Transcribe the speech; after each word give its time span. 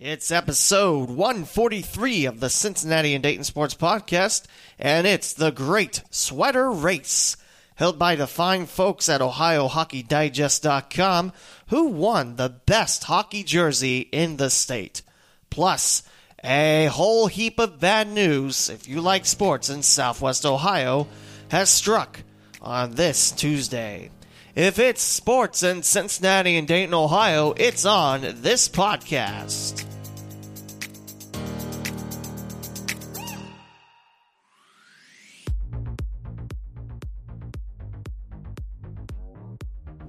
It's 0.00 0.30
episode 0.30 1.10
143 1.10 2.26
of 2.26 2.38
the 2.38 2.48
Cincinnati 2.48 3.14
and 3.14 3.22
Dayton 3.24 3.42
Sports 3.42 3.74
Podcast, 3.74 4.44
and 4.78 5.08
it's 5.08 5.32
the 5.32 5.50
Great 5.50 6.04
Sweater 6.08 6.70
Race, 6.70 7.36
held 7.74 7.98
by 7.98 8.14
the 8.14 8.28
fine 8.28 8.66
folks 8.66 9.08
at 9.08 9.20
OhioHockeyDigest.com, 9.20 11.32
who 11.70 11.88
won 11.88 12.36
the 12.36 12.60
best 12.64 13.02
hockey 13.02 13.42
jersey 13.42 14.08
in 14.12 14.36
the 14.36 14.50
state. 14.50 15.02
Plus, 15.50 16.04
a 16.44 16.88
whole 16.92 17.26
heap 17.26 17.58
of 17.58 17.80
bad 17.80 18.06
news, 18.06 18.70
if 18.70 18.86
you 18.86 19.00
like 19.00 19.26
sports 19.26 19.68
in 19.68 19.82
Southwest 19.82 20.46
Ohio, 20.46 21.08
has 21.48 21.70
struck 21.70 22.22
on 22.62 22.94
this 22.94 23.32
Tuesday. 23.32 24.10
If 24.58 24.80
it's 24.80 25.02
sports 25.02 25.62
in 25.62 25.84
Cincinnati 25.84 26.56
and 26.56 26.66
Dayton, 26.66 26.92
Ohio, 26.92 27.54
it's 27.56 27.84
on 27.84 28.22
this 28.42 28.68
podcast. 28.68 29.84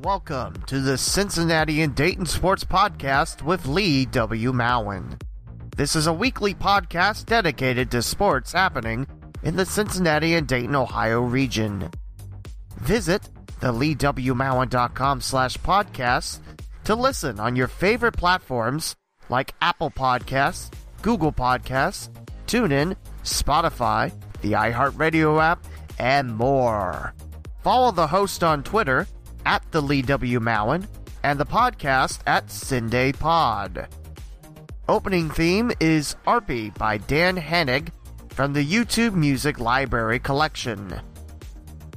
Welcome 0.02 0.64
to 0.64 0.80
the 0.80 0.98
Cincinnati 0.98 1.84
and 1.84 1.94
Dayton 1.94 2.26
Sports 2.26 2.64
Podcast 2.64 3.44
with 3.44 3.68
Lee 3.68 4.08
W. 4.08 4.52
Mowen. 4.52 5.22
This 5.78 5.96
is 5.96 6.08
a 6.08 6.14
weekly 6.14 6.56
podcast 6.56 7.28
dedicated 7.28 7.92
to 7.92 8.02
sports 8.02 8.54
happening 8.54 9.06
in 9.44 9.58
the 9.58 9.66
Cincinnati 9.68 10.34
and 10.34 10.48
Dayton, 10.48 10.76
Ohio 10.76 11.22
region. 11.22 11.92
Visit 12.78 13.30
theleewmowen.com 13.60 15.22
slash 15.22 15.58
podcast 15.58 16.40
to 16.86 16.96
listen 16.96 17.40
on 17.40 17.56
your 17.56 17.68
favorite 17.68 18.18
platforms 18.18 18.96
like 19.30 19.54
Apple 19.62 19.92
Podcasts, 19.92 20.72
Google 21.02 21.32
Podcasts, 21.32 22.10
TuneIn, 22.48 22.96
Spotify, 23.24 24.12
the 24.42 24.54
iHeartRadio 24.54 25.42
app, 25.42 25.64
and 26.00 26.36
more. 26.36 27.14
Follow 27.62 27.92
the 27.92 28.08
host 28.08 28.44
on 28.44 28.64
Twitter 28.64 29.08
at 29.46 29.64
the 29.72 29.82
Lee 29.82 30.02
W. 30.02 30.40
And 31.22 31.38
the 31.40 31.46
podcast 31.46 32.20
at 32.26 32.48
Cinday 32.48 33.18
Pod. 33.18 33.88
Opening 34.88 35.30
theme 35.30 35.72
is 35.80 36.16
Arpy 36.26 36.76
by 36.76 36.98
Dan 36.98 37.36
Henig 37.36 37.90
from 38.30 38.54
the 38.54 38.66
YouTube 38.66 39.14
Music 39.14 39.60
Library 39.60 40.20
Collection. 40.20 41.02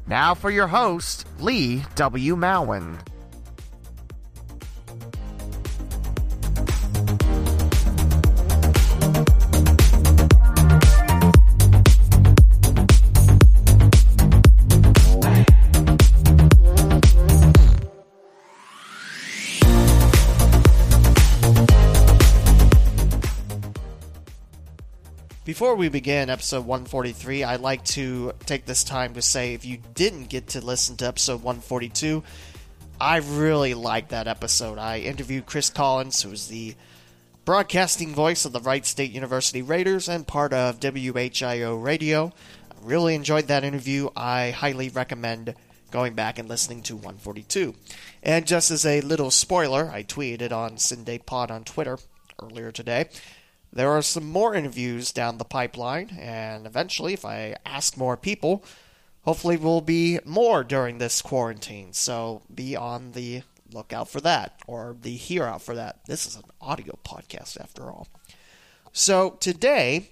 Now 0.07 0.35
for 0.35 0.51
your 0.51 0.67
host, 0.67 1.27
Lee 1.39 1.83
W. 1.95 2.37
Mowen. 2.37 2.99
Before 25.53 25.75
we 25.75 25.91
begin 25.91 26.31
episode 26.31 26.65
143, 26.65 27.45
I'd 27.45 27.61
like 27.61 27.85
to 27.85 28.33
take 28.47 28.65
this 28.65 28.83
time 28.83 29.13
to 29.13 29.21
say 29.21 29.53
if 29.53 29.67
you 29.67 29.77
didn't 29.93 30.31
get 30.31 30.47
to 30.49 30.65
listen 30.65 30.97
to 30.97 31.07
episode 31.07 31.43
142, 31.43 32.23
I 32.99 33.19
really 33.19 33.75
liked 33.75 34.09
that 34.09 34.29
episode. 34.29 34.79
I 34.79 35.01
interviewed 35.01 35.45
Chris 35.45 35.69
Collins, 35.69 36.23
who 36.23 36.31
is 36.31 36.49
the 36.49 36.75
broadcasting 37.45 38.15
voice 38.15 38.47
of 38.47 38.55
the 38.55 38.61
Wright 38.61 38.87
State 38.87 39.11
University 39.11 39.61
Raiders 39.61 40.09
and 40.09 40.27
part 40.27 40.55
of 40.55 40.81
WHIO 40.81 41.77
Radio. 41.77 42.33
I 42.71 42.75
really 42.81 43.15
enjoyed 43.15 43.49
that 43.49 43.63
interview. 43.63 44.09
I 44.17 44.53
highly 44.53 44.89
recommend 44.89 45.55
going 45.91 46.15
back 46.15 46.39
and 46.39 46.49
listening 46.49 46.81
to 46.85 46.97
142. 46.97 47.75
And 48.23 48.47
just 48.47 48.71
as 48.71 48.87
a 48.87 49.03
little 49.03 49.31
spoiler, 49.31 49.91
I 49.93 50.03
tweeted 50.03 50.51
on 50.51 50.77
Cinday 50.77 51.19
Pod 51.27 51.51
on 51.51 51.65
Twitter 51.65 51.99
earlier 52.41 52.73
today 52.73 53.11
there 53.73 53.91
are 53.91 54.03
some 54.03 54.31
more 54.31 54.55
interviews 54.55 55.13
down 55.13 55.39
the 55.39 55.45
pipeline, 55.45 56.11
and 56.21 56.67
eventually, 56.67 57.15
if 57.15 57.25
I 57.25 57.57
ask 57.65 57.97
more 57.97 58.17
people, 58.17 58.65
hopefully 59.23 59.57
we'll 59.57 59.81
be 59.81 60.19
more 60.25 60.63
during 60.63 60.99
this 60.99 61.23
quarantine. 61.23 61.93
So 61.93 62.43
be 62.55 62.77
on 62.77 63.13
the 63.13 63.43
lookout 63.73 64.09
for 64.11 64.21
that, 64.21 64.61
or 64.67 64.97
the 65.01 65.17
hear 65.17 65.45
out 65.45 65.63
for 65.63 65.75
that. 65.75 66.01
This 66.07 66.27
is 66.27 66.37
an 66.37 66.45
audio 66.61 66.99
podcast 67.05 67.59
after 67.61 67.91
all. 67.91 68.09
So 68.93 69.39
today, 69.41 70.11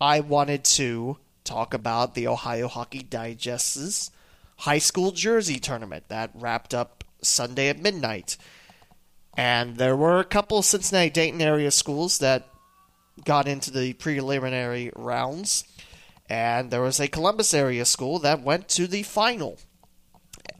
I 0.00 0.18
wanted 0.18 0.64
to 0.64 1.18
talk 1.44 1.74
about 1.74 2.14
the 2.14 2.26
Ohio 2.26 2.66
Hockey 2.66 3.02
Digest's 3.02 4.10
high 4.58 4.78
school 4.78 5.12
jersey 5.12 5.60
tournament 5.60 6.04
that 6.08 6.30
wrapped 6.34 6.74
up 6.74 7.04
Sunday 7.22 7.68
at 7.68 7.80
midnight. 7.80 8.36
And 9.36 9.76
there 9.76 9.96
were 9.96 10.18
a 10.18 10.24
couple 10.24 10.62
Cincinnati 10.62 11.10
Dayton 11.10 11.40
area 11.40 11.70
schools 11.70 12.18
that 12.18 12.48
got 13.24 13.48
into 13.48 13.70
the 13.70 13.92
preliminary 13.94 14.90
rounds, 14.96 15.64
and 16.28 16.70
there 16.70 16.80
was 16.80 17.00
a 17.00 17.08
Columbus 17.08 17.52
area 17.52 17.84
school 17.84 18.18
that 18.20 18.42
went 18.42 18.68
to 18.70 18.86
the 18.86 19.02
final. 19.02 19.58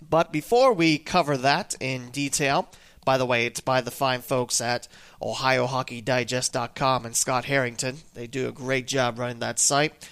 But 0.08 0.32
before 0.32 0.72
we 0.72 0.98
cover 0.98 1.36
that 1.38 1.74
in 1.80 2.10
detail, 2.10 2.68
by 3.04 3.18
the 3.18 3.26
way, 3.26 3.46
it's 3.46 3.60
by 3.60 3.80
the 3.80 3.90
fine 3.90 4.20
folks 4.20 4.60
at 4.60 4.86
OhioHockeyDigest.com 5.20 7.06
and 7.06 7.16
Scott 7.16 7.46
Harrington. 7.46 7.98
They 8.14 8.26
do 8.26 8.48
a 8.48 8.52
great 8.52 8.86
job 8.86 9.18
running 9.18 9.40
that 9.40 9.58
site. 9.58 10.08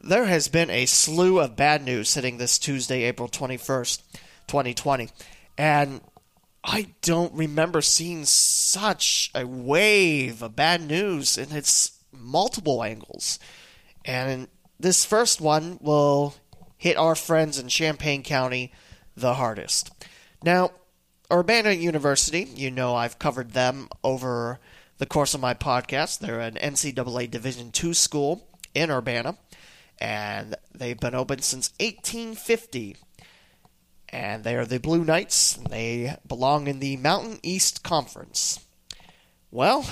There 0.00 0.26
has 0.26 0.48
been 0.48 0.70
a 0.70 0.86
slew 0.86 1.38
of 1.40 1.56
bad 1.56 1.84
news 1.84 2.14
hitting 2.14 2.38
this 2.38 2.58
Tuesday, 2.58 3.02
April 3.04 3.28
21st, 3.28 4.02
2020. 4.46 5.10
And 5.56 6.00
I 6.70 6.88
don't 7.00 7.32
remember 7.32 7.80
seeing 7.80 8.26
such 8.26 9.30
a 9.34 9.46
wave 9.46 10.42
of 10.42 10.54
bad 10.54 10.82
news 10.82 11.38
in 11.38 11.50
its 11.50 11.98
multiple 12.12 12.84
angles. 12.84 13.38
And 14.04 14.48
this 14.78 15.02
first 15.02 15.40
one 15.40 15.78
will 15.80 16.34
hit 16.76 16.98
our 16.98 17.14
friends 17.14 17.58
in 17.58 17.68
Champaign 17.68 18.22
County 18.22 18.70
the 19.16 19.34
hardest. 19.34 19.90
Now, 20.42 20.72
Urbana 21.32 21.72
University, 21.72 22.46
you 22.54 22.70
know 22.70 22.94
I've 22.94 23.18
covered 23.18 23.52
them 23.52 23.88
over 24.04 24.60
the 24.98 25.06
course 25.06 25.32
of 25.32 25.40
my 25.40 25.54
podcast. 25.54 26.18
They're 26.18 26.40
an 26.40 26.56
NCAA 26.56 27.30
Division 27.30 27.72
II 27.82 27.94
school 27.94 28.46
in 28.74 28.90
Urbana, 28.90 29.38
and 29.98 30.54
they've 30.74 31.00
been 31.00 31.14
open 31.14 31.40
since 31.40 31.72
1850 31.80 32.96
and 34.10 34.44
they 34.44 34.56
are 34.56 34.64
the 34.64 34.78
Blue 34.78 35.04
Knights. 35.04 35.56
and 35.56 35.66
They 35.66 36.16
belong 36.26 36.66
in 36.66 36.80
the 36.80 36.96
Mountain 36.96 37.40
East 37.42 37.82
Conference. 37.82 38.64
Well, 39.50 39.86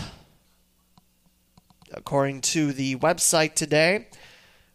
according 1.92 2.42
to 2.42 2.72
the 2.72 2.96
website 2.96 3.54
today, 3.54 4.08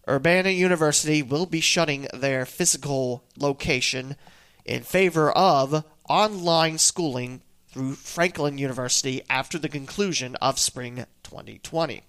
Urbana 0.07 0.49
University 0.49 1.21
will 1.21 1.45
be 1.45 1.61
shutting 1.61 2.07
their 2.13 2.45
physical 2.45 3.23
location 3.37 4.15
in 4.65 4.83
favor 4.83 5.31
of 5.31 5.85
online 6.09 6.77
schooling 6.77 7.41
through 7.67 7.93
Franklin 7.93 8.57
University 8.57 9.21
after 9.29 9.57
the 9.57 9.69
conclusion 9.69 10.35
of 10.37 10.59
spring 10.59 11.05
2020. 11.23 12.03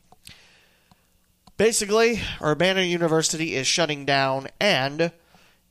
Basically, 1.57 2.21
Urbana 2.41 2.83
University 2.83 3.55
is 3.55 3.67
shutting 3.67 4.05
down, 4.05 4.49
and 4.59 5.13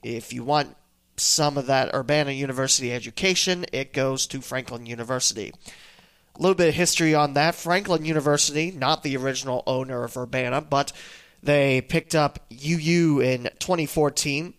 if 0.03 0.31
you 0.31 0.43
want 0.43 0.77
some 1.21 1.57
of 1.57 1.67
that 1.67 1.93
Urbana 1.93 2.31
University 2.31 2.91
education, 2.91 3.65
it 3.71 3.93
goes 3.93 4.27
to 4.27 4.41
Franklin 4.41 4.85
University. 4.85 5.53
A 6.35 6.41
little 6.41 6.55
bit 6.55 6.69
of 6.69 6.75
history 6.75 7.13
on 7.13 7.33
that. 7.33 7.55
Franklin 7.55 8.05
University, 8.05 8.71
not 8.71 9.03
the 9.03 9.17
original 9.17 9.63
owner 9.67 10.03
of 10.03 10.17
Urbana, 10.17 10.61
but 10.61 10.91
they 11.43 11.81
picked 11.81 12.15
up 12.15 12.39
UU 12.51 13.19
in 13.19 13.49
2014. 13.59 14.53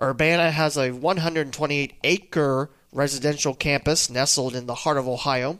Urbana 0.00 0.50
has 0.50 0.76
a 0.76 0.90
128 0.90 1.94
acre 2.04 2.70
residential 2.92 3.54
campus 3.54 4.10
nestled 4.10 4.54
in 4.54 4.66
the 4.66 4.74
heart 4.74 4.98
of 4.98 5.08
Ohio. 5.08 5.58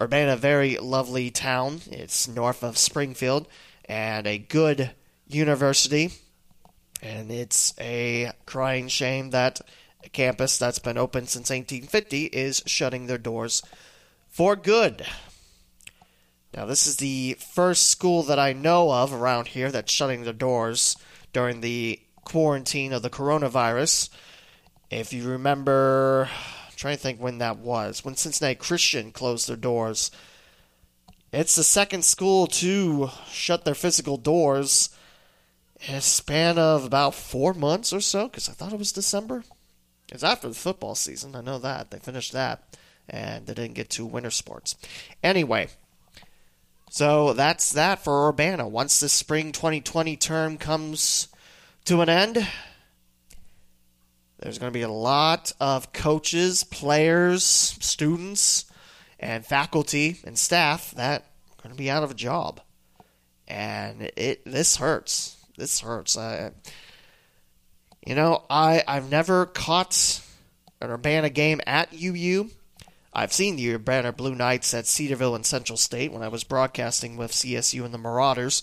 Urbana, 0.00 0.36
very 0.36 0.76
lovely 0.78 1.30
town. 1.30 1.80
It's 1.90 2.26
north 2.28 2.62
of 2.62 2.78
Springfield 2.78 3.46
and 3.86 4.26
a 4.26 4.38
good 4.38 4.90
university. 5.28 6.12
And 7.04 7.30
it's 7.30 7.74
a 7.78 8.32
crying 8.46 8.88
shame 8.88 9.30
that 9.30 9.60
a 10.02 10.08
campus 10.08 10.56
that's 10.56 10.78
been 10.78 10.96
open 10.96 11.26
since 11.26 11.50
1850 11.50 12.24
is 12.24 12.62
shutting 12.64 13.06
their 13.06 13.18
doors 13.18 13.62
for 14.30 14.56
good. 14.56 15.06
Now, 16.54 16.64
this 16.64 16.86
is 16.86 16.96
the 16.96 17.34
first 17.34 17.88
school 17.88 18.22
that 18.22 18.38
I 18.38 18.54
know 18.54 18.90
of 18.90 19.12
around 19.12 19.48
here 19.48 19.70
that's 19.70 19.92
shutting 19.92 20.22
their 20.22 20.32
doors 20.32 20.96
during 21.34 21.60
the 21.60 22.00
quarantine 22.24 22.92
of 22.94 23.02
the 23.02 23.10
coronavirus. 23.10 24.08
If 24.90 25.12
you 25.12 25.28
remember, 25.28 26.30
I'm 26.30 26.72
trying 26.76 26.96
to 26.96 27.02
think 27.02 27.20
when 27.20 27.38
that 27.38 27.58
was, 27.58 28.02
when 28.02 28.16
Cincinnati 28.16 28.54
Christian 28.54 29.12
closed 29.12 29.48
their 29.48 29.56
doors 29.56 30.10
It's 31.32 31.56
the 31.56 31.64
second 31.64 32.04
school 32.04 32.46
to 32.46 33.10
shut 33.28 33.64
their 33.64 33.74
physical 33.74 34.16
doors 34.16 34.88
in 35.86 35.94
a 35.94 36.00
span 36.00 36.58
of 36.58 36.84
about 36.84 37.14
four 37.14 37.54
months 37.54 37.92
or 37.92 38.00
so, 38.00 38.28
because 38.28 38.48
I 38.48 38.52
thought 38.52 38.72
it 38.72 38.78
was 38.78 38.92
December. 38.92 39.44
It's 40.10 40.22
after 40.22 40.48
the 40.48 40.54
football 40.54 40.94
season. 40.94 41.34
I 41.34 41.40
know 41.40 41.58
that. 41.58 41.90
They 41.90 41.98
finished 41.98 42.32
that, 42.32 42.76
and 43.08 43.46
they 43.46 43.54
didn't 43.54 43.74
get 43.74 43.90
to 43.90 44.06
winter 44.06 44.30
sports. 44.30 44.76
Anyway, 45.22 45.68
so 46.90 47.32
that's 47.32 47.72
that 47.72 48.04
for 48.04 48.28
Urbana. 48.28 48.68
Once 48.68 49.00
the 49.00 49.08
spring 49.08 49.52
2020 49.52 50.16
term 50.16 50.58
comes 50.58 51.28
to 51.84 52.00
an 52.00 52.08
end, 52.08 52.46
there's 54.38 54.58
going 54.58 54.72
to 54.72 54.78
be 54.78 54.82
a 54.82 54.88
lot 54.88 55.52
of 55.58 55.92
coaches, 55.92 56.64
players, 56.64 57.44
students, 57.44 58.66
and 59.18 59.44
faculty 59.44 60.18
and 60.24 60.38
staff 60.38 60.92
that 60.92 61.22
are 61.22 61.62
going 61.62 61.74
to 61.74 61.78
be 61.78 61.90
out 61.90 62.04
of 62.04 62.10
a 62.10 62.14
job. 62.14 62.60
And 63.48 64.10
it 64.16 64.44
this 64.44 64.76
hurts. 64.76 65.43
This 65.56 65.80
hurts. 65.80 66.16
I, 66.16 66.52
you 68.06 68.14
know, 68.14 68.44
I 68.50 68.82
I've 68.86 69.10
never 69.10 69.46
caught 69.46 70.20
an 70.80 70.90
Urbana 70.90 71.30
game 71.30 71.60
at 71.66 71.92
UU. 71.92 72.50
I've 73.12 73.32
seen 73.32 73.56
the 73.56 73.74
Urbana 73.74 74.12
Blue 74.12 74.34
Knights 74.34 74.74
at 74.74 74.86
Cedarville 74.86 75.36
and 75.36 75.46
Central 75.46 75.76
State 75.76 76.12
when 76.12 76.22
I 76.22 76.28
was 76.28 76.42
broadcasting 76.42 77.16
with 77.16 77.30
CSU 77.30 77.84
and 77.84 77.94
the 77.94 77.98
Marauders. 77.98 78.62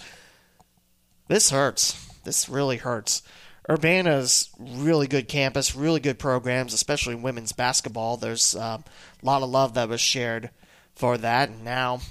This 1.30 1.52
hurts. 1.52 2.10
This 2.26 2.50
really 2.50 2.78
hurts. 2.78 3.22
Urbana's 3.70 4.50
really 4.60 5.08
good 5.08 5.30
campus, 5.30 5.76
really 5.76 6.02
good 6.02 6.20
programs, 6.20 6.74
especially 6.74 7.16
women's 7.16 7.54
basketball. 7.54 8.18
There's 8.18 8.56
uh, 8.56 8.80
a 8.80 9.26
lot 9.26 9.44
of 9.44 9.50
love 9.50 9.76
that 9.76 9.88
was 9.88 10.02
shared 10.02 10.50
for 10.96 11.18
that, 11.18 11.50
and 11.50 11.64
now 11.64 12.02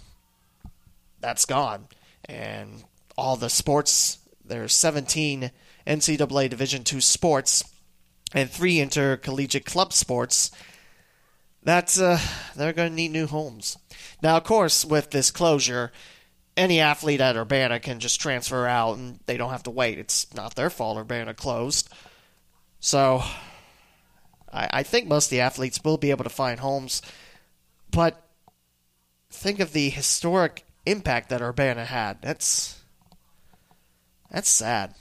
that's 1.21 1.45
gone. 1.45 1.89
And 2.25 2.85
all 3.19 3.37
the 3.37 3.51
sports, 3.51 4.19
there's 4.51 4.75
17 4.75 5.51
NCAA 5.87 6.51
Division 6.51 6.83
II 6.91 7.01
sports 7.01 7.65
and 8.35 8.51
three 8.51 8.81
intercollegiate 8.81 9.65
club 9.65 9.93
sports 9.93 10.51
that's 11.63 12.01
uh, 12.01 12.19
they're 12.57 12.73
going 12.73 12.91
to 12.91 12.97
need 12.97 13.13
new 13.13 13.27
homes. 13.27 13.77
Now, 14.23 14.37
of 14.37 14.45
course, 14.45 14.85
with 14.85 15.11
this 15.11 15.31
closure, 15.31 15.93
any 16.57 16.81
athlete 16.81 17.21
at 17.21 17.37
Urbana 17.37 17.81
can 17.81 18.01
just 18.01 18.21
transfer 18.21 18.67
out 18.67 18.97
and 18.97 19.21
they 19.27 19.37
don't 19.37 19.51
have 19.51 19.63
to 19.65 19.71
wait. 19.71 19.99
It's 19.99 20.33
not 20.35 20.55
their 20.55 20.71
fault 20.71 20.99
Urbana 20.99 21.35
closed. 21.35 21.91
So, 22.81 23.23
I, 24.53 24.69
I 24.73 24.83
think 24.83 25.07
most 25.07 25.27
of 25.27 25.31
the 25.31 25.41
athletes 25.41 25.81
will 25.85 25.99
be 25.99 26.11
able 26.11 26.25
to 26.25 26.31
find 26.31 26.61
homes. 26.61 27.03
But 27.91 28.23
think 29.31 29.61
of 29.61 29.73
the 29.73 29.91
historic 29.91 30.65
impact 30.87 31.29
that 31.29 31.43
Urbana 31.43 31.85
had. 31.85 32.23
That's 32.23 32.80
that's 34.31 34.49
sad, 34.49 34.95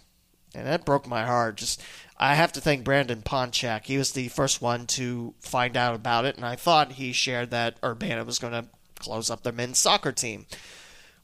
and 0.56 0.66
that 0.66 0.86
broke 0.86 1.08
my 1.08 1.26
heart. 1.26 1.58
Just 1.58 1.82
I 2.18 2.36
have 2.36 2.52
to 2.54 2.62
thank 2.62 2.84
Brandon 2.84 3.22
Ponchak. 3.22 3.86
He 3.86 3.98
was 3.98 4.12
the 4.12 4.28
first 4.30 4.62
one 4.62 4.88
to 4.88 5.34
find 5.40 5.78
out 5.78 5.96
about 5.96 6.26
it, 6.26 6.36
and 6.36 6.46
I 6.46 6.56
thought 6.56 6.94
he 6.94 7.14
shared 7.14 7.52
that 7.52 7.78
Urbana 7.84 8.24
was 8.26 8.40
going 8.40 8.54
to 8.54 8.68
close 9.00 9.30
up 9.30 9.44
their 9.44 9.54
men's 9.54 9.80
soccer 9.80 10.12
team. 10.12 10.46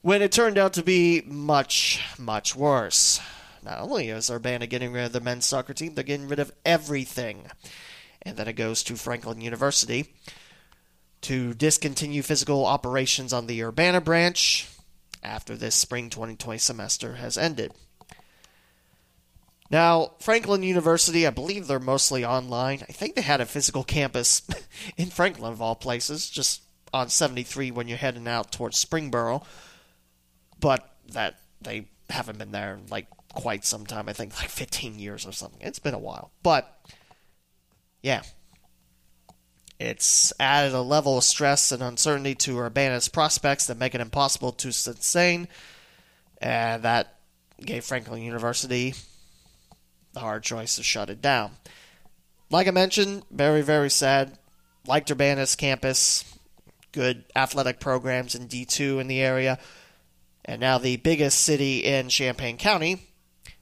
When 0.01 0.21
it 0.21 0.31
turned 0.31 0.57
out 0.57 0.73
to 0.73 0.83
be 0.83 1.21
much, 1.25 2.03
much 2.17 2.55
worse. 2.55 3.19
Not 3.63 3.79
only 3.79 4.09
is 4.09 4.29
Urbana 4.29 4.67
getting 4.67 4.93
rid 4.93 5.05
of 5.05 5.13
the 5.13 5.19
men's 5.19 5.47
soccer 5.47 5.73
team, 5.73 5.95
they're 5.95 6.03
getting 6.03 6.27
rid 6.27 6.39
of 6.39 6.51
everything. 6.63 7.47
And 8.21 8.37
then 8.37 8.47
it 8.47 8.53
goes 8.53 8.83
to 8.83 8.95
Franklin 8.95 9.41
University 9.41 10.13
to 11.21 11.55
discontinue 11.55 12.21
physical 12.21 12.65
operations 12.65 13.33
on 13.33 13.47
the 13.47 13.63
Urbana 13.63 13.99
branch 13.99 14.69
after 15.23 15.55
this 15.55 15.73
spring 15.73 16.11
2020 16.11 16.59
semester 16.59 17.15
has 17.15 17.37
ended. 17.37 17.73
Now, 19.75 20.13
Franklin 20.21 20.63
University, 20.63 21.27
I 21.27 21.31
believe 21.31 21.67
they're 21.67 21.81
mostly 21.81 22.23
online. 22.23 22.85
I 22.87 22.93
think 22.93 23.13
they 23.13 23.21
had 23.21 23.41
a 23.41 23.45
physical 23.45 23.83
campus 23.83 24.41
in 24.97 25.07
Franklin, 25.07 25.51
of 25.51 25.61
all 25.61 25.75
places, 25.75 26.29
just 26.29 26.61
on 26.93 27.09
73 27.09 27.71
when 27.71 27.89
you're 27.89 27.97
heading 27.97 28.25
out 28.25 28.53
towards 28.53 28.81
Springboro. 28.81 29.43
But 30.61 30.89
that 31.11 31.41
they 31.59 31.89
haven't 32.09 32.37
been 32.37 32.53
there 32.53 32.79
like 32.89 33.07
quite 33.33 33.65
some 33.65 33.85
time. 33.85 34.07
I 34.07 34.13
think 34.13 34.39
like 34.39 34.47
15 34.47 34.97
years 34.97 35.25
or 35.27 35.33
something. 35.33 35.59
It's 35.59 35.79
been 35.79 35.93
a 35.93 35.99
while. 35.99 36.31
But 36.41 36.73
yeah, 38.01 38.21
it's 39.77 40.31
added 40.39 40.71
a 40.71 40.81
level 40.81 41.17
of 41.17 41.25
stress 41.25 41.73
and 41.73 41.83
uncertainty 41.83 42.35
to 42.35 42.59
Urbana's 42.59 43.09
prospects 43.09 43.67
that 43.67 43.77
make 43.77 43.93
it 43.93 43.99
impossible 43.99 44.53
to 44.53 44.71
sustain. 44.71 45.49
And 46.37 46.83
that 46.83 47.15
gave 47.59 47.83
Franklin 47.83 48.21
University 48.21 48.93
the 50.15 50.21
hard 50.21 50.41
choice 50.41 50.75
to 50.77 50.83
shut 50.83 51.11
it 51.11 51.21
down. 51.21 51.51
Like 52.49 52.67
I 52.67 52.71
mentioned, 52.71 53.23
very, 53.29 53.61
very 53.61 53.91
sad. 53.91 54.39
Liked 54.87 55.11
Urbana's 55.11 55.55
campus, 55.55 56.25
good 56.91 57.25
athletic 57.35 57.79
programs 57.79 58.33
in 58.33 58.47
D2 58.47 58.99
in 58.99 59.07
the 59.07 59.21
area. 59.21 59.59
And 60.43 60.61
now 60.61 60.77
the 60.77 60.97
biggest 60.97 61.41
city 61.41 61.79
in 61.79 62.09
Champaign 62.09 62.57
County 62.57 63.01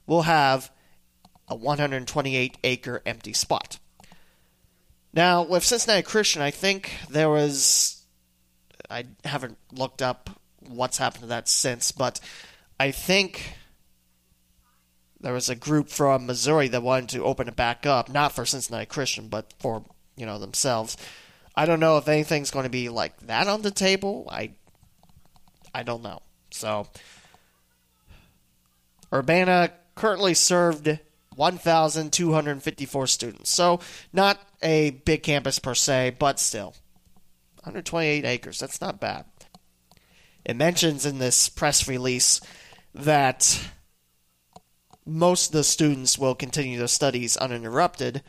will 0.06 0.22
have 0.22 0.70
a 1.48 1.54
128 1.54 2.58
acre 2.64 3.02
empty 3.04 3.32
spot. 3.32 3.78
Now, 5.12 5.42
with 5.42 5.64
Cincinnati 5.64 6.02
Christian, 6.02 6.42
I 6.42 6.50
think 6.50 6.92
there 7.08 7.30
was. 7.30 8.02
I 8.90 9.04
haven't 9.24 9.56
looked 9.72 10.02
up 10.02 10.28
what's 10.68 10.98
happened 10.98 11.22
to 11.22 11.28
that 11.28 11.48
since, 11.48 11.92
but 11.92 12.20
I 12.78 12.90
think 12.90 13.56
there 15.24 15.32
was 15.32 15.48
a 15.48 15.56
group 15.56 15.88
from 15.88 16.26
Missouri 16.26 16.68
that 16.68 16.82
wanted 16.82 17.08
to 17.08 17.24
open 17.24 17.48
it 17.48 17.56
back 17.56 17.86
up, 17.86 18.10
not 18.10 18.32
for 18.32 18.44
Cincinnati 18.44 18.84
Christian, 18.84 19.28
but 19.28 19.54
for 19.58 19.82
you 20.16 20.26
know 20.26 20.38
themselves. 20.38 20.98
I 21.56 21.64
don't 21.64 21.80
know 21.80 21.96
if 21.96 22.08
anything's 22.08 22.50
going 22.50 22.64
to 22.64 22.70
be 22.70 22.90
like 22.90 23.18
that 23.20 23.48
on 23.48 23.62
the 23.62 23.70
table. 23.70 24.28
I 24.30 24.50
I 25.74 25.82
don't 25.82 26.02
know. 26.02 26.20
So 26.50 26.88
Urbana 29.10 29.72
currently 29.94 30.34
served 30.34 30.98
1,254 31.36 33.06
students. 33.06 33.48
So 33.48 33.80
not 34.12 34.38
a 34.62 34.90
big 34.90 35.22
campus 35.22 35.58
per 35.58 35.74
se, 35.74 36.16
but 36.18 36.38
still 36.38 36.74
128 37.62 38.26
acres. 38.26 38.58
That's 38.58 38.82
not 38.82 39.00
bad. 39.00 39.24
It 40.44 40.56
mentions 40.56 41.06
in 41.06 41.18
this 41.18 41.48
press 41.48 41.88
release 41.88 42.42
that 42.94 43.58
most 45.06 45.46
of 45.46 45.52
the 45.52 45.64
students 45.64 46.18
will 46.18 46.34
continue 46.34 46.78
their 46.78 46.88
studies 46.88 47.36
uninterrupted 47.36 48.22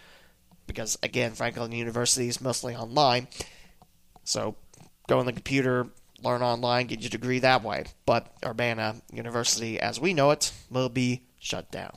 because, 0.68 0.98
again, 1.04 1.34
Franklin 1.34 1.72
University 1.72 2.28
is 2.28 2.42
mostly 2.42 2.76
online. 2.76 3.28
So 4.24 4.56
go 5.08 5.20
on 5.20 5.26
the 5.26 5.34
computer, 5.34 5.88
learn 6.24 6.42
online, 6.42 6.88
get 6.88 7.02
your 7.02 7.10
degree 7.10 7.40
that 7.40 7.64
way. 7.64 7.86
But 8.06 8.34
Urbana 8.44 8.96
University, 9.14 9.80
as 9.80 10.00
we 10.00 10.14
know 10.14 10.32
it, 10.32 10.52
will 10.70 10.90
be 10.90 11.24
shut 11.40 11.72
down. 11.72 11.96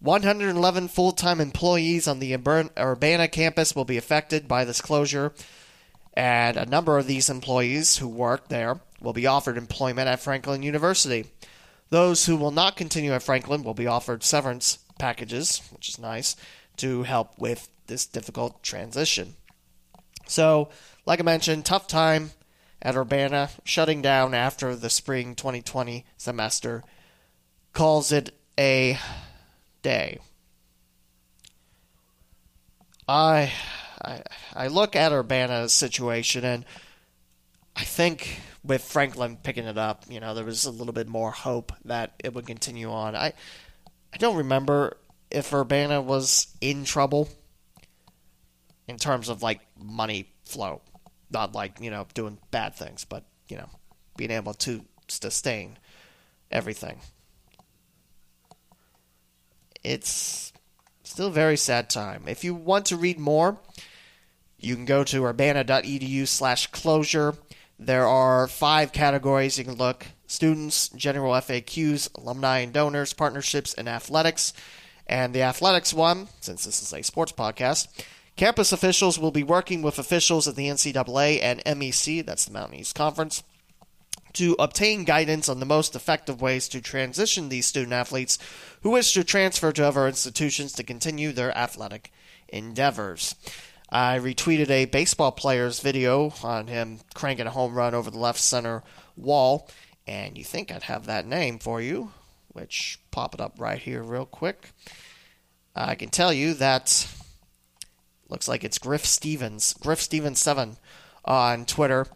111 0.00 0.88
full 0.88 1.12
time 1.12 1.40
employees 1.40 2.06
on 2.06 2.18
the 2.18 2.34
Urbana 2.34 3.28
campus 3.28 3.74
will 3.74 3.86
be 3.86 3.96
affected 3.96 4.46
by 4.46 4.64
this 4.64 4.82
closure, 4.82 5.32
and 6.12 6.56
a 6.56 6.66
number 6.66 6.98
of 6.98 7.06
these 7.06 7.30
employees 7.30 7.96
who 7.96 8.08
work 8.08 8.48
there 8.48 8.80
will 9.00 9.14
be 9.14 9.26
offered 9.26 9.56
employment 9.56 10.08
at 10.08 10.20
Franklin 10.20 10.62
University. 10.62 11.26
Those 11.94 12.26
who 12.26 12.34
will 12.34 12.50
not 12.50 12.74
continue 12.74 13.12
at 13.12 13.22
Franklin 13.22 13.62
will 13.62 13.72
be 13.72 13.86
offered 13.86 14.24
severance 14.24 14.78
packages, 14.98 15.62
which 15.70 15.88
is 15.88 15.96
nice, 15.96 16.34
to 16.78 17.04
help 17.04 17.38
with 17.38 17.68
this 17.86 18.04
difficult 18.04 18.64
transition. 18.64 19.36
So, 20.26 20.70
like 21.06 21.20
I 21.20 21.22
mentioned, 21.22 21.64
tough 21.64 21.86
time 21.86 22.32
at 22.82 22.96
Urbana, 22.96 23.50
shutting 23.62 24.02
down 24.02 24.34
after 24.34 24.74
the 24.74 24.90
spring 24.90 25.36
2020 25.36 26.04
semester, 26.16 26.82
calls 27.72 28.10
it 28.10 28.34
a 28.58 28.98
day. 29.82 30.18
I, 33.06 33.52
I, 34.02 34.22
I 34.52 34.66
look 34.66 34.96
at 34.96 35.12
Urbana's 35.12 35.72
situation 35.72 36.44
and 36.44 36.64
I 37.76 37.84
think 37.84 38.40
with 38.64 38.82
Franklin 38.82 39.36
picking 39.36 39.66
it 39.66 39.78
up, 39.78 40.04
you 40.08 40.20
know, 40.20 40.34
there 40.34 40.44
was 40.44 40.64
a 40.64 40.70
little 40.70 40.94
bit 40.94 41.06
more 41.06 41.30
hope 41.30 41.72
that 41.84 42.14
it 42.24 42.34
would 42.34 42.46
continue 42.46 42.90
on. 42.90 43.14
I 43.14 43.34
I 44.12 44.16
don't 44.16 44.36
remember 44.36 44.96
if 45.30 45.52
Urbana 45.52 46.00
was 46.00 46.46
in 46.60 46.84
trouble 46.84 47.28
in 48.86 48.96
terms 48.96 49.28
of 49.28 49.42
like 49.42 49.60
money 49.78 50.32
flow. 50.44 50.80
Not 51.30 51.54
like, 51.54 51.80
you 51.80 51.90
know, 51.90 52.06
doing 52.14 52.38
bad 52.50 52.74
things, 52.74 53.04
but, 53.04 53.24
you 53.48 53.56
know, 53.56 53.68
being 54.16 54.30
able 54.30 54.54
to 54.54 54.84
sustain 55.08 55.78
everything. 56.50 57.00
It's 59.82 60.52
still 61.02 61.26
a 61.26 61.32
very 61.32 61.56
sad 61.56 61.90
time. 61.90 62.24
If 62.28 62.44
you 62.44 62.54
want 62.54 62.86
to 62.86 62.96
read 62.96 63.18
more, 63.18 63.58
you 64.58 64.76
can 64.76 64.84
go 64.84 65.02
to 65.04 65.24
urbana.edu 65.24 66.28
slash 66.28 66.68
closure 66.68 67.34
There 67.78 68.06
are 68.06 68.46
five 68.46 68.92
categories 68.92 69.58
you 69.58 69.64
can 69.64 69.74
look 69.74 70.06
students, 70.26 70.88
general 70.90 71.32
FAQs, 71.32 72.08
alumni 72.16 72.58
and 72.58 72.72
donors, 72.72 73.12
partnerships, 73.12 73.74
and 73.74 73.88
athletics. 73.88 74.52
And 75.06 75.34
the 75.34 75.42
athletics 75.42 75.92
one, 75.92 76.28
since 76.40 76.64
this 76.64 76.82
is 76.82 76.92
a 76.92 77.02
sports 77.02 77.32
podcast, 77.32 77.88
campus 78.36 78.72
officials 78.72 79.18
will 79.18 79.32
be 79.32 79.42
working 79.42 79.82
with 79.82 79.98
officials 79.98 80.48
at 80.48 80.56
the 80.56 80.68
NCAA 80.68 81.40
and 81.42 81.62
MEC, 81.64 82.24
that's 82.24 82.46
the 82.46 82.52
Mountain 82.52 82.78
East 82.78 82.94
Conference, 82.94 83.42
to 84.34 84.56
obtain 84.58 85.04
guidance 85.04 85.48
on 85.48 85.60
the 85.60 85.66
most 85.66 85.94
effective 85.94 86.40
ways 86.40 86.68
to 86.68 86.80
transition 86.80 87.48
these 87.48 87.66
student 87.66 87.92
athletes 87.92 88.38
who 88.82 88.90
wish 88.90 89.12
to 89.12 89.24
transfer 89.24 89.72
to 89.72 89.86
other 89.86 90.08
institutions 90.08 90.72
to 90.72 90.82
continue 90.82 91.32
their 91.32 91.56
athletic 91.56 92.12
endeavors. 92.48 93.34
I 93.90 94.18
retweeted 94.18 94.70
a 94.70 94.86
baseball 94.86 95.32
player's 95.32 95.80
video 95.80 96.32
on 96.42 96.66
him 96.66 97.00
cranking 97.14 97.46
a 97.46 97.50
home 97.50 97.74
run 97.74 97.94
over 97.94 98.10
the 98.10 98.18
left 98.18 98.40
center 98.40 98.82
wall, 99.16 99.68
and 100.06 100.36
you 100.36 100.44
think 100.44 100.72
I'd 100.72 100.84
have 100.84 101.06
that 101.06 101.26
name 101.26 101.58
for 101.58 101.80
you, 101.80 102.12
which 102.48 102.98
pop 103.10 103.34
it 103.34 103.40
up 103.40 103.54
right 103.58 103.78
here 103.78 104.02
real 104.02 104.26
quick. 104.26 104.70
I 105.76 105.94
can 105.94 106.08
tell 106.08 106.32
you 106.32 106.54
that 106.54 107.06
looks 108.28 108.48
like 108.48 108.64
it's 108.64 108.78
Griff 108.78 109.04
Stevens, 109.04 109.74
Griff 109.74 110.00
Stevens 110.00 110.40
seven 110.40 110.76
on 111.24 111.64
Twitter, 111.64 112.06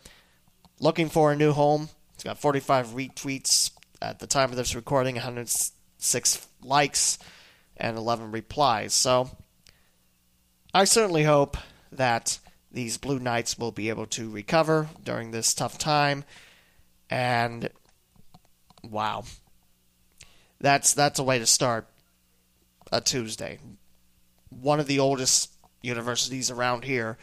looking 0.80 1.08
for 1.08 1.32
a 1.32 1.36
new 1.36 1.52
home. 1.52 1.88
It's 2.14 2.24
got 2.24 2.38
45 2.38 2.88
retweets 2.88 3.70
at 4.02 4.18
the 4.18 4.26
time 4.26 4.50
of 4.50 4.56
this 4.56 4.74
recording, 4.74 5.14
106 5.16 6.48
likes, 6.62 7.18
and 7.76 7.96
11 7.96 8.32
replies. 8.32 8.94
So 8.94 9.30
I 10.74 10.84
certainly 10.84 11.24
hope 11.24 11.56
that 11.90 12.38
these 12.70 12.98
Blue 12.98 13.18
Knights 13.18 13.58
will 13.58 13.72
be 13.72 13.88
able 13.88 14.06
to 14.06 14.30
recover 14.30 14.88
during 15.02 15.30
this 15.30 15.54
tough 15.54 15.78
time. 15.78 16.24
And 17.08 17.70
wow, 18.82 19.24
that's 20.60 20.92
that's 20.92 21.18
a 21.18 21.22
way 21.22 21.38
to 21.38 21.46
start 21.46 21.88
a 22.92 23.00
Tuesday. 23.00 23.58
One 24.50 24.80
of 24.80 24.86
the 24.86 24.98
oldest 24.98 25.52
universities 25.82 26.50
around 26.50 26.84
here 26.84 27.16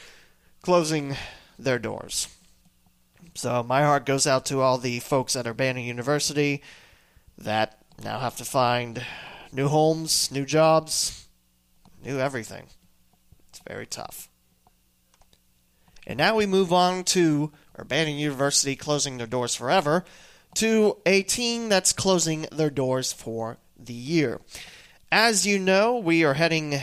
closing 0.61 1.15
their 1.59 1.77
doors. 1.77 2.27
So 3.35 3.61
my 3.61 3.83
heart 3.83 4.05
goes 4.05 4.25
out 4.25 4.45
to 4.47 4.61
all 4.61 4.77
the 4.77 4.99
folks 4.99 5.35
at 5.35 5.45
Urbana 5.45 5.81
University 5.81 6.63
that 7.37 7.77
now 8.03 8.19
have 8.19 8.37
to 8.37 8.45
find 8.45 9.05
new 9.51 9.67
homes, 9.67 10.31
new 10.31 10.45
jobs, 10.45 11.27
new 12.03 12.19
everything. 12.19 12.67
Very 13.67 13.86
tough. 13.86 14.29
And 16.07 16.17
now 16.17 16.36
we 16.36 16.45
move 16.45 16.72
on 16.72 17.03
to 17.05 17.51
Urbana 17.79 18.12
University 18.12 18.75
closing 18.75 19.17
their 19.17 19.27
doors 19.27 19.55
forever 19.55 20.05
to 20.55 20.98
a 21.05 21.24
team 21.24 21.67
that's 21.67 21.93
closing 21.93 22.45
their 22.51 22.69
doors 22.69 23.12
for 23.12 23.57
the 23.77 23.93
year. 23.93 24.39
As 25.12 25.45
you 25.45 25.60
know, 25.60 25.98
we 25.98 26.24
are 26.24 26.36
heading 26.36 26.79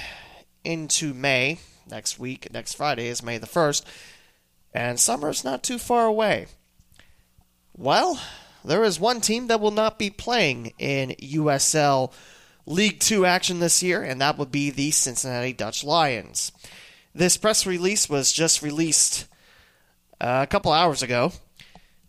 into 0.65 1.15
May 1.15 1.59
next 1.89 2.19
week. 2.19 2.53
Next 2.53 2.75
Friday 2.75 3.09
is 3.09 3.23
May 3.23 3.39
the 3.39 3.47
1st, 3.47 3.85
and 4.75 4.99
summer 4.99 5.31
is 5.31 5.45
not 5.45 5.63
too 5.63 5.79
far 5.79 6.07
away. 6.07 6.47
Well, 7.77 8.21
there 8.65 8.85
is 8.85 9.01
one 9.01 9.21
team 9.21 9.47
that 9.47 9.61
will 9.61 9.71
not 9.71 9.99
be 9.99 10.11
playing 10.11 10.73
in 10.79 11.11
USL 11.21 12.13
League 12.67 13.01
Two 13.01 13.27
action 13.27 13.59
this 13.59 13.83
year, 13.83 14.03
and 14.03 14.21
that 14.21 14.39
would 14.39 14.53
be 14.53 14.71
the 14.71 14.91
Cincinnati 14.91 15.53
Dutch 15.53 15.85
Lions. 15.85 16.53
This 17.15 17.37
press 17.37 17.67
release 17.67 18.09
was 18.09 18.33
just 18.33 18.63
released 18.63 19.27
uh, 20.21 20.41
a 20.43 20.47
couple 20.47 20.73
hours 20.73 21.03
ago. 21.03 21.33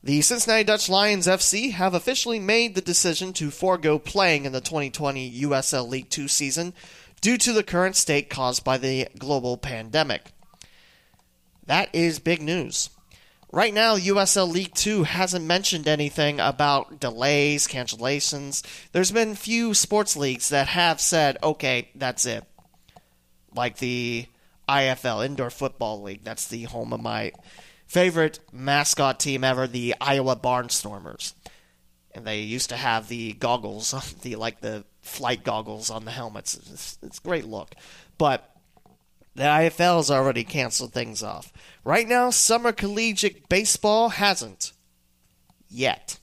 The 0.04 0.22
Cincinnati 0.22 0.64
Dutch 0.64 0.90
Lions 0.90 1.28
FC 1.28 1.72
have 1.72 1.94
officially 1.94 2.40
made 2.40 2.76
the 2.76 2.82
decision 2.82 3.34
to 3.34 3.50
forego 3.50 3.98
playing 3.98 4.46
in 4.46 4.52
the 4.52 4.62
2020 4.62 5.42
USL 5.44 5.88
League 5.88 6.10
Two 6.10 6.28
season 6.28 6.74
due 7.22 7.38
to 7.38 7.54
the 7.54 7.64
current 7.64 7.96
state 7.96 8.30
caused 8.30 8.64
by 8.64 8.78
the 8.78 9.08
global 9.18 9.58
pandemic. 9.58 10.32
That 11.66 11.90
is 11.94 12.20
big 12.20 12.42
news. 12.42 12.90
Right 13.54 13.72
now, 13.72 13.98
USL 13.98 14.52
League 14.52 14.74
2 14.74 15.04
hasn't 15.04 15.46
mentioned 15.46 15.88
anything 15.88 16.40
about 16.40 17.00
delays, 17.00 17.68
cancellations. 17.68 18.66
There's 18.94 19.12
been 19.12 19.36
few 19.36 19.76
sports 19.76 20.18
leagues 20.18 20.50
that 20.50 20.70
have 20.70 21.00
said, 21.00 21.38
okay, 21.44 21.90
that's 21.94 22.26
it. 22.26 22.46
Like 23.54 23.78
the 23.78 24.26
IFL, 24.68 25.24
Indoor 25.24 25.52
Football 25.52 26.02
League. 26.02 26.24
That's 26.24 26.48
the 26.48 26.64
home 26.64 26.94
of 26.94 27.04
my 27.04 27.32
favorite 27.86 28.40
mascot 28.52 29.20
team 29.20 29.44
ever, 29.44 29.68
the 29.68 29.94
Iowa 30.02 30.36
Barnstormers. 30.36 31.36
And 32.16 32.26
they 32.26 32.40
used 32.40 32.70
to 32.70 32.76
have 32.76 33.08
the 33.08 33.34
goggles, 33.34 33.92
the 34.24 34.36
like 34.36 34.62
the 34.62 34.84
flight 35.04 35.44
goggles 35.44 35.92
on 35.92 36.06
the 36.06 36.12
helmets. 36.12 36.56
It's, 36.56 36.98
it's 37.04 37.20
a 37.20 37.22
great 37.22 37.46
look. 37.46 37.76
But 38.18 38.50
the 39.36 39.44
IFL 39.44 39.98
has 39.98 40.12
already 40.12 40.44
canceled 40.44 40.94
things 40.94 41.24
off. 41.24 41.52
Right 41.84 42.08
now, 42.08 42.30
summer 42.30 42.72
collegiate 42.72 43.50
baseball 43.50 44.10
hasn't. 44.10 44.74
Yet. 45.70 46.20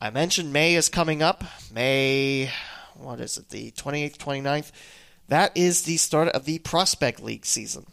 I 0.00 0.10
mentioned 0.10 0.52
May 0.52 0.74
is 0.74 0.88
coming 0.88 1.22
up. 1.22 1.44
May, 1.72 2.50
what 2.94 3.20
is 3.20 3.36
it, 3.36 3.50
the 3.50 3.70
28th, 3.72 4.16
29th? 4.16 4.72
That 5.28 5.56
is 5.56 5.82
the 5.82 5.96
start 5.98 6.28
of 6.30 6.44
the 6.44 6.58
Prospect 6.58 7.22
League 7.22 7.46
season. 7.46 7.86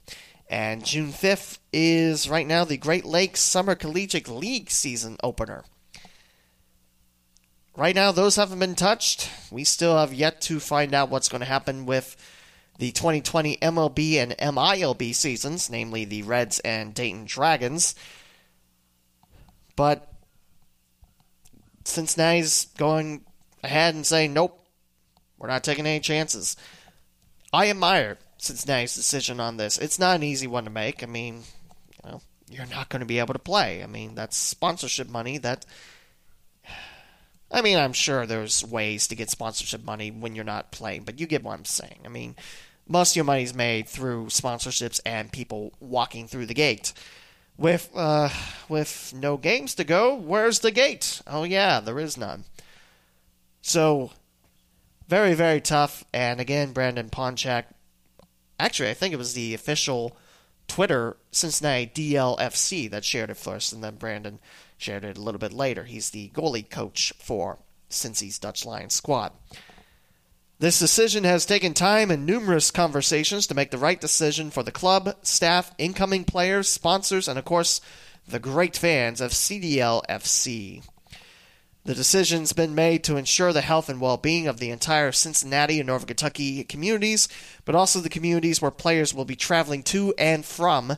And 0.49 0.83
June 0.83 1.11
5th 1.11 1.59
is 1.71 2.27
right 2.27 2.47
now 2.47 2.63
the 2.63 2.77
Great 2.77 3.05
Lakes 3.05 3.39
Summer 3.39 3.75
Collegiate 3.75 4.27
League 4.27 4.71
season 4.71 5.17
opener. 5.21 5.63
Right 7.77 7.95
now, 7.95 8.11
those 8.11 8.35
haven't 8.35 8.59
been 8.59 8.75
touched. 8.75 9.29
We 9.51 9.63
still 9.63 9.95
have 9.95 10.13
yet 10.13 10.41
to 10.41 10.59
find 10.59 10.93
out 10.93 11.09
what's 11.09 11.29
going 11.29 11.41
to 11.41 11.45
happen 11.45 11.85
with 11.85 12.17
the 12.79 12.91
2020 12.91 13.57
MLB 13.57 14.15
and 14.15 14.31
MILB 14.37 15.13
seasons, 15.13 15.69
namely 15.69 16.05
the 16.05 16.23
Reds 16.23 16.59
and 16.59 16.93
Dayton 16.93 17.25
Dragons. 17.25 17.93
But 19.75 20.11
Cincinnati's 21.83 22.67
going 22.77 23.25
ahead 23.63 23.95
and 23.95 24.07
saying, 24.07 24.33
nope, 24.33 24.65
we're 25.37 25.49
not 25.49 25.63
taking 25.63 25.85
any 25.85 25.99
chances. 25.99 26.55
I 27.51 27.69
admire 27.69 28.17
Cincinnati's 28.37 28.95
decision 28.95 29.41
on 29.41 29.57
this. 29.57 29.77
It's 29.77 29.99
not 29.99 30.15
an 30.15 30.23
easy 30.23 30.47
one 30.47 30.63
to 30.63 30.69
make. 30.69 31.03
I 31.03 31.05
mean, 31.05 31.43
you 32.05 32.11
know, 32.11 32.21
you're 32.49 32.65
not 32.67 32.87
going 32.87 33.01
to 33.01 33.05
be 33.05 33.19
able 33.19 33.33
to 33.33 33.39
play. 33.39 33.83
I 33.83 33.87
mean, 33.87 34.15
that's 34.15 34.37
sponsorship 34.37 35.09
money 35.09 35.37
that. 35.39 35.65
I 37.51 37.63
mean, 37.63 37.79
I'm 37.79 37.93
sure 37.93 38.25
there's 38.27 38.63
ways 38.63 39.07
to 39.07 39.15
get 39.15 39.31
sponsorship 39.31 39.83
money 39.83 40.11
when 40.11 40.35
you're 40.35 40.45
not 40.45 40.71
playing, 40.71 41.03
but 41.03 41.19
you 41.19 41.25
get 41.25 41.43
what 41.43 41.55
I'm 41.55 41.65
saying. 41.65 42.01
I 42.05 42.07
mean, 42.07 42.35
most 42.89 43.11
of 43.11 43.15
your 43.15 43.25
money 43.25 43.43
is 43.43 43.53
made 43.53 43.87
through 43.87 44.25
sponsorships 44.25 44.99
and 45.05 45.31
people 45.31 45.71
walking 45.79 46.27
through 46.27 46.47
the 46.47 46.53
gate. 46.53 46.91
With 47.57 47.89
uh, 47.93 48.29
with 48.67 49.13
no 49.15 49.37
games 49.37 49.75
to 49.75 49.83
go, 49.83 50.15
where's 50.15 50.59
the 50.59 50.71
gate? 50.71 51.21
Oh 51.27 51.43
yeah, 51.43 51.79
there 51.79 51.99
is 51.99 52.17
none. 52.17 52.45
So 53.61 54.11
very, 55.09 55.33
very 55.33 55.59
tough. 55.59 56.05
And 56.13 56.39
again, 56.39 56.71
Brandon 56.71 57.09
Ponchak. 57.09 57.65
Actually, 58.59 58.89
I 58.89 58.93
think 58.93 59.13
it 59.13 59.17
was 59.17 59.33
the 59.33 59.53
official 59.53 60.15
Twitter 60.67 61.17
Cincinnati 61.31 62.13
DLFC 62.13 62.89
that 62.91 63.03
shared 63.03 63.29
it 63.29 63.37
first, 63.37 63.73
and 63.73 63.83
then 63.83 63.95
Brandon 63.95 64.39
shared 64.77 65.03
it 65.03 65.17
a 65.17 65.21
little 65.21 65.39
bit 65.39 65.51
later. 65.51 65.83
He's 65.83 66.11
the 66.11 66.29
goalie 66.29 66.69
coach 66.69 67.11
for 67.19 67.59
Cincy's 67.89 68.39
Dutch 68.39 68.65
Lions 68.65 68.93
squad. 68.93 69.33
This 70.59 70.77
decision 70.77 71.23
has 71.23 71.45
taken 71.45 71.73
time 71.73 72.11
and 72.11 72.25
numerous 72.25 72.69
conversations 72.69 73.47
to 73.47 73.55
make 73.55 73.71
the 73.71 73.77
right 73.77 73.99
decision 73.99 74.51
for 74.51 74.61
the 74.61 74.73
club, 74.73 75.15
staff, 75.21 75.71
incoming 75.77 76.25
players, 76.25 76.67
sponsors, 76.67 77.29
and 77.29 77.39
of 77.39 77.45
course, 77.45 77.79
the 78.27 78.39
great 78.39 78.75
fans 78.75 79.21
of 79.21 79.31
CDLFC. 79.31 80.83
The 81.85 81.95
decision's 81.95 82.51
been 82.51 82.75
made 82.75 83.05
to 83.05 83.15
ensure 83.15 83.53
the 83.53 83.61
health 83.61 83.87
and 83.87 84.01
well 84.01 84.17
being 84.17 84.47
of 84.47 84.59
the 84.59 84.69
entire 84.69 85.13
Cincinnati 85.13 85.79
and 85.79 85.87
Northern 85.87 86.07
Kentucky 86.07 86.65
communities, 86.65 87.29
but 87.63 87.73
also 87.73 88.01
the 88.01 88.09
communities 88.09 88.61
where 88.61 88.69
players 88.69 89.13
will 89.13 89.23
be 89.23 89.37
traveling 89.37 89.81
to 89.83 90.13
and 90.17 90.43
from 90.43 90.97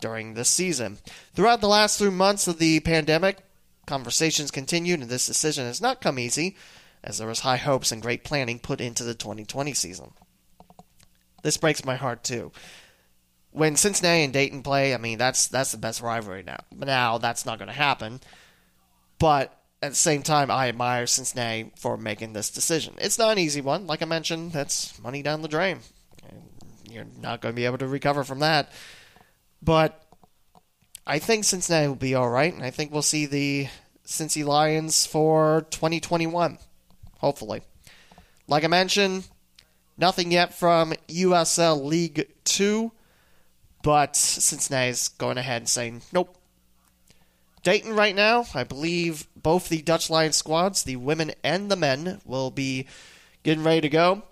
during 0.00 0.34
this 0.34 0.50
season. 0.50 0.98
Throughout 1.32 1.60
the 1.60 1.68
last 1.68 1.96
three 1.96 2.10
months 2.10 2.48
of 2.48 2.58
the 2.58 2.80
pandemic, 2.80 3.38
conversations 3.86 4.50
continued, 4.50 5.00
and 5.00 5.08
this 5.08 5.28
decision 5.28 5.64
has 5.66 5.80
not 5.80 6.00
come 6.00 6.18
easy, 6.18 6.56
as 7.02 7.18
there 7.18 7.28
was 7.28 7.40
high 7.40 7.56
hopes 7.56 7.92
and 7.92 8.02
great 8.02 8.24
planning 8.24 8.58
put 8.58 8.80
into 8.80 9.04
the 9.04 9.14
2020 9.14 9.74
season. 9.74 10.12
This 11.42 11.56
breaks 11.56 11.84
my 11.84 11.96
heart 11.96 12.22
too. 12.22 12.52
When 13.52 13.76
Cincinnati 13.76 14.22
and 14.22 14.32
Dayton 14.32 14.62
play, 14.62 14.94
I 14.94 14.98
mean 14.98 15.18
that's 15.18 15.48
that's 15.48 15.72
the 15.72 15.78
best 15.78 16.00
rivalry 16.00 16.42
now. 16.42 16.60
Now 16.76 17.18
that's 17.18 17.46
not 17.46 17.58
going 17.58 17.68
to 17.68 17.74
happen, 17.74 18.20
but 19.18 19.56
at 19.82 19.90
the 19.90 19.96
same 19.96 20.22
time, 20.22 20.50
I 20.50 20.68
admire 20.68 21.06
Cincinnati 21.06 21.72
for 21.76 21.96
making 21.96 22.32
this 22.32 22.50
decision. 22.50 22.94
It's 22.98 23.18
not 23.18 23.32
an 23.32 23.38
easy 23.38 23.62
one. 23.62 23.86
Like 23.86 24.02
I 24.02 24.04
mentioned, 24.04 24.52
that's 24.52 24.98
money 25.00 25.22
down 25.22 25.42
the 25.42 25.48
drain. 25.48 25.80
You're 26.88 27.06
not 27.20 27.40
going 27.40 27.54
to 27.54 27.56
be 27.56 27.64
able 27.64 27.78
to 27.78 27.86
recover 27.86 28.24
from 28.24 28.40
that. 28.40 28.70
But 29.62 30.02
I 31.06 31.18
think 31.18 31.44
Cincinnati 31.44 31.88
will 31.88 31.94
be 31.94 32.14
all 32.14 32.28
right, 32.28 32.52
and 32.52 32.62
I 32.62 32.70
think 32.70 32.92
we'll 32.92 33.02
see 33.02 33.26
the 33.26 33.68
Cincy 34.06 34.44
Lions 34.44 35.06
for 35.06 35.66
2021, 35.70 36.58
hopefully. 37.20 37.62
Like 38.46 38.64
I 38.64 38.68
mentioned, 38.68 39.28
nothing 39.96 40.32
yet 40.32 40.54
from 40.54 40.94
USL 41.08 41.84
League 41.84 42.28
Two, 42.44 42.92
but 43.82 44.16
Cincinnati's 44.16 45.08
going 45.08 45.38
ahead 45.38 45.62
and 45.62 45.68
saying 45.68 46.02
nope. 46.12 46.36
Dayton 47.62 47.94
right 47.94 48.16
now, 48.16 48.46
I 48.54 48.64
believe 48.64 49.26
both 49.36 49.68
the 49.68 49.82
Dutch 49.82 50.08
Lions 50.08 50.36
squads, 50.36 50.82
the 50.82 50.96
women 50.96 51.32
and 51.44 51.70
the 51.70 51.76
men, 51.76 52.20
will 52.24 52.50
be 52.50 52.86
getting 53.42 53.64
ready 53.64 53.82
to 53.82 53.88
go. 53.90 54.22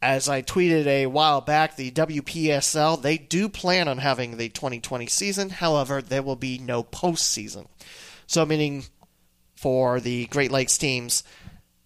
As 0.00 0.28
I 0.28 0.42
tweeted 0.42 0.86
a 0.86 1.06
while 1.06 1.40
back, 1.40 1.76
the 1.76 1.90
WPSL, 1.90 3.00
they 3.00 3.16
do 3.18 3.48
plan 3.48 3.88
on 3.88 3.98
having 3.98 4.36
the 4.36 4.50
2020 4.50 5.06
season. 5.06 5.50
However, 5.50 6.02
there 6.02 6.22
will 6.22 6.36
be 6.36 6.58
no 6.58 6.84
postseason. 6.84 7.66
So, 8.26 8.44
meaning 8.44 8.84
for 9.56 9.98
the 9.98 10.26
Great 10.26 10.52
Lakes 10.52 10.78
teams, 10.78 11.24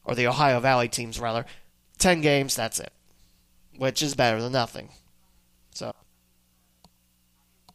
or 0.05 0.15
the 0.15 0.27
Ohio 0.27 0.61
Valley 0.61 0.89
teams, 0.89 1.21
rather, 1.21 1.47
10 1.99 2.21
games, 2.21 2.57
that's 2.57 2.81
it. 2.81 2.93
Which 3.77 4.03
is 4.03 4.15
better 4.15 4.41
than 4.41 4.53
nothing. 4.53 4.91
So, 5.75 5.95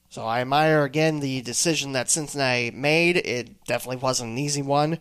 so 0.09 0.23
I 0.25 0.41
admire 0.41 0.83
again 0.83 1.19
the 1.19 1.41
decision 1.41 1.93
that 1.93 2.09
Cincinnati 2.09 2.71
made. 2.71 3.17
It 3.17 3.63
definitely 3.65 3.97
wasn't 3.97 4.31
an 4.31 4.37
easy 4.37 4.61
one. 4.61 4.99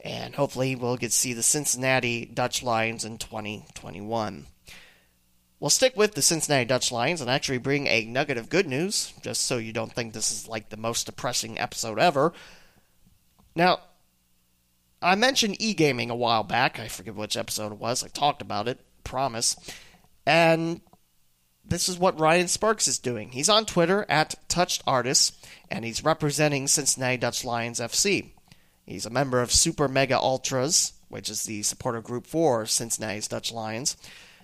And 0.00 0.34
hopefully 0.34 0.76
we'll 0.76 0.96
get 0.96 1.10
to 1.10 1.16
see 1.16 1.32
the 1.32 1.42
Cincinnati 1.42 2.24
Dutch 2.24 2.62
Lions 2.62 3.04
in 3.04 3.18
2021. 3.18 4.46
We'll 5.60 5.70
stick 5.70 5.96
with 5.96 6.14
the 6.14 6.22
Cincinnati 6.22 6.64
Dutch 6.64 6.92
Lions 6.92 7.20
and 7.20 7.28
actually 7.28 7.58
bring 7.58 7.88
a 7.88 8.04
nugget 8.04 8.38
of 8.38 8.48
good 8.48 8.68
news, 8.68 9.12
just 9.22 9.42
so 9.42 9.58
you 9.58 9.72
don't 9.72 9.92
think 9.92 10.12
this 10.12 10.30
is 10.30 10.46
like 10.46 10.68
the 10.68 10.76
most 10.76 11.06
depressing 11.06 11.58
episode 11.58 11.98
ever. 11.98 12.32
Now, 13.56 13.80
I 15.00 15.14
mentioned 15.14 15.56
e 15.60 15.74
gaming 15.74 16.10
a 16.10 16.16
while 16.16 16.42
back. 16.42 16.78
I 16.78 16.88
forget 16.88 17.14
which 17.14 17.36
episode 17.36 17.72
it 17.72 17.78
was. 17.78 18.02
I 18.02 18.08
talked 18.08 18.42
about 18.42 18.68
it, 18.68 18.80
promise. 19.04 19.56
And 20.26 20.80
this 21.64 21.88
is 21.88 21.98
what 21.98 22.18
Ryan 22.18 22.48
Sparks 22.48 22.88
is 22.88 22.98
doing. 22.98 23.30
He's 23.30 23.48
on 23.48 23.66
Twitter 23.66 24.06
at 24.08 24.34
Touched 24.48 24.82
Artists, 24.86 25.32
and 25.70 25.84
he's 25.84 26.04
representing 26.04 26.66
Cincinnati 26.66 27.16
Dutch 27.16 27.44
Lions 27.44 27.80
FC. 27.80 28.30
He's 28.86 29.06
a 29.06 29.10
member 29.10 29.42
of 29.42 29.52
Super 29.52 29.86
Mega 29.86 30.18
Ultras, 30.18 30.94
which 31.08 31.28
is 31.28 31.44
the 31.44 31.62
supporter 31.62 32.00
group 32.00 32.26
for 32.26 32.66
Cincinnati's 32.66 33.28
Dutch 33.28 33.52
Lions. 33.52 33.96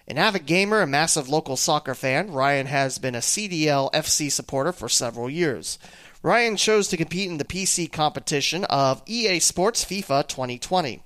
An 0.07 0.19
avid 0.19 0.45
gamer 0.45 0.83
and 0.83 0.91
massive 0.91 1.31
local 1.31 1.57
soccer 1.57 1.95
fan, 1.95 2.31
Ryan 2.31 2.67
has 2.67 2.99
been 2.99 3.15
a 3.15 3.19
CDL 3.19 3.91
FC 3.93 4.31
supporter 4.31 4.71
for 4.71 4.89
several 4.89 5.31
years. 5.31 5.79
Ryan 6.25 6.57
chose 6.57 6.89
to 6.89 6.97
compete 6.97 7.29
in 7.29 7.37
the 7.37 7.45
PC 7.45 7.93
competition 7.93 8.65
of 8.65 9.03
EA 9.05 9.41
Sports 9.41 9.85
FIFA 9.85 10.27
2020. 10.27 11.03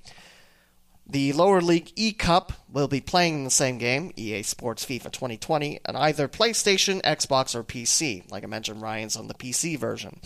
The 1.05 1.33
lower 1.33 1.59
league 1.59 1.91
E 1.97 2.13
Cup 2.13 2.53
will 2.71 2.87
be 2.87 3.01
playing 3.01 3.39
in 3.39 3.43
the 3.43 3.49
same 3.49 3.79
game, 3.79 4.13
EA 4.15 4.43
Sports 4.43 4.85
FIFA 4.85 5.11
2020, 5.11 5.81
on 5.85 5.97
either 5.97 6.29
PlayStation, 6.29 7.01
Xbox, 7.01 7.53
or 7.53 7.65
PC. 7.65 8.31
Like 8.31 8.45
I 8.45 8.47
mentioned, 8.47 8.81
Ryan's 8.81 9.17
on 9.17 9.27
the 9.27 9.33
PC 9.33 9.77
version. 9.77 10.21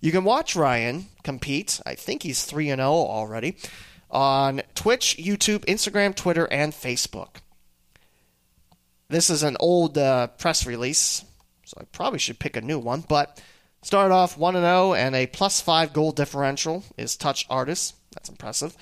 You 0.00 0.12
can 0.12 0.24
watch 0.24 0.56
Ryan 0.56 1.08
compete. 1.22 1.82
I 1.84 1.94
think 1.94 2.22
he's 2.22 2.46
3 2.46 2.68
0 2.68 2.80
already 2.80 3.54
on 4.10 4.62
Twitch, 4.74 5.18
YouTube, 5.18 5.66
Instagram, 5.66 6.14
Twitter, 6.14 6.48
and 6.50 6.72
Facebook. 6.72 7.42
This 9.10 9.28
is 9.28 9.42
an 9.42 9.58
old 9.60 9.98
uh, 9.98 10.28
press 10.28 10.64
release, 10.64 11.22
so 11.66 11.76
I 11.78 11.84
probably 11.92 12.18
should 12.18 12.38
pick 12.38 12.56
a 12.56 12.62
new 12.62 12.78
one. 12.78 13.04
But 13.06 13.42
started 13.82 14.14
off 14.14 14.36
1 14.36 14.54
0 14.54 14.94
and 14.94 15.14
a 15.14 15.26
plus 15.26 15.60
5 15.60 15.92
goal 15.92 16.12
differential 16.12 16.84
is 16.96 17.16
Touch 17.16 17.46
Artists. 17.48 17.94
That's 18.12 18.28
impressive. 18.28 18.76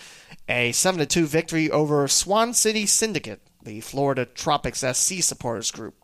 A 0.48 0.72
7 0.72 1.06
2 1.06 1.26
victory 1.26 1.70
over 1.70 2.06
Swan 2.08 2.54
City 2.54 2.86
Syndicate, 2.86 3.40
the 3.62 3.80
Florida 3.80 4.24
Tropics 4.24 4.80
SC 4.80 5.22
supporters 5.22 5.70
group. 5.70 5.94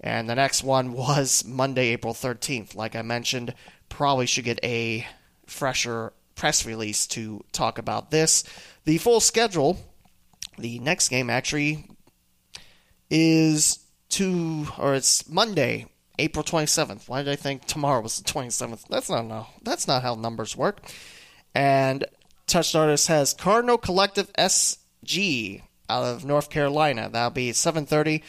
And 0.00 0.30
the 0.30 0.34
next 0.34 0.62
one 0.62 0.92
was 0.92 1.44
Monday, 1.44 1.88
April 1.88 2.14
13th. 2.14 2.74
Like 2.74 2.94
I 2.94 3.02
mentioned, 3.02 3.54
probably 3.88 4.26
should 4.26 4.44
get 4.44 4.60
a 4.62 5.06
fresher 5.46 6.12
press 6.36 6.64
release 6.64 7.06
to 7.08 7.44
talk 7.52 7.78
about 7.78 8.10
this. 8.10 8.44
The 8.84 8.98
full 8.98 9.20
schedule, 9.20 9.78
the 10.56 10.78
next 10.78 11.08
game 11.08 11.28
actually 11.30 11.84
is 13.10 13.80
to, 14.10 14.68
or 14.78 14.94
it's 14.94 15.28
Monday, 15.28 15.86
April 16.18 16.44
27th. 16.44 17.08
Why 17.08 17.22
did 17.22 17.32
I 17.32 17.36
think 17.36 17.64
tomorrow 17.64 18.00
was 18.00 18.18
the 18.18 18.30
27th? 18.30 18.88
That's 18.88 19.10
not 19.10 19.26
no, 19.26 19.46
that's 19.62 19.86
not 19.86 20.02
how 20.02 20.14
numbers 20.14 20.56
work. 20.56 20.80
And 21.54 22.04
Touched 22.46 22.74
Artist 22.74 23.08
has 23.08 23.34
Cardinal 23.34 23.78
Collective 23.78 24.32
SG 24.34 25.62
out 25.88 26.04
of 26.04 26.24
North 26.24 26.50
Carolina. 26.50 27.08
That'll 27.10 27.30
be 27.30 27.50
7:30 27.50 28.22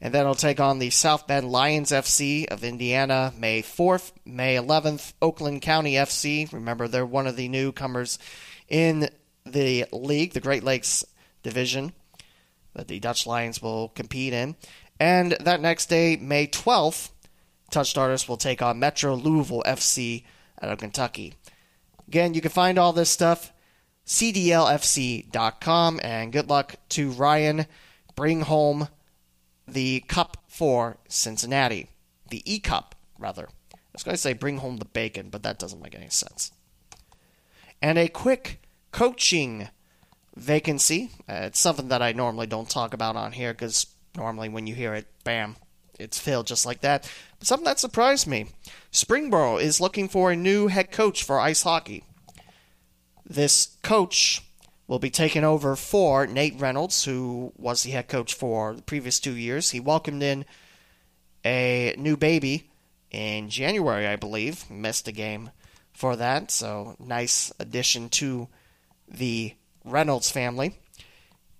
and 0.00 0.12
then 0.12 0.22
it'll 0.22 0.34
take 0.34 0.60
on 0.60 0.78
the 0.78 0.90
South 0.90 1.26
Bend 1.26 1.50
Lions 1.50 1.90
FC 1.90 2.46
of 2.48 2.62
Indiana 2.62 3.32
May 3.36 3.62
4th, 3.62 4.12
May 4.24 4.56
11th, 4.56 5.14
Oakland 5.22 5.62
County 5.62 5.94
FC. 5.94 6.52
Remember, 6.52 6.86
they're 6.86 7.06
one 7.06 7.26
of 7.26 7.36
the 7.36 7.48
newcomers 7.48 8.18
in 8.68 9.08
the 9.46 9.86
league, 9.92 10.34
the 10.34 10.40
Great 10.40 10.64
Lakes 10.64 11.04
Division, 11.42 11.92
that 12.74 12.88
the 12.88 13.00
Dutch 13.00 13.26
Lions 13.26 13.62
will 13.62 13.88
compete 13.88 14.34
in. 14.34 14.56
And 15.00 15.32
that 15.40 15.60
next 15.62 15.86
day, 15.86 16.16
May 16.16 16.46
12th, 16.46 17.10
Touched 17.70 17.98
Artists 17.98 18.28
will 18.28 18.36
take 18.36 18.62
on 18.62 18.78
Metro 18.78 19.14
Louisville 19.14 19.62
FC 19.66 20.24
out 20.62 20.70
of 20.70 20.78
Kentucky. 20.78 21.34
Again, 22.08 22.34
you 22.34 22.40
can 22.40 22.50
find 22.50 22.78
all 22.78 22.92
this 22.92 23.10
stuff 23.10 23.52
cdlfc.com 24.06 26.00
and 26.02 26.32
good 26.32 26.48
luck 26.48 26.76
to 26.90 27.10
Ryan. 27.10 27.66
Bring 28.14 28.42
home 28.42 28.88
the 29.66 30.00
Cup 30.06 30.44
for 30.46 30.98
Cincinnati. 31.08 31.90
The 32.30 32.42
E 32.44 32.60
Cup, 32.60 32.94
rather. 33.18 33.48
I 33.74 33.78
was 33.92 34.04
going 34.04 34.14
to 34.14 34.20
say 34.20 34.32
bring 34.32 34.58
home 34.58 34.76
the 34.76 34.84
bacon, 34.84 35.28
but 35.30 35.42
that 35.42 35.58
doesn't 35.58 35.82
make 35.82 35.94
any 35.94 36.08
sense. 36.08 36.52
And 37.82 37.98
a 37.98 38.08
quick 38.08 38.62
coaching 38.92 39.68
vacancy. 40.36 41.10
Uh, 41.28 41.44
it's 41.44 41.58
something 41.58 41.88
that 41.88 42.02
I 42.02 42.12
normally 42.12 42.46
don't 42.46 42.68
talk 42.68 42.94
about 42.94 43.16
on 43.16 43.32
here 43.32 43.52
because 43.52 43.86
normally 44.16 44.48
when 44.48 44.66
you 44.66 44.74
hear 44.74 44.94
it, 44.94 45.06
bam, 45.24 45.56
it's 45.98 46.18
failed 46.18 46.46
just 46.46 46.66
like 46.66 46.80
that. 46.80 47.10
But 47.38 47.48
something 47.48 47.64
that 47.64 47.78
surprised 47.78 48.26
me 48.26 48.46
Springboro 48.92 49.60
is 49.60 49.80
looking 49.80 50.08
for 50.08 50.30
a 50.30 50.36
new 50.36 50.68
head 50.68 50.90
coach 50.90 51.22
for 51.22 51.38
ice 51.38 51.62
hockey. 51.62 52.04
This 53.28 53.76
coach 53.82 54.42
will 54.86 54.98
be 54.98 55.10
taking 55.10 55.44
over 55.44 55.74
for 55.76 56.26
Nate 56.26 56.58
Reynolds, 56.58 57.04
who 57.04 57.52
was 57.56 57.82
the 57.82 57.90
head 57.90 58.08
coach 58.08 58.34
for 58.34 58.74
the 58.74 58.82
previous 58.82 59.18
two 59.18 59.36
years. 59.36 59.70
He 59.70 59.80
welcomed 59.80 60.22
in 60.22 60.44
a 61.44 61.94
new 61.98 62.16
baby 62.16 62.70
in 63.10 63.50
January, 63.50 64.06
I 64.06 64.16
believe. 64.16 64.70
Missed 64.70 65.08
a 65.08 65.12
game 65.12 65.50
for 65.92 66.16
that, 66.16 66.50
so 66.50 66.96
nice 66.98 67.52
addition 67.58 68.08
to 68.10 68.48
the 69.08 69.54
Reynolds 69.84 70.30
family. 70.30 70.78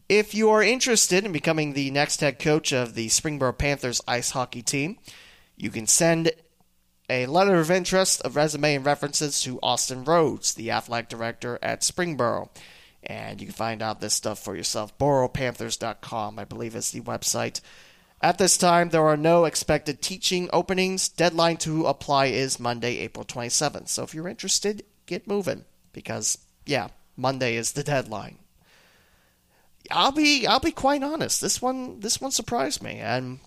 If 0.09 0.35
you 0.35 0.51
are 0.51 0.63
interested 0.63 1.25
in 1.25 1.33
becoming 1.33 1.73
the 1.73 1.91
next 1.91 2.21
head 2.21 2.39
coach 2.39 2.73
of 2.73 2.95
the 2.95 3.09
Springboro 3.09 3.59
Panthers 3.59 4.01
ice 4.07 4.31
hockey 4.31 4.63
team, 4.63 4.99
you 5.57 5.69
can 5.69 5.89
send 5.89 6.31
a 7.11 7.27
letter 7.27 7.57
of 7.57 7.73
interest, 7.73 8.23
a 8.25 8.31
resume, 8.31 8.77
and 8.77 8.87
references 8.87 9.41
to 9.43 9.59
Austin 9.65 10.05
Rhodes, 10.05 10.55
the 10.55 10.71
athletic 10.71 11.09
director 11.09 11.59
at 11.61 11.81
Springboro. 11.81 12.51
And 13.03 13.41
you 13.41 13.49
can 13.49 13.55
find 13.55 13.83
out 13.83 14.01
this 14.01 14.15
stuff 14.15 14.39
for 14.39 14.55
yourself. 14.55 14.97
BoroPanthers.com, 14.97 16.39
I 16.39 16.45
believe, 16.45 16.77
is 16.77 16.93
the 16.93 17.01
website. 17.01 17.61
At 18.21 18.39
this 18.39 18.57
time, 18.57 18.91
there 18.91 19.07
are 19.07 19.17
no 19.17 19.45
expected 19.45 20.03
teaching 20.03 20.49
openings. 20.53 21.09
Deadline 21.09 21.57
to 21.59 21.87
apply 21.87 22.27
is 22.27 22.61
Monday, 22.61 22.99
April 22.99 23.25
27th. 23.25 23.89
So 23.89 24.05
if 24.05 24.15
you're 24.15 24.29
interested, 24.29 24.85
get 25.07 25.27
moving 25.27 25.65
because 25.93 26.39
yeah, 26.65 26.89
Monday 27.17 27.57
is 27.57 27.73
the 27.73 27.83
deadline. 27.83 28.39
I'll 29.91 30.13
be 30.13 30.47
I'll 30.47 30.61
be 30.61 30.73
quite 30.73 31.03
honest. 31.03 31.41
This 31.41 31.61
one 31.61 32.01
this 32.01 32.21
one 32.21 32.31
surprised 32.31 32.83
me, 32.83 32.99
and 32.99 33.41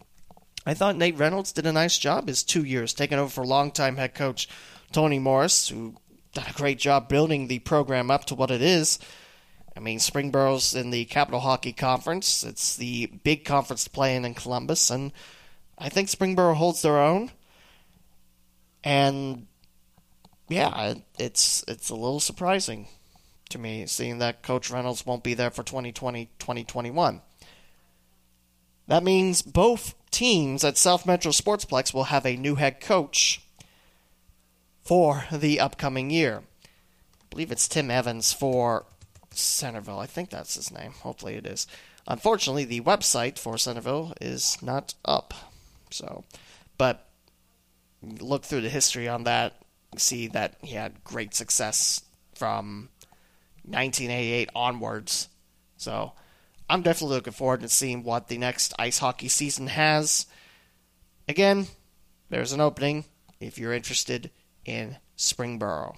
I 0.65 0.73
thought 0.73 0.95
Nate 0.95 1.17
Reynolds 1.17 1.51
did 1.51 1.65
a 1.65 1.71
nice 1.71 1.97
job 1.97 2.27
his 2.27 2.43
two 2.43 2.63
years 2.63 2.93
taking 2.93 3.17
over 3.17 3.29
for 3.29 3.45
longtime 3.45 3.97
head 3.97 4.13
coach 4.13 4.47
Tony 4.91 5.19
Morris, 5.19 5.69
who 5.69 5.95
done 6.33 6.45
a 6.49 6.53
great 6.53 6.79
job 6.79 7.09
building 7.09 7.47
the 7.47 7.59
program 7.59 8.11
up 8.11 8.25
to 8.25 8.35
what 8.35 8.51
it 8.51 8.61
is. 8.61 8.99
I 9.75 9.79
mean, 9.79 9.99
Springboro's 9.99 10.75
in 10.75 10.91
the 10.91 11.05
Capital 11.05 11.39
Hockey 11.39 11.73
Conference. 11.73 12.43
It's 12.43 12.75
the 12.75 13.07
big 13.23 13.45
conference 13.45 13.85
to 13.85 13.89
play 13.89 14.15
in 14.15 14.25
in 14.25 14.33
Columbus, 14.33 14.89
and 14.89 15.13
I 15.77 15.89
think 15.89 16.09
Springboro 16.09 16.55
holds 16.55 16.81
their 16.81 16.99
own. 16.99 17.31
And 18.83 19.47
yeah, 20.49 20.95
it's 21.17 21.63
it's 21.67 21.89
a 21.89 21.95
little 21.95 22.19
surprising 22.19 22.87
to 23.49 23.57
me 23.57 23.85
seeing 23.85 24.19
that 24.19 24.41
Coach 24.43 24.69
Reynolds 24.69 25.05
won't 25.05 25.23
be 25.23 25.33
there 25.33 25.51
for 25.51 25.63
2020 25.63 26.29
2021. 26.39 27.21
That 28.87 29.03
means 29.03 29.41
both 29.41 29.93
teams 30.11 30.63
at 30.63 30.77
South 30.77 31.05
Metro 31.05 31.31
Sportsplex 31.31 31.93
will 31.93 32.05
have 32.05 32.25
a 32.25 32.35
new 32.35 32.55
head 32.55 32.81
coach 32.81 33.41
for 34.81 35.25
the 35.31 35.59
upcoming 35.59 36.09
year. 36.09 36.41
I 36.63 37.25
believe 37.29 37.51
it's 37.51 37.67
Tim 37.67 37.91
Evans 37.91 38.33
for 38.33 38.85
Centerville. 39.31 39.99
I 39.99 40.07
think 40.07 40.29
that's 40.29 40.55
his 40.55 40.71
name. 40.71 40.93
Hopefully 41.03 41.35
it 41.35 41.45
is. 41.45 41.67
Unfortunately, 42.07 42.65
the 42.65 42.81
website 42.81 43.37
for 43.37 43.57
Centerville 43.57 44.13
is 44.19 44.57
not 44.63 44.95
up. 45.05 45.33
So, 45.91 46.23
but 46.77 47.07
look 48.01 48.43
through 48.43 48.61
the 48.61 48.69
history 48.69 49.07
on 49.07 49.25
that, 49.25 49.61
see 49.97 50.27
that 50.27 50.55
he 50.61 50.75
had 50.75 51.03
great 51.03 51.35
success 51.35 52.01
from 52.33 52.89
1988 53.69 54.49
onwards. 54.55 55.29
So, 55.77 56.13
I'm 56.69 56.81
definitely 56.81 57.15
looking 57.15 57.33
forward 57.33 57.61
to 57.61 57.69
seeing 57.69 58.03
what 58.03 58.27
the 58.27 58.37
next 58.37 58.73
ice 58.77 58.99
hockey 58.99 59.27
season 59.27 59.67
has. 59.67 60.27
Again, 61.27 61.67
there's 62.29 62.53
an 62.53 62.61
opening 62.61 63.05
if 63.39 63.57
you're 63.57 63.73
interested 63.73 64.29
in 64.65 64.97
Springboro. 65.17 65.95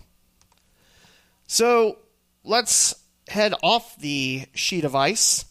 So, 1.48 1.98
let's 2.44 2.96
head 3.28 3.54
off 3.62 3.98
the 3.98 4.46
sheet 4.54 4.84
of 4.84 4.96
ice 4.96 5.46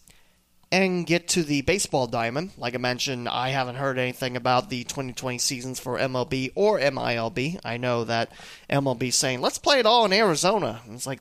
and 0.72 1.06
get 1.06 1.28
to 1.28 1.42
the 1.42 1.62
baseball 1.62 2.06
diamond. 2.06 2.52
Like 2.56 2.74
I 2.74 2.78
mentioned, 2.78 3.28
I 3.28 3.48
haven't 3.50 3.76
heard 3.76 3.98
anything 3.98 4.36
about 4.36 4.70
the 4.70 4.84
2020 4.84 5.38
seasons 5.38 5.80
for 5.80 5.98
MLB 5.98 6.52
or 6.54 6.78
MILB. 6.78 7.60
I 7.64 7.76
know 7.76 8.04
that 8.04 8.30
MLB 8.68 9.12
saying, 9.12 9.40
let's 9.40 9.58
play 9.58 9.80
it 9.80 9.86
all 9.86 10.04
in 10.04 10.12
Arizona. 10.12 10.80
And 10.86 10.94
it's 10.94 11.06
like, 11.06 11.20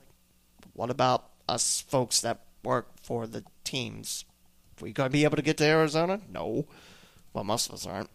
what 0.80 0.88
about 0.88 1.26
us 1.46 1.82
folks 1.82 2.22
that 2.22 2.40
work 2.64 2.88
for 3.02 3.26
the 3.26 3.44
teams? 3.64 4.24
Are 4.80 4.84
we 4.84 4.92
going 4.94 5.10
to 5.10 5.12
be 5.12 5.24
able 5.24 5.36
to 5.36 5.42
get 5.42 5.58
to 5.58 5.64
Arizona? 5.66 6.22
No. 6.32 6.64
Well, 7.34 7.44
most 7.44 7.68
of 7.68 7.74
us 7.74 7.84
aren't. 7.84 8.08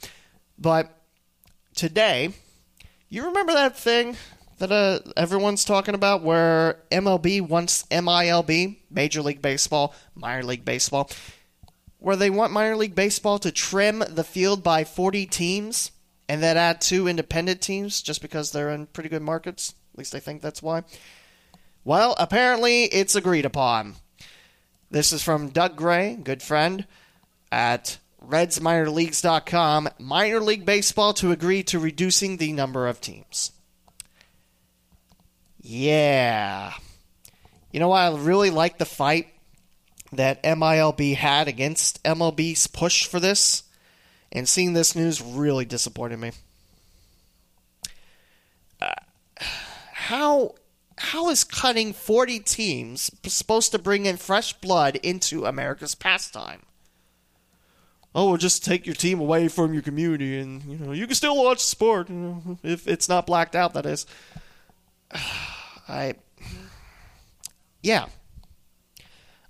But 0.58 0.92
today, 1.76 2.34
you 3.08 3.24
remember 3.24 3.54
that 3.54 3.78
thing 3.78 4.18
that 4.58 4.72
uh, 4.72 5.12
everyone's 5.16 5.64
talking 5.64 5.94
about 5.94 6.24
where 6.24 6.80
MLB 6.92 7.48
wants 7.48 7.84
MILB, 7.92 8.78
Major 8.90 9.22
League 9.22 9.44
Baseball, 9.44 9.94
Minor 10.16 10.46
League 10.46 10.66
Baseball, 10.66 11.12
where 12.00 12.16
they 12.16 12.32
want 12.32 12.52
Minor 12.52 12.78
League 12.78 12.96
Baseball 12.96 13.38
to 13.38 13.52
trim 13.52 14.04
the 14.10 14.24
field 14.24 14.64
by 14.64 14.84
40 14.84 15.28
teams 15.28 15.92
and 16.28 16.42
then 16.42 16.58
add 16.58 16.82
two 16.82 17.08
independent 17.08 17.62
teams 17.62 18.02
just 18.02 18.24
because 18.24 18.52
they're 18.52 18.72
in 18.72 18.88
pretty 18.88 19.10
good 19.10 19.22
markets. 19.22 19.76
At 19.94 20.00
least 20.00 20.16
I 20.16 20.20
think 20.20 20.42
that's 20.42 20.64
why. 20.64 20.82
Well, 21.86 22.16
apparently 22.18 22.86
it's 22.86 23.16
agreed 23.16 23.46
upon. 23.46 23.94
This 24.90 25.14
is 25.14 25.22
from 25.22 25.50
Doug 25.50 25.76
Gray, 25.76 26.16
good 26.16 26.42
friend, 26.42 26.88
at 27.52 28.00
RedsMinorLeagues.com. 28.28 29.90
Minor 30.00 30.40
League 30.40 30.66
Baseball 30.66 31.14
to 31.14 31.32
agree 31.32 31.62
to 31.62 31.78
reducing 31.78 32.38
the 32.38 32.54
number 32.54 32.88
of 32.88 33.02
teams. 33.02 33.52
Yeah. 35.62 36.74
You 37.72 37.80
know 37.80 37.92
I 37.92 38.18
really 38.18 38.50
like 38.50 38.80
the 38.80 38.86
fight 38.86 39.28
that 40.12 40.42
MILB 40.42 41.16
had 41.16 41.48
against 41.48 42.04
MLB's 42.04 42.66
push 42.66 43.06
for 43.06 43.20
this? 43.20 43.62
And 44.32 44.50
seeing 44.50 44.74
this 44.74 44.96
news 44.96 45.22
really 45.22 45.66
disappointed 45.66 46.18
me. 46.18 46.32
Uh, 48.82 48.92
how 49.94 50.56
how 50.98 51.30
is 51.30 51.44
cutting 51.44 51.94
40 51.94 52.40
teams 52.40 53.12
supposed 53.26 53.72
to 53.72 53.80
bring 53.80 54.06
in 54.06 54.18
fresh 54.18 54.54
blood 54.54 54.96
into 54.98 55.46
America's 55.46 55.96
pastime? 55.96 56.62
Oh, 58.14 58.30
well, 58.30 58.38
just 58.38 58.64
take 58.64 58.86
your 58.86 58.96
team 58.96 59.20
away 59.20 59.50
from 59.50 59.74
your 59.74 59.84
community, 59.84 60.40
and 60.40 60.64
you 60.64 60.78
know 60.78 60.94
you 60.94 61.06
can 61.06 61.16
still 61.16 61.44
watch 61.44 61.58
the 61.58 61.66
sport 61.66 62.10
you 62.10 62.16
know, 62.16 62.58
if 62.64 62.88
it's 62.88 63.10
not 63.10 63.28
blacked 63.28 63.56
out. 63.56 63.74
That 63.74 63.86
is. 63.86 64.06
I. 65.88 66.16
Yeah. 67.84 68.08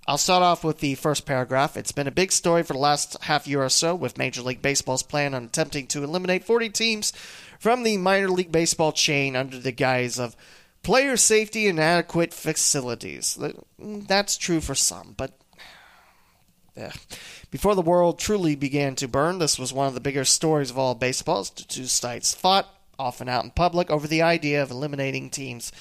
I'll 0.08 0.18
start 0.18 0.42
off 0.42 0.62
with 0.62 0.78
the 0.78 0.94
first 0.94 1.26
paragraph. 1.26 1.76
It's 1.76 1.90
been 1.90 2.06
a 2.06 2.12
big 2.12 2.30
story 2.30 2.62
for 2.62 2.74
the 2.74 2.78
last 2.78 3.16
half 3.24 3.46
year 3.46 3.62
or 3.62 3.68
so, 3.68 3.94
with 3.94 4.18
Major 4.18 4.42
League 4.42 4.62
Baseball's 4.62 5.02
plan 5.02 5.34
on 5.34 5.44
attempting 5.44 5.86
to 5.88 6.04
eliminate 6.04 6.44
40 6.44 6.68
teams 6.70 7.12
from 7.58 7.82
the 7.82 7.96
minor 7.96 8.28
league 8.28 8.52
baseball 8.52 8.92
chain 8.92 9.34
under 9.34 9.58
the 9.58 9.72
guise 9.72 10.18
of 10.18 10.36
player 10.86 11.16
safety 11.16 11.66
and 11.66 11.80
adequate 11.80 12.32
facilities. 12.32 13.36
That's 13.76 14.36
true 14.36 14.60
for 14.60 14.76
some, 14.76 15.14
but. 15.16 15.32
Yeah. 16.76 16.92
Before 17.50 17.74
the 17.74 17.82
world 17.82 18.20
truly 18.20 18.54
began 18.54 18.94
to 18.96 19.08
burn, 19.08 19.38
this 19.38 19.58
was 19.58 19.72
one 19.72 19.88
of 19.88 19.94
the 19.94 20.00
bigger 20.00 20.24
stories 20.24 20.70
of 20.70 20.78
all 20.78 20.94
baseball. 20.94 21.42
The 21.42 21.64
two 21.64 21.86
sides 21.86 22.34
fought, 22.34 22.68
often 22.98 23.28
out 23.28 23.42
in 23.42 23.50
public, 23.50 23.90
over 23.90 24.06
the 24.06 24.22
idea 24.22 24.62
of 24.62 24.70
eliminating 24.70 25.30
teams 25.30 25.72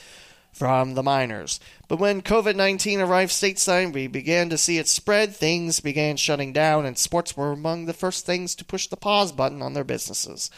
from 0.51 0.95
the 0.95 1.03
minors. 1.03 1.59
But 1.87 1.99
when 1.99 2.21
COVID 2.23 2.55
19 2.55 3.01
arrived 3.01 3.31
stateside, 3.31 3.93
we 3.93 4.07
began 4.07 4.49
to 4.49 4.57
see 4.57 4.79
it 4.79 4.87
spread, 4.87 5.35
things 5.35 5.81
began 5.81 6.17
shutting 6.17 6.51
down, 6.51 6.85
and 6.85 6.97
sports 6.97 7.37
were 7.37 7.51
among 7.51 7.85
the 7.85 7.93
first 7.93 8.25
things 8.25 8.55
to 8.55 8.65
push 8.65 8.87
the 8.87 8.97
pause 8.97 9.31
button 9.33 9.61
on 9.61 9.73
their 9.73 9.83
businesses. 9.83 10.49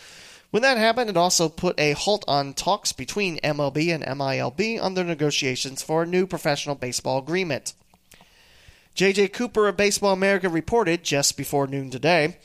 When 0.49 0.62
that 0.63 0.77
happened, 0.77 1.10
it 1.10 1.17
also 1.17 1.49
put 1.49 1.79
a 1.79 1.91
halt 1.91 2.23
on 2.27 2.53
talks 2.53 2.93
between 2.93 3.39
MLB 3.39 3.93
and 3.93 4.03
MILB 4.03 4.81
on 4.81 4.93
their 4.93 5.03
negotiations 5.03 5.81
for 5.83 6.03
a 6.03 6.07
new 6.07 6.25
professional 6.25 6.75
baseball 6.75 7.17
agreement. 7.19 7.73
JJ 8.95 9.33
Cooper 9.33 9.67
of 9.67 9.77
Baseball 9.77 10.13
America 10.13 10.49
reported 10.49 11.03
just 11.03 11.38
before 11.38 11.67
noon 11.67 11.91
today. 11.91 12.38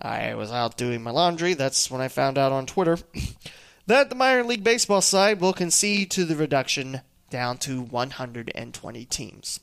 I 0.00 0.34
was 0.34 0.50
out 0.50 0.76
doing 0.76 1.02
my 1.02 1.10
laundry, 1.10 1.54
that's 1.54 1.90
when 1.90 2.00
I 2.00 2.08
found 2.08 2.38
out 2.38 2.52
on 2.52 2.66
Twitter. 2.66 2.98
that 3.86 4.08
the 4.08 4.14
minor 4.14 4.44
league 4.44 4.64
baseball 4.64 5.02
side 5.02 5.40
will 5.40 5.52
concede 5.52 6.10
to 6.12 6.24
the 6.24 6.36
reduction 6.36 7.02
down 7.28 7.58
to 7.58 7.82
120 7.82 9.04
teams, 9.06 9.60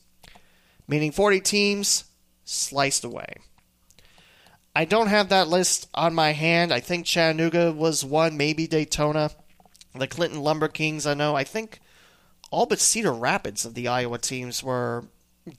meaning 0.88 1.12
40 1.12 1.40
teams 1.40 2.04
sliced 2.46 3.04
away. 3.04 3.38
I 4.78 4.86
don't 4.86 5.08
have 5.08 5.30
that 5.30 5.48
list 5.48 5.90
on 5.96 6.14
my 6.14 6.34
hand. 6.34 6.72
I 6.72 6.82
think 6.82 7.08
Chattanooga 7.08 7.72
was 7.72 8.06
one, 8.06 8.38
maybe 8.38 8.68
Daytona. 8.68 9.32
The 9.96 10.06
Clinton 10.06 10.42
Lumber 10.42 10.68
Kings, 10.68 11.08
I 11.08 11.16
know. 11.16 11.36
I 11.36 11.46
think 11.46 11.80
all 12.52 12.68
but 12.68 12.80
Cedar 12.80 13.12
Rapids 13.12 13.66
of 13.66 13.74
the 13.74 13.88
Iowa 13.88 14.20
teams 14.20 14.62
were 14.62 15.06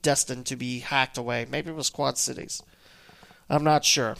destined 0.01 0.45
to 0.45 0.55
be 0.55 0.79
hacked 0.79 1.17
away. 1.17 1.45
Maybe 1.49 1.69
it 1.69 1.75
was 1.75 1.89
Quad 1.89 2.17
Cities. 2.17 2.63
I'm 3.49 3.65
not 3.65 3.83
sure. 3.83 4.15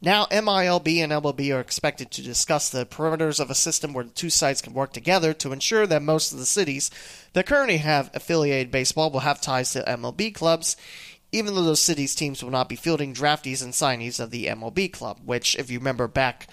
Now, 0.00 0.24
MILB 0.30 1.02
and 1.02 1.12
MLB 1.12 1.54
are 1.54 1.60
expected 1.60 2.10
to 2.12 2.22
discuss 2.22 2.70
the 2.70 2.86
perimeters 2.86 3.40
of 3.40 3.50
a 3.50 3.54
system 3.54 3.92
where 3.92 4.04
the 4.04 4.10
two 4.10 4.30
sides 4.30 4.62
can 4.62 4.72
work 4.72 4.94
together 4.94 5.34
to 5.34 5.52
ensure 5.52 5.86
that 5.86 6.00
most 6.00 6.32
of 6.32 6.38
the 6.38 6.46
cities 6.46 6.90
that 7.34 7.46
currently 7.46 7.78
have 7.78 8.10
affiliated 8.14 8.70
baseball 8.70 9.10
will 9.10 9.20
have 9.20 9.40
ties 9.40 9.72
to 9.72 9.82
MLB 9.82 10.34
clubs, 10.34 10.76
even 11.32 11.54
though 11.54 11.62
those 11.62 11.80
cities' 11.80 12.14
teams 12.14 12.42
will 12.42 12.50
not 12.50 12.68
be 12.68 12.76
fielding 12.76 13.14
draftees 13.14 13.62
and 13.62 13.72
signees 13.72 14.20
of 14.20 14.30
the 14.30 14.46
MLB 14.46 14.92
club, 14.92 15.20
which, 15.24 15.56
if 15.56 15.70
you 15.70 15.78
remember 15.78 16.08
back, 16.08 16.48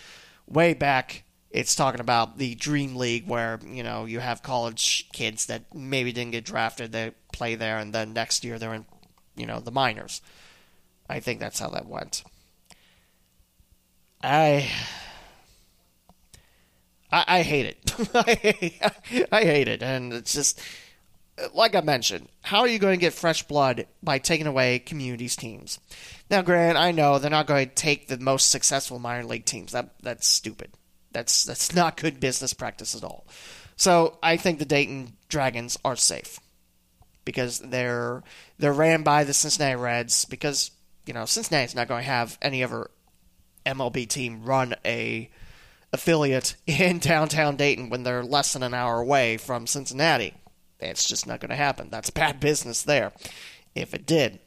way 0.47 0.73
back, 0.73 1.23
it's 1.49 1.75
talking 1.75 2.01
about 2.01 2.37
the 2.37 2.55
Dream 2.55 2.95
League 2.95 3.27
where, 3.27 3.59
you 3.65 3.83
know, 3.83 4.05
you 4.05 4.19
have 4.19 4.41
college 4.41 5.09
kids 5.13 5.45
that 5.45 5.73
maybe 5.73 6.11
didn't 6.11 6.31
get 6.31 6.45
drafted, 6.45 6.91
they 6.91 7.11
play 7.31 7.55
there, 7.55 7.77
and 7.77 7.93
then 7.93 8.13
next 8.13 8.43
year 8.43 8.57
they're 8.57 8.73
in, 8.73 8.85
you 9.35 9.45
know, 9.45 9.59
the 9.59 9.71
minors. 9.71 10.21
I 11.07 11.19
think 11.19 11.39
that's 11.39 11.59
how 11.59 11.69
that 11.69 11.85
went. 11.85 12.23
I 14.23 14.69
I, 17.13 17.25
I 17.27 17.41
hate 17.43 17.65
it. 17.67 18.09
I, 18.15 19.27
I 19.31 19.43
hate 19.43 19.67
it, 19.67 19.83
and 19.83 20.11
it's 20.11 20.33
just 20.33 20.59
like 21.53 21.75
I 21.75 21.81
mentioned. 21.81 22.29
How 22.41 22.59
are 22.59 22.67
you 22.67 22.79
going 22.79 22.97
to 22.99 23.01
get 23.01 23.13
fresh 23.13 23.43
blood 23.43 23.87
by 24.01 24.19
taking 24.19 24.47
away 24.47 24.79
communities 24.79 25.35
teams? 25.35 25.79
Now, 26.29 26.41
Grant, 26.41 26.77
I 26.77 26.91
know 26.91 27.19
they're 27.19 27.31
not 27.31 27.47
going 27.47 27.69
to 27.69 27.75
take 27.75 28.07
the 28.07 28.19
most 28.19 28.51
successful 28.51 28.99
minor 28.99 29.25
league 29.25 29.45
teams. 29.45 29.71
That 29.71 29.93
that's 30.01 30.27
stupid. 30.27 30.71
That's 31.11 31.43
that's 31.43 31.73
not 31.75 31.97
good 31.97 32.19
business 32.19 32.53
practice 32.53 32.95
at 32.95 33.03
all. 33.03 33.25
So 33.75 34.17
I 34.21 34.37
think 34.37 34.59
the 34.59 34.65
Dayton 34.65 35.13
Dragons 35.29 35.77
are 35.83 35.95
safe 35.95 36.39
because 37.25 37.59
they're 37.59 38.23
they're 38.59 38.73
ran 38.73 39.03
by 39.03 39.23
the 39.23 39.33
Cincinnati 39.33 39.75
Reds 39.75 40.25
because 40.25 40.71
you 41.05 41.13
know 41.13 41.25
Cincinnati's 41.25 41.75
not 41.75 41.87
going 41.87 42.03
to 42.03 42.09
have 42.09 42.37
any 42.41 42.63
other 42.63 42.89
MLB 43.65 44.07
team 44.07 44.43
run 44.43 44.75
a 44.85 45.29
affiliate 45.91 46.55
in 46.67 46.99
downtown 46.99 47.55
Dayton 47.55 47.89
when 47.89 48.03
they're 48.03 48.23
less 48.23 48.53
than 48.53 48.63
an 48.63 48.73
hour 48.73 48.99
away 48.99 49.37
from 49.37 49.67
Cincinnati. 49.67 50.33
It's 50.89 51.07
just 51.07 51.27
not 51.27 51.39
going 51.39 51.49
to 51.49 51.55
happen. 51.55 51.89
That's 51.89 52.09
bad 52.09 52.39
business 52.39 52.83
there. 52.83 53.11
If 53.75 53.93
it 53.93 54.05
did. 54.05 54.39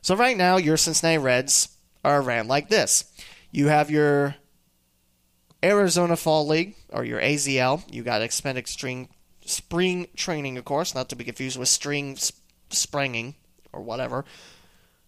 So 0.00 0.16
right 0.16 0.36
now, 0.36 0.56
your 0.56 0.76
Cincinnati 0.76 1.18
Reds 1.18 1.76
are 2.04 2.22
ran 2.22 2.48
like 2.48 2.68
this. 2.68 3.04
You 3.50 3.68
have 3.68 3.90
your 3.90 4.34
Arizona 5.62 6.16
Fall 6.16 6.46
League, 6.46 6.74
or 6.88 7.04
your 7.04 7.20
AZL. 7.20 7.84
You 7.92 8.02
got 8.02 8.22
expanded 8.22 8.66
string, 8.66 9.08
spring 9.44 10.08
training, 10.16 10.58
of 10.58 10.64
course, 10.64 10.94
not 10.94 11.08
to 11.10 11.16
be 11.16 11.24
confused 11.24 11.58
with 11.58 11.68
string 11.68 12.16
springing 12.70 13.34
or 13.72 13.82
whatever. 13.82 14.24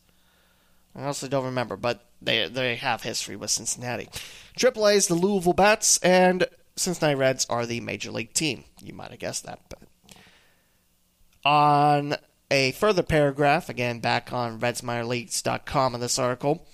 I 0.95 1.03
honestly 1.03 1.29
don't 1.29 1.45
remember, 1.45 1.77
but 1.77 2.07
they 2.23 2.49
they 2.49 2.77
have 2.77 3.03
history 3.03 3.37
with 3.37 3.51
Cincinnati. 3.51 4.09
Triple 4.57 4.87
A 4.87 4.93
is 4.93 5.09
the 5.09 5.15
Louisville 5.15 5.53
Bats, 5.53 5.99
and 5.99 6.47
Cincinnati 6.77 7.17
Reds 7.17 7.47
are 7.51 7.67
the 7.67 7.81
major 7.81 8.11
league 8.11 8.33
team. 8.33 8.65
You 8.83 8.95
might 8.95 9.11
have 9.11 9.19
guessed 9.19 9.45
that. 9.47 9.61
But 9.69 9.81
on 11.45 12.17
a 12.51 12.73
further 12.73 13.03
paragraph, 13.03 13.69
again 13.69 14.01
back 14.01 14.33
on 14.33 14.59
RedsMinorLeagues.com 14.61 15.95
in 15.95 16.01
this 16.01 16.19
article, 16.19 16.67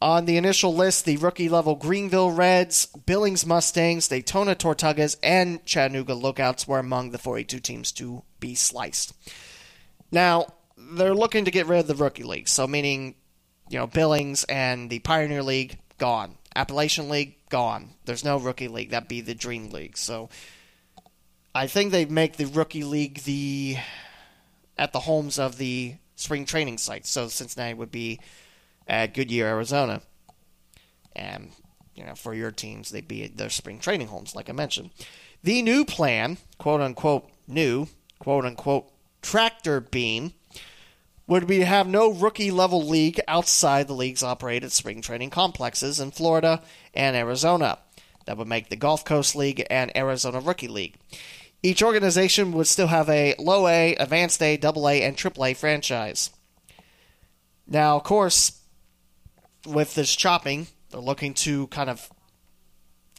on 0.00 0.24
the 0.26 0.36
initial 0.36 0.74
list, 0.74 1.04
the 1.04 1.16
rookie 1.16 1.48
level 1.48 1.76
Greeneville 1.76 2.36
Reds, 2.36 2.86
Billings 2.86 3.46
Mustangs, 3.46 4.08
Daytona 4.08 4.54
Tortugas, 4.54 5.16
and 5.22 5.64
Chattanooga 5.64 6.14
Lookouts 6.14 6.68
were 6.68 6.78
among 6.78 7.10
the 7.10 7.18
42 7.18 7.60
teams 7.60 7.92
to 7.92 8.22
be 8.40 8.54
sliced. 8.54 9.14
Now, 10.12 10.46
they're 10.76 11.14
looking 11.14 11.44
to 11.44 11.50
get 11.50 11.66
rid 11.66 11.80
of 11.80 11.86
the 11.86 11.94
rookie 11.94 12.22
league, 12.22 12.48
so 12.48 12.66
meaning, 12.66 13.14
you 13.68 13.78
know, 13.78 13.86
Billings 13.86 14.44
and 14.44 14.90
the 14.90 14.98
Pioneer 15.00 15.42
League 15.42 15.78
gone, 15.98 16.36
Appalachian 16.54 17.08
League 17.08 17.36
gone. 17.48 17.90
There's 18.04 18.24
no 18.24 18.38
rookie 18.38 18.68
league. 18.68 18.90
That'd 18.90 19.08
be 19.08 19.20
the 19.20 19.34
Dream 19.34 19.70
League. 19.70 19.96
So, 19.96 20.28
I 21.56 21.68
think 21.68 21.90
they 21.90 22.04
make 22.04 22.36
the 22.36 22.44
rookie 22.44 22.84
league 22.84 23.22
the 23.22 23.78
at 24.76 24.92
the 24.92 25.00
homes 25.00 25.38
of 25.38 25.56
the 25.56 25.94
spring 26.14 26.44
training 26.44 26.76
sites. 26.76 27.08
So 27.10 27.28
Cincinnati 27.28 27.72
would 27.72 27.90
be 27.90 28.20
at 28.86 29.14
Goodyear, 29.14 29.46
Arizona, 29.46 30.02
and 31.14 31.50
you 31.94 32.04
know 32.04 32.14
for 32.14 32.34
your 32.34 32.50
teams 32.50 32.90
they'd 32.90 33.08
be 33.08 33.24
at 33.24 33.36
their 33.36 33.50
spring 33.50 33.78
training 33.78 34.08
homes, 34.08 34.34
like 34.34 34.48
I 34.48 34.52
mentioned. 34.52 34.90
The 35.42 35.62
new 35.62 35.84
plan, 35.84 36.38
quote 36.58 36.80
unquote 36.80 37.30
new, 37.46 37.88
quote 38.18 38.44
unquote 38.44 38.90
tractor 39.22 39.80
beam, 39.80 40.32
would 41.26 41.46
be 41.46 41.58
to 41.58 41.64
have 41.64 41.86
no 41.86 42.12
rookie 42.12 42.50
level 42.50 42.86
league 42.86 43.20
outside 43.26 43.88
the 43.88 43.94
league's 43.94 44.22
operated 44.22 44.72
spring 44.72 45.02
training 45.02 45.30
complexes 45.30 46.00
in 46.00 46.10
Florida 46.10 46.62
and 46.94 47.16
Arizona. 47.16 47.78
That 48.26 48.36
would 48.38 48.48
make 48.48 48.68
the 48.68 48.76
Gulf 48.76 49.04
Coast 49.04 49.36
League 49.36 49.64
and 49.70 49.96
Arizona 49.96 50.40
Rookie 50.40 50.68
League. 50.68 50.96
Each 51.62 51.82
organization 51.82 52.52
would 52.52 52.66
still 52.66 52.88
have 52.88 53.08
a 53.08 53.34
low 53.38 53.66
A, 53.66 53.94
advanced 53.96 54.42
A, 54.42 54.56
double 54.56 54.88
A, 54.88 55.02
and 55.02 55.16
triple 55.16 55.44
A 55.44 55.54
franchise. 55.54 56.30
Now, 57.66 57.96
of 57.96 58.04
course, 58.04 58.60
with 59.66 59.94
this 59.94 60.14
chopping, 60.14 60.68
they're 60.90 61.00
looking 61.00 61.34
to 61.34 61.66
kind 61.68 61.90
of 61.90 62.10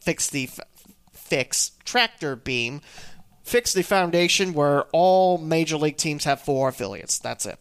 fix 0.00 0.28
the 0.30 0.44
f- 0.44 0.60
fix 1.12 1.72
tractor 1.84 2.36
beam, 2.36 2.80
fix 3.42 3.72
the 3.72 3.82
foundation 3.82 4.54
where 4.54 4.84
all 4.92 5.38
major 5.38 5.76
league 5.76 5.96
teams 5.96 6.24
have 6.24 6.40
four 6.40 6.68
affiliates. 6.68 7.18
That's 7.18 7.46
it. 7.46 7.58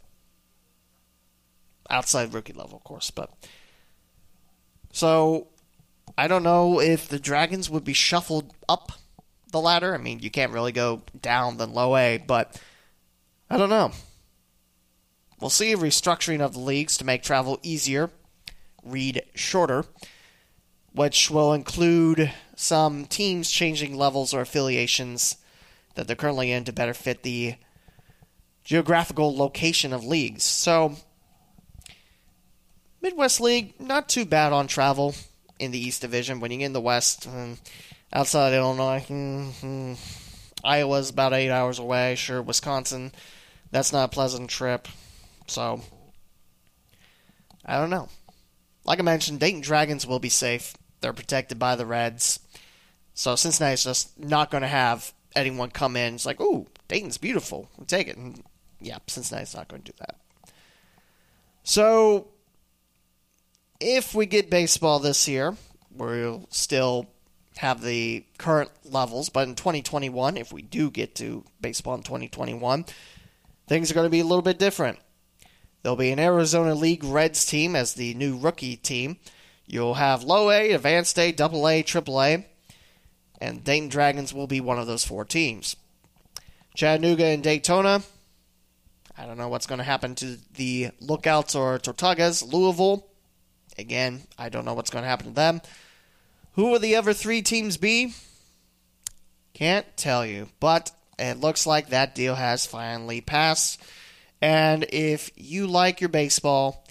Outside 1.89 2.33
rookie 2.33 2.53
level, 2.53 2.77
of 2.77 2.83
course, 2.83 3.11
but 3.11 3.31
so 4.91 5.47
I 6.17 6.27
don't 6.27 6.43
know 6.43 6.81
if 6.81 7.07
the 7.07 7.19
Dragons 7.19 7.69
would 7.69 7.83
be 7.83 7.93
shuffled 7.93 8.53
up 8.67 8.91
the 9.51 9.61
ladder. 9.61 9.93
I 9.93 9.97
mean, 9.97 10.19
you 10.19 10.31
can't 10.31 10.51
really 10.51 10.71
go 10.71 11.03
down 11.21 11.57
than 11.57 11.73
low 11.73 11.95
A, 11.95 12.17
but 12.17 12.59
I 13.49 13.57
don't 13.57 13.69
know. 13.69 13.91
We'll 15.39 15.49
see 15.49 15.71
a 15.71 15.77
restructuring 15.77 16.41
of 16.41 16.53
the 16.53 16.59
leagues 16.59 16.97
to 16.97 17.05
make 17.05 17.21
travel 17.21 17.59
easier, 17.61 18.09
read 18.91 19.23
shorter, 19.35 19.85
which 20.93 21.29
will 21.29 21.53
include 21.53 22.31
some 22.55 23.05
teams 23.05 23.51
changing 23.51 23.95
levels 23.95 24.33
or 24.33 24.41
affiliations 24.41 25.37
that 25.95 26.07
they're 26.07 26.15
currently 26.15 26.51
in 26.51 26.63
to 26.63 26.73
better 26.73 26.93
fit 26.93 27.23
the 27.23 27.55
geographical 28.63 29.35
location 29.35 29.93
of 29.93 30.03
leagues. 30.03 30.43
So, 30.43 30.95
Midwest 33.01 33.39
League, 33.39 33.79
not 33.79 34.09
too 34.09 34.25
bad 34.25 34.53
on 34.53 34.67
travel 34.67 35.15
in 35.59 35.71
the 35.71 35.79
East 35.79 36.01
Division. 36.01 36.39
When 36.39 36.51
you 36.51 36.57
get 36.57 36.65
in 36.65 36.73
the 36.73 36.81
West, 36.81 37.27
um, 37.27 37.57
outside 38.11 38.53
Illinois. 38.53 39.05
Mm-hmm. 39.07 39.93
Iowa's 40.63 41.09
about 41.09 41.33
eight 41.33 41.51
hours 41.51 41.79
away. 41.79 42.15
Sure, 42.15 42.41
Wisconsin, 42.41 43.11
that's 43.71 43.93
not 43.93 44.05
a 44.05 44.13
pleasant 44.13 44.49
trip. 44.49 44.87
So, 45.47 45.81
I 47.65 47.77
don't 47.77 47.89
know. 47.89 48.09
Like 48.87 48.99
I 48.99 49.03
mentioned, 49.03 49.39
Dayton 49.39 49.61
Dragons 49.61 50.07
will 50.07 50.19
be 50.19 50.29
safe. 50.29 50.73
They're 51.01 51.13
protected 51.13 51.59
by 51.59 51.75
the 51.75 51.85
Reds. 51.85 52.39
So 53.13 53.35
Cincinnati's 53.35 53.83
just 53.83 54.17
not 54.17 54.49
going 54.49 54.61
to 54.61 54.67
have 54.67 55.13
anyone 55.35 55.69
come 55.69 55.95
in. 55.95 56.15
It's 56.15 56.25
like, 56.25 56.39
ooh, 56.39 56.67
Dayton's 56.87 57.17
beautiful. 57.17 57.69
We'll 57.77 57.85
take 57.85 58.07
it. 58.07 58.17
And 58.17 58.43
yeah, 58.79 58.97
Cincinnati's 59.07 59.55
not 59.55 59.67
going 59.67 59.81
to 59.83 59.91
do 59.91 59.97
that. 59.99 60.15
So, 61.63 62.29
if 63.81 64.15
we 64.15 64.25
get 64.25 64.49
baseball 64.49 64.99
this 64.99 65.27
year, 65.27 65.55
we'll 65.91 66.47
still 66.49 67.07
have 67.57 67.81
the 67.81 68.23
current 68.37 68.71
levels, 68.85 69.29
but 69.29 69.47
in 69.47 69.55
2021, 69.55 70.37
if 70.37 70.53
we 70.53 70.61
do 70.61 70.89
get 70.89 71.15
to 71.15 71.43
baseball 71.59 71.95
in 71.95 72.03
2021, 72.03 72.85
things 73.67 73.91
are 73.91 73.93
going 73.93 74.05
to 74.05 74.09
be 74.09 74.21
a 74.21 74.25
little 74.25 74.41
bit 74.41 74.59
different. 74.59 74.99
There'll 75.87 75.95
be 75.95 76.11
an 76.11 76.19
Arizona 76.19 76.75
League 76.75 77.05
Reds 77.05 77.45
team 77.45 77.73
as 77.73 77.93
the 77.93 78.13
new 78.13 78.37
rookie 78.37 78.75
team. 78.75 79.19
You'll 79.65 79.93
have 79.93 80.21
low 80.21 80.51
A, 80.51 80.73
advanced 80.73 81.17
A, 81.17 81.31
double 81.31 81.65
A, 81.65 81.81
triple 81.81 82.21
A, 82.21 82.45
and 83.39 83.63
Dayton 83.63 83.87
Dragons 83.87 84.33
will 84.33 84.47
be 84.47 84.59
one 84.59 84.77
of 84.77 84.85
those 84.85 85.05
four 85.05 85.23
teams. 85.23 85.77
Chattanooga 86.75 87.23
and 87.27 87.41
Daytona. 87.41 88.01
I 89.17 89.25
don't 89.25 89.37
know 89.37 89.47
what's 89.47 89.65
going 89.65 89.77
to 89.77 89.85
happen 89.85 90.13
to 90.15 90.37
the 90.55 90.89
Lookouts 90.99 91.55
or 91.55 91.79
Tortugas. 91.79 92.45
Louisville. 92.51 93.07
Again, 93.77 94.23
I 94.37 94.49
don't 94.49 94.65
know 94.65 94.73
what's 94.73 94.89
going 94.89 95.05
to 95.05 95.09
happen 95.09 95.27
to 95.27 95.33
them. 95.33 95.61
Who 96.55 96.65
will 96.65 96.79
the 96.79 96.97
other 96.97 97.13
three 97.13 97.41
teams 97.41 97.77
be? 97.77 98.13
Can't 99.53 99.85
tell 99.95 100.25
you, 100.25 100.49
but 100.59 100.91
it 101.17 101.39
looks 101.39 101.65
like 101.65 101.91
that 101.91 102.13
deal 102.13 102.35
has 102.35 102.65
finally 102.65 103.21
passed. 103.21 103.81
And 104.41 104.85
if 104.89 105.31
you 105.35 105.67
like 105.67 106.01
your 106.01 106.09
baseball, 106.09 106.85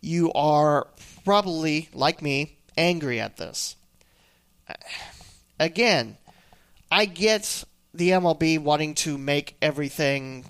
you 0.00 0.32
are 0.32 0.88
probably, 1.24 1.88
like 1.92 2.22
me, 2.22 2.58
angry 2.76 3.20
at 3.20 3.36
this. 3.36 3.76
Again, 5.58 6.16
I 6.90 7.06
get 7.06 7.64
the 7.92 8.10
MLB 8.10 8.58
wanting 8.58 8.94
to 8.96 9.18
make 9.18 9.56
everything, 9.60 10.46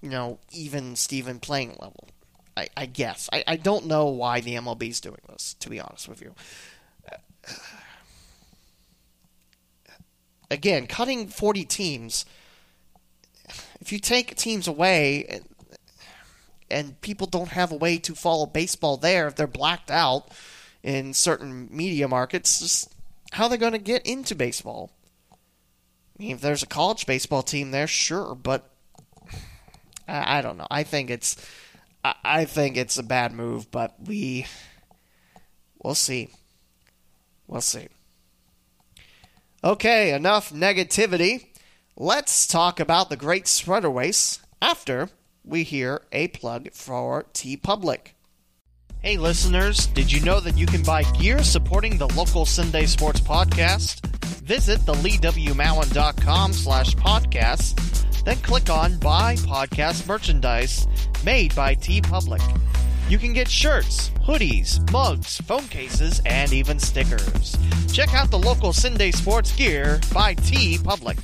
you 0.00 0.10
know, 0.10 0.38
even 0.50 0.96
Steven 0.96 1.38
playing 1.38 1.76
level. 1.80 2.08
I, 2.56 2.68
I 2.76 2.86
guess. 2.86 3.28
I, 3.32 3.44
I 3.46 3.56
don't 3.56 3.86
know 3.86 4.06
why 4.06 4.40
the 4.40 4.54
MLB 4.54 4.90
is 4.90 5.00
doing 5.00 5.20
this, 5.28 5.54
to 5.60 5.68
be 5.68 5.80
honest 5.80 6.08
with 6.08 6.22
you 6.22 6.34
again, 10.50 10.86
cutting 10.86 11.28
40 11.28 11.64
teams, 11.64 12.24
if 13.80 13.92
you 13.92 13.98
take 13.98 14.34
teams 14.36 14.68
away 14.68 15.40
and, 16.70 17.00
people 17.00 17.26
don't 17.26 17.50
have 17.50 17.72
a 17.72 17.76
way 17.76 17.98
to 17.98 18.14
follow 18.14 18.46
baseball 18.46 18.96
there, 18.96 19.28
if 19.28 19.36
they're 19.36 19.46
blacked 19.46 19.90
out 19.90 20.30
in 20.82 21.14
certain 21.14 21.68
media 21.70 22.08
markets, 22.08 22.60
just 22.60 22.94
how 23.32 23.44
are 23.44 23.50
they 23.50 23.56
going 23.56 23.72
to 23.72 23.78
get 23.78 24.06
into 24.06 24.34
baseball? 24.34 24.92
I 25.32 26.22
mean, 26.22 26.30
if 26.32 26.40
there's 26.40 26.62
a 26.62 26.66
college 26.66 27.06
baseball 27.06 27.42
team 27.42 27.70
there, 27.70 27.86
sure, 27.86 28.34
but 28.34 28.70
I, 30.08 30.38
I 30.38 30.42
don't 30.42 30.56
know. 30.56 30.66
I 30.70 30.82
think 30.82 31.10
it's 31.10 31.36
I, 32.04 32.14
I 32.24 32.44
think 32.44 32.76
it's 32.76 32.98
a 32.98 33.02
bad 33.02 33.32
move, 33.32 33.70
but 33.70 33.94
we 34.04 34.46
we'll 35.82 35.94
see. 35.94 36.30
We'll 37.46 37.60
see. 37.60 37.88
Okay, 39.62 40.12
enough 40.12 40.52
negativity. 40.52 41.46
Let's 41.96 42.46
talk 42.46 42.78
about 42.78 43.10
the 43.10 43.16
Great 43.16 43.48
Sweater 43.48 43.90
Race 43.90 44.40
after 44.62 45.08
we 45.46 45.62
hear 45.62 46.02
a 46.12 46.28
plug 46.28 46.72
for 46.72 47.24
TeePublic. 47.32 48.08
Hey 49.00 49.16
listeners, 49.16 49.86
did 49.86 50.10
you 50.10 50.20
know 50.24 50.40
that 50.40 50.58
you 50.58 50.66
can 50.66 50.82
buy 50.82 51.04
gear 51.12 51.42
supporting 51.44 51.96
the 51.96 52.08
local 52.08 52.44
Cinday 52.44 52.88
Sports 52.88 53.20
Podcast? 53.20 54.04
Visit 54.42 54.80
theleewmowen.com 54.80 56.52
slash 56.52 56.94
podcast, 56.96 58.24
then 58.24 58.36
click 58.38 58.68
on 58.68 58.98
Buy 58.98 59.36
Podcast 59.36 60.06
Merchandise 60.08 60.88
made 61.24 61.54
by 61.54 61.74
TeePublic. 61.76 62.42
You 63.08 63.18
can 63.18 63.32
get 63.32 63.48
shirts, 63.48 64.10
hoodies, 64.24 64.90
mugs, 64.90 65.38
phone 65.42 65.68
cases, 65.68 66.20
and 66.26 66.52
even 66.52 66.80
stickers. 66.80 67.56
Check 67.92 68.12
out 68.14 68.32
the 68.32 68.38
local 68.38 68.72
Cinday 68.72 69.14
Sports 69.14 69.54
gear 69.54 70.00
by 70.12 70.34
TeePublic. 70.34 71.18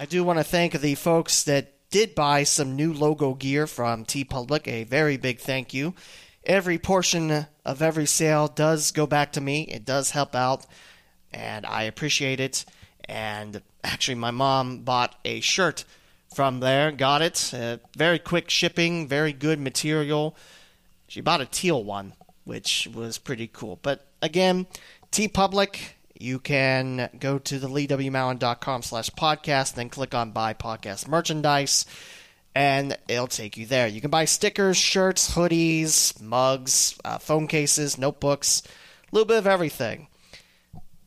I 0.00 0.06
do 0.06 0.24
want 0.24 0.38
to 0.38 0.44
thank 0.44 0.80
the 0.80 0.94
folks 0.94 1.42
that 1.42 1.74
did 1.90 2.14
buy 2.14 2.44
some 2.44 2.74
new 2.74 2.94
logo 2.94 3.34
gear 3.34 3.66
from 3.66 4.06
TeePublic. 4.06 4.66
A 4.66 4.84
very 4.84 5.18
big 5.18 5.40
thank 5.40 5.74
you. 5.74 5.92
every 6.42 6.78
portion 6.78 7.46
of 7.66 7.82
every 7.82 8.06
sale 8.06 8.48
does 8.48 8.92
go 8.92 9.06
back 9.06 9.30
to 9.32 9.42
me. 9.42 9.64
It 9.64 9.84
does 9.84 10.12
help 10.12 10.34
out, 10.34 10.64
and 11.34 11.66
I 11.66 11.82
appreciate 11.82 12.40
it. 12.40 12.64
And 13.10 13.60
actually, 13.84 14.14
my 14.14 14.30
mom 14.30 14.84
bought 14.84 15.16
a 15.26 15.40
shirt 15.40 15.84
from 16.34 16.60
there, 16.60 16.92
got 16.92 17.20
it. 17.20 17.52
Uh, 17.52 17.76
very 17.94 18.18
quick 18.18 18.48
shipping, 18.48 19.06
very 19.06 19.34
good 19.34 19.60
material. 19.60 20.34
She 21.08 21.20
bought 21.20 21.42
a 21.42 21.44
teal 21.46 21.84
one, 21.84 22.14
which 22.44 22.88
was 22.94 23.18
pretty 23.18 23.48
cool. 23.52 23.78
But 23.82 24.06
again, 24.22 24.66
TeePublic, 25.12 25.76
you 26.20 26.38
can 26.38 27.08
go 27.18 27.38
to 27.38 27.58
the 27.58 27.68
leewmountain.com 27.68 28.82
slash 28.82 29.10
podcast, 29.10 29.74
then 29.74 29.88
click 29.88 30.14
on 30.14 30.32
buy 30.32 30.54
podcast 30.54 31.08
merchandise, 31.08 31.86
and 32.54 32.96
it'll 33.08 33.26
take 33.26 33.56
you 33.56 33.66
there. 33.66 33.86
You 33.86 34.00
can 34.00 34.10
buy 34.10 34.24
stickers, 34.24 34.76
shirts, 34.76 35.34
hoodies, 35.34 36.20
mugs, 36.20 36.98
uh, 37.04 37.18
phone 37.18 37.46
cases, 37.46 37.98
notebooks, 37.98 38.62
a 38.64 39.14
little 39.14 39.26
bit 39.26 39.38
of 39.38 39.46
everything. 39.46 40.08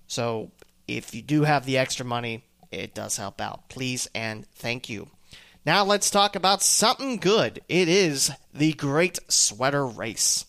So 0.07 0.51
if 0.87 1.13
you 1.13 1.21
do 1.21 1.43
have 1.43 1.65
the 1.65 1.77
extra 1.77 2.05
money, 2.05 2.43
it 2.71 2.93
does 2.93 3.17
help 3.17 3.39
out. 3.39 3.69
Please 3.69 4.09
and 4.13 4.45
thank 4.47 4.89
you. 4.89 5.09
Now 5.65 5.83
let's 5.85 6.09
talk 6.09 6.35
about 6.35 6.61
something 6.61 7.17
good. 7.17 7.61
It 7.69 7.87
is 7.87 8.31
the 8.53 8.73
Great 8.73 9.19
Sweater 9.29 9.85
Race. 9.85 10.45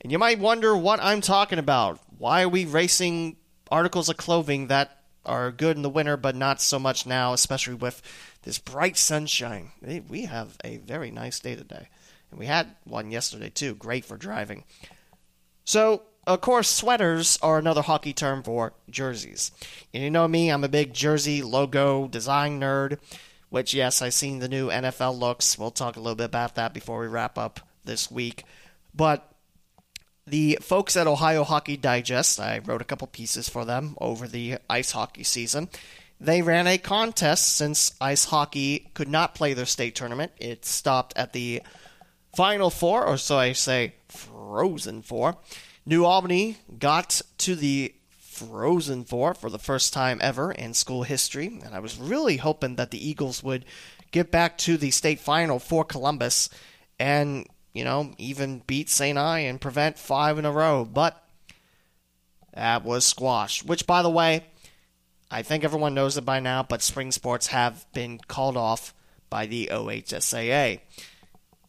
And 0.00 0.12
you 0.12 0.18
might 0.18 0.38
wonder 0.38 0.76
what 0.76 1.00
I'm 1.00 1.20
talking 1.20 1.58
about. 1.58 2.00
Why 2.18 2.42
are 2.42 2.48
we 2.48 2.64
racing 2.64 3.36
articles 3.72 4.08
of 4.08 4.16
clothing 4.18 4.68
that 4.68 4.98
are 5.24 5.50
good 5.50 5.76
in 5.76 5.82
the 5.82 5.90
winter 5.90 6.16
but 6.16 6.36
not 6.36 6.60
so 6.60 6.78
much 6.78 7.06
now, 7.06 7.32
especially 7.32 7.74
with 7.74 8.02
this 8.42 8.58
bright 8.58 8.96
sunshine? 8.96 9.72
We 10.08 10.26
have 10.26 10.56
a 10.62 10.76
very 10.76 11.10
nice 11.10 11.40
day 11.40 11.56
today. 11.56 11.88
And 12.30 12.38
we 12.38 12.46
had 12.46 12.76
one 12.84 13.10
yesterday 13.10 13.50
too. 13.50 13.74
Great 13.74 14.04
for 14.04 14.16
driving. 14.16 14.64
So, 15.64 16.02
of 16.26 16.40
course, 16.40 16.68
sweaters 16.68 17.38
are 17.42 17.58
another 17.58 17.82
hockey 17.82 18.12
term 18.12 18.42
for 18.42 18.74
jerseys. 18.90 19.50
And 19.92 20.02
you 20.02 20.10
know 20.10 20.28
me, 20.28 20.50
I'm 20.50 20.64
a 20.64 20.68
big 20.68 20.92
jersey 20.92 21.42
logo 21.42 22.08
design 22.08 22.60
nerd, 22.60 22.98
which, 23.48 23.74
yes, 23.74 24.02
I've 24.02 24.14
seen 24.14 24.38
the 24.38 24.48
new 24.48 24.68
NFL 24.68 25.18
looks. 25.18 25.58
We'll 25.58 25.70
talk 25.70 25.96
a 25.96 26.00
little 26.00 26.14
bit 26.14 26.24
about 26.24 26.56
that 26.56 26.74
before 26.74 27.00
we 27.00 27.06
wrap 27.06 27.38
up 27.38 27.60
this 27.84 28.10
week. 28.10 28.44
But 28.94 29.31
the 30.26 30.58
folks 30.60 30.96
at 30.96 31.06
Ohio 31.06 31.44
Hockey 31.44 31.76
Digest, 31.76 32.38
I 32.38 32.58
wrote 32.58 32.80
a 32.80 32.84
couple 32.86 33.06
pieces 33.08 33.48
for 33.48 33.64
them 33.64 33.96
over 34.00 34.28
the 34.28 34.58
ice 34.70 34.92
hockey 34.92 35.24
season. 35.24 35.68
They 36.20 36.42
ran 36.42 36.68
a 36.68 36.78
contest 36.78 37.56
since 37.56 37.94
ice 38.00 38.26
hockey 38.26 38.90
could 38.94 39.08
not 39.08 39.34
play 39.34 39.54
their 39.54 39.66
state 39.66 39.96
tournament. 39.96 40.32
It 40.38 40.64
stopped 40.64 41.12
at 41.16 41.32
the 41.32 41.62
Final 42.36 42.70
Four, 42.70 43.04
or 43.04 43.16
so 43.16 43.36
I 43.38 43.52
say, 43.52 43.94
Frozen 44.08 45.02
Four. 45.02 45.36
New 45.84 46.04
Albany 46.04 46.58
got 46.78 47.20
to 47.38 47.56
the 47.56 47.94
Frozen 48.20 49.04
Four 49.04 49.34
for 49.34 49.50
the 49.50 49.58
first 49.58 49.92
time 49.92 50.18
ever 50.22 50.52
in 50.52 50.74
school 50.74 51.02
history, 51.02 51.46
and 51.46 51.74
I 51.74 51.80
was 51.80 51.98
really 51.98 52.36
hoping 52.36 52.76
that 52.76 52.90
the 52.92 53.08
Eagles 53.08 53.42
would 53.42 53.64
get 54.12 54.30
back 54.30 54.56
to 54.58 54.76
the 54.76 54.92
state 54.92 55.18
final 55.18 55.58
for 55.58 55.84
Columbus 55.84 56.48
and, 56.98 57.46
you 57.72 57.84
know, 57.84 58.12
even 58.18 58.62
beat 58.66 58.88
St. 58.90 59.16
I 59.16 59.40
and 59.40 59.60
prevent 59.60 59.98
five 59.98 60.38
in 60.38 60.44
a 60.44 60.52
row, 60.52 60.84
but 60.84 61.22
that 62.54 62.84
was 62.84 63.04
squashed. 63.04 63.64
Which, 63.64 63.86
by 63.86 64.02
the 64.02 64.10
way, 64.10 64.44
I 65.30 65.42
think 65.42 65.64
everyone 65.64 65.94
knows 65.94 66.16
it 66.16 66.24
by 66.24 66.40
now, 66.40 66.62
but 66.62 66.82
spring 66.82 67.10
sports 67.12 67.48
have 67.48 67.86
been 67.94 68.18
called 68.18 68.56
off 68.56 68.94
by 69.30 69.46
the 69.46 69.70
OHSAA. 69.72 70.80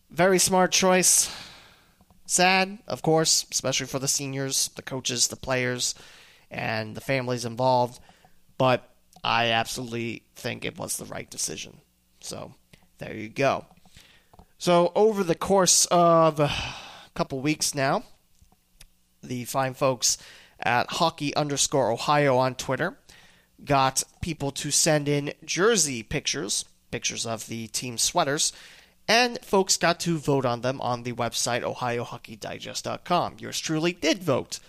Very 0.09 0.39
smart 0.39 0.71
choice. 0.71 1.33
Sad, 2.25 2.79
of 2.87 3.01
course, 3.01 3.45
especially 3.51 3.87
for 3.87 3.99
the 3.99 4.07
seniors, 4.07 4.69
the 4.75 4.81
coaches, 4.81 5.27
the 5.27 5.35
players, 5.35 5.95
and 6.51 6.95
the 6.95 7.01
families 7.01 7.45
involved. 7.45 8.01
But 8.57 8.89
I 9.23 9.51
absolutely 9.51 10.23
think 10.35 10.65
it 10.65 10.77
was 10.77 10.97
the 10.97 11.05
right 11.05 11.29
decision. 11.29 11.79
So 12.19 12.53
there 12.97 13.15
you 13.15 13.29
go. 13.29 13.65
So 14.57 14.91
over 14.95 15.23
the 15.23 15.35
course 15.35 15.85
of 15.87 16.39
a 16.39 16.51
couple 17.15 17.41
weeks 17.41 17.75
now, 17.75 18.03
the 19.21 19.45
fine 19.45 19.73
folks 19.73 20.17
at 20.59 20.91
hockey 20.91 21.35
underscore 21.35 21.91
Ohio 21.91 22.37
on 22.37 22.55
Twitter 22.55 22.97
got 23.63 24.03
people 24.21 24.51
to 24.51 24.71
send 24.71 25.07
in 25.07 25.33
jersey 25.43 26.03
pictures, 26.03 26.65
pictures 26.91 27.25
of 27.25 27.47
the 27.47 27.67
team 27.67 27.97
sweaters, 27.97 28.53
and 29.07 29.39
folks 29.41 29.77
got 29.77 29.99
to 30.01 30.17
vote 30.17 30.45
on 30.45 30.61
them 30.61 30.79
on 30.81 31.03
the 31.03 31.13
website 31.13 31.61
ohiohockeydigest.com. 31.61 33.35
Yours 33.39 33.59
truly 33.59 33.93
did 33.93 34.23
vote. 34.23 34.59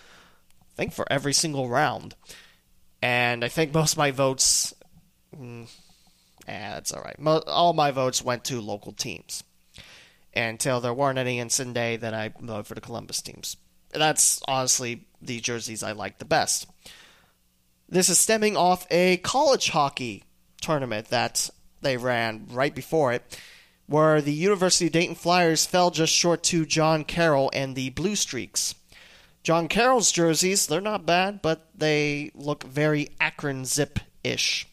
I 0.61 0.77
think 0.77 0.93
for 0.93 1.07
every 1.11 1.33
single 1.33 1.69
round. 1.69 2.17
And 3.01 3.45
I 3.45 3.49
think 3.49 3.73
most 3.73 3.93
of 3.93 3.99
my 3.99 4.11
votes. 4.11 4.75
Mm, 5.37 5.69
eh, 6.49 6.71
that's 6.75 6.93
alright. 6.93 7.19
Mo- 7.19 7.45
all 7.47 7.73
my 7.75 7.91
votes 7.91 8.25
went 8.25 8.45
to 8.45 8.61
local 8.61 8.93
teams. 8.93 9.45
Until 10.37 10.81
there 10.81 10.95
weren't 10.95 11.19
any 11.19 11.39
in 11.39 11.49
Cinday, 11.49 11.99
then 11.99 12.15
I 12.15 12.33
voted 12.41 12.67
for 12.67 12.75
the 12.75 12.81
Columbus 12.81 13.23
teams. 13.23 13.57
That's 13.93 14.43
honestly 14.49 15.07
the 15.23 15.41
jerseys 15.41 15.83
I 15.83 15.93
like 15.93 16.19
the 16.19 16.25
best. 16.25 16.67
This 17.89 18.09
is 18.09 18.19
stemming 18.19 18.57
off 18.57 18.87
a 18.91 19.19
college 19.19 19.71
hockey 19.71 20.25
tournament 20.61 21.09
that 21.09 21.51
they 21.83 21.97
ran 21.97 22.47
right 22.51 22.75
before 22.75 23.13
it 23.13 23.39
where 23.87 24.21
the 24.21 24.33
University 24.33 24.87
of 24.87 24.93
Dayton 24.93 25.15
Flyers 25.15 25.67
fell 25.67 25.91
just 25.91 26.13
short 26.13 26.43
to 26.45 26.65
John 26.65 27.05
Carroll 27.05 27.51
and 27.53 27.75
the 27.75 27.91
Blue 27.91 28.17
Streaks. 28.17 28.75
John 29.43 29.69
Carroll's 29.69 30.11
jerseys, 30.11 30.67
they're 30.67 30.81
not 30.81 31.05
bad, 31.05 31.43
but 31.43 31.69
they 31.75 32.31
look 32.35 32.65
very 32.65 33.11
Akron 33.21 33.67
zip 33.67 33.99
ish. 34.23 34.67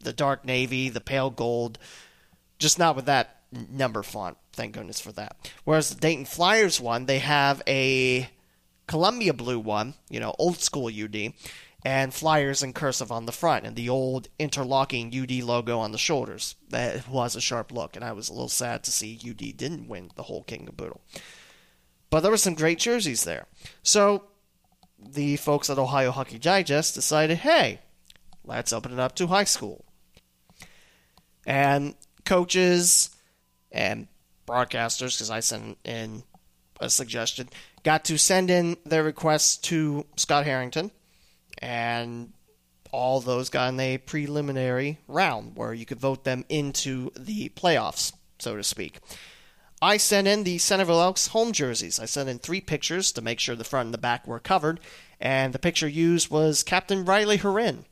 The 0.00 0.12
dark 0.12 0.44
navy, 0.44 0.90
the 0.90 1.00
pale 1.00 1.30
gold, 1.30 1.78
just 2.58 2.78
not 2.78 2.94
with 2.94 3.06
that 3.06 3.40
number 3.52 4.02
font. 4.02 4.36
Thank 4.58 4.74
goodness 4.74 4.98
for 4.98 5.12
that. 5.12 5.36
Whereas 5.62 5.88
the 5.88 6.00
Dayton 6.00 6.24
Flyers 6.24 6.80
one, 6.80 7.06
they 7.06 7.20
have 7.20 7.62
a 7.68 8.28
Columbia 8.88 9.32
blue 9.32 9.60
one, 9.60 9.94
you 10.10 10.18
know, 10.18 10.34
old 10.36 10.58
school 10.58 10.88
UD, 10.88 11.32
and 11.84 12.12
flyers 12.12 12.60
in 12.60 12.72
cursive 12.72 13.12
on 13.12 13.26
the 13.26 13.30
front 13.30 13.64
and 13.64 13.76
the 13.76 13.88
old 13.88 14.26
interlocking 14.36 15.16
UD 15.16 15.44
logo 15.44 15.78
on 15.78 15.92
the 15.92 15.96
shoulders. 15.96 16.56
That 16.70 17.06
was 17.08 17.36
a 17.36 17.40
sharp 17.40 17.70
look, 17.70 17.94
and 17.94 18.04
I 18.04 18.10
was 18.10 18.28
a 18.28 18.32
little 18.32 18.48
sad 18.48 18.82
to 18.82 18.90
see 18.90 19.20
UD 19.24 19.56
didn't 19.56 19.86
win 19.86 20.10
the 20.16 20.24
whole 20.24 20.42
King 20.42 20.66
of 20.66 20.76
Boodle. 20.76 21.02
But 22.10 22.22
there 22.22 22.32
were 22.32 22.36
some 22.36 22.54
great 22.54 22.80
jerseys 22.80 23.22
there. 23.22 23.46
So 23.84 24.24
the 24.98 25.36
folks 25.36 25.70
at 25.70 25.78
Ohio 25.78 26.10
Hockey 26.10 26.40
Digest 26.40 26.96
decided, 26.96 27.38
hey, 27.38 27.78
let's 28.42 28.72
open 28.72 28.92
it 28.92 28.98
up 28.98 29.14
to 29.14 29.28
high 29.28 29.44
school. 29.44 29.84
And 31.46 31.94
coaches 32.24 33.10
and 33.70 34.08
broadcasters, 34.48 35.16
because 35.16 35.30
I 35.30 35.40
sent 35.40 35.78
in 35.84 36.22
a 36.80 36.88
suggestion, 36.88 37.48
got 37.82 38.04
to 38.06 38.18
send 38.18 38.50
in 38.50 38.76
their 38.84 39.04
requests 39.04 39.56
to 39.68 40.06
Scott 40.16 40.44
Harrington 40.44 40.90
and 41.58 42.32
all 42.90 43.20
those 43.20 43.50
got 43.50 43.72
in 43.72 43.80
a 43.80 43.98
preliminary 43.98 44.98
round 45.06 45.56
where 45.56 45.74
you 45.74 45.84
could 45.84 46.00
vote 46.00 46.24
them 46.24 46.44
into 46.48 47.10
the 47.18 47.50
playoffs, 47.50 48.12
so 48.38 48.56
to 48.56 48.64
speak. 48.64 49.00
I 49.80 49.96
sent 49.96 50.26
in 50.26 50.42
the 50.42 50.58
Centerville 50.58 51.00
Elks 51.00 51.28
home 51.28 51.52
jerseys. 51.52 52.00
I 52.00 52.06
sent 52.06 52.28
in 52.28 52.38
three 52.38 52.60
pictures 52.60 53.12
to 53.12 53.22
make 53.22 53.38
sure 53.38 53.54
the 53.54 53.64
front 53.64 53.88
and 53.88 53.94
the 53.94 53.98
back 53.98 54.26
were 54.26 54.40
covered, 54.40 54.80
and 55.20 55.52
the 55.52 55.58
picture 55.58 55.88
used 55.88 56.30
was 56.30 56.62
Captain 56.62 57.04
Riley 57.04 57.38
Hurin. 57.38 57.84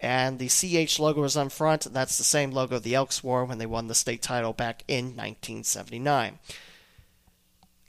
And 0.00 0.38
the 0.38 0.48
CH 0.48 0.98
logo 0.98 1.24
is 1.24 1.36
on 1.36 1.48
front. 1.48 1.92
That's 1.92 2.18
the 2.18 2.24
same 2.24 2.50
logo 2.50 2.78
the 2.78 2.94
Elks 2.94 3.24
wore 3.24 3.44
when 3.44 3.58
they 3.58 3.66
won 3.66 3.86
the 3.86 3.94
state 3.94 4.22
title 4.22 4.52
back 4.52 4.84
in 4.86 5.16
1979. 5.16 6.38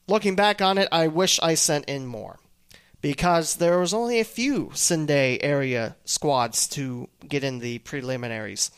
Looking 0.08 0.36
back 0.36 0.62
on 0.62 0.78
it, 0.78 0.88
I 0.92 1.08
wish 1.08 1.40
I 1.44 1.56
sent 1.56 1.86
in 1.86 2.06
more 2.06 2.40
because 3.02 3.58
there 3.58 3.80
was 3.80 3.94
only 3.94 4.20
a 4.20 4.26
few 4.26 4.68
Cinday 4.74 5.38
area 5.42 5.98
squads 6.06 6.68
to 6.70 7.10
get 7.28 7.44
in 7.44 7.60
the 7.60 7.80
preliminaries. 7.80 8.72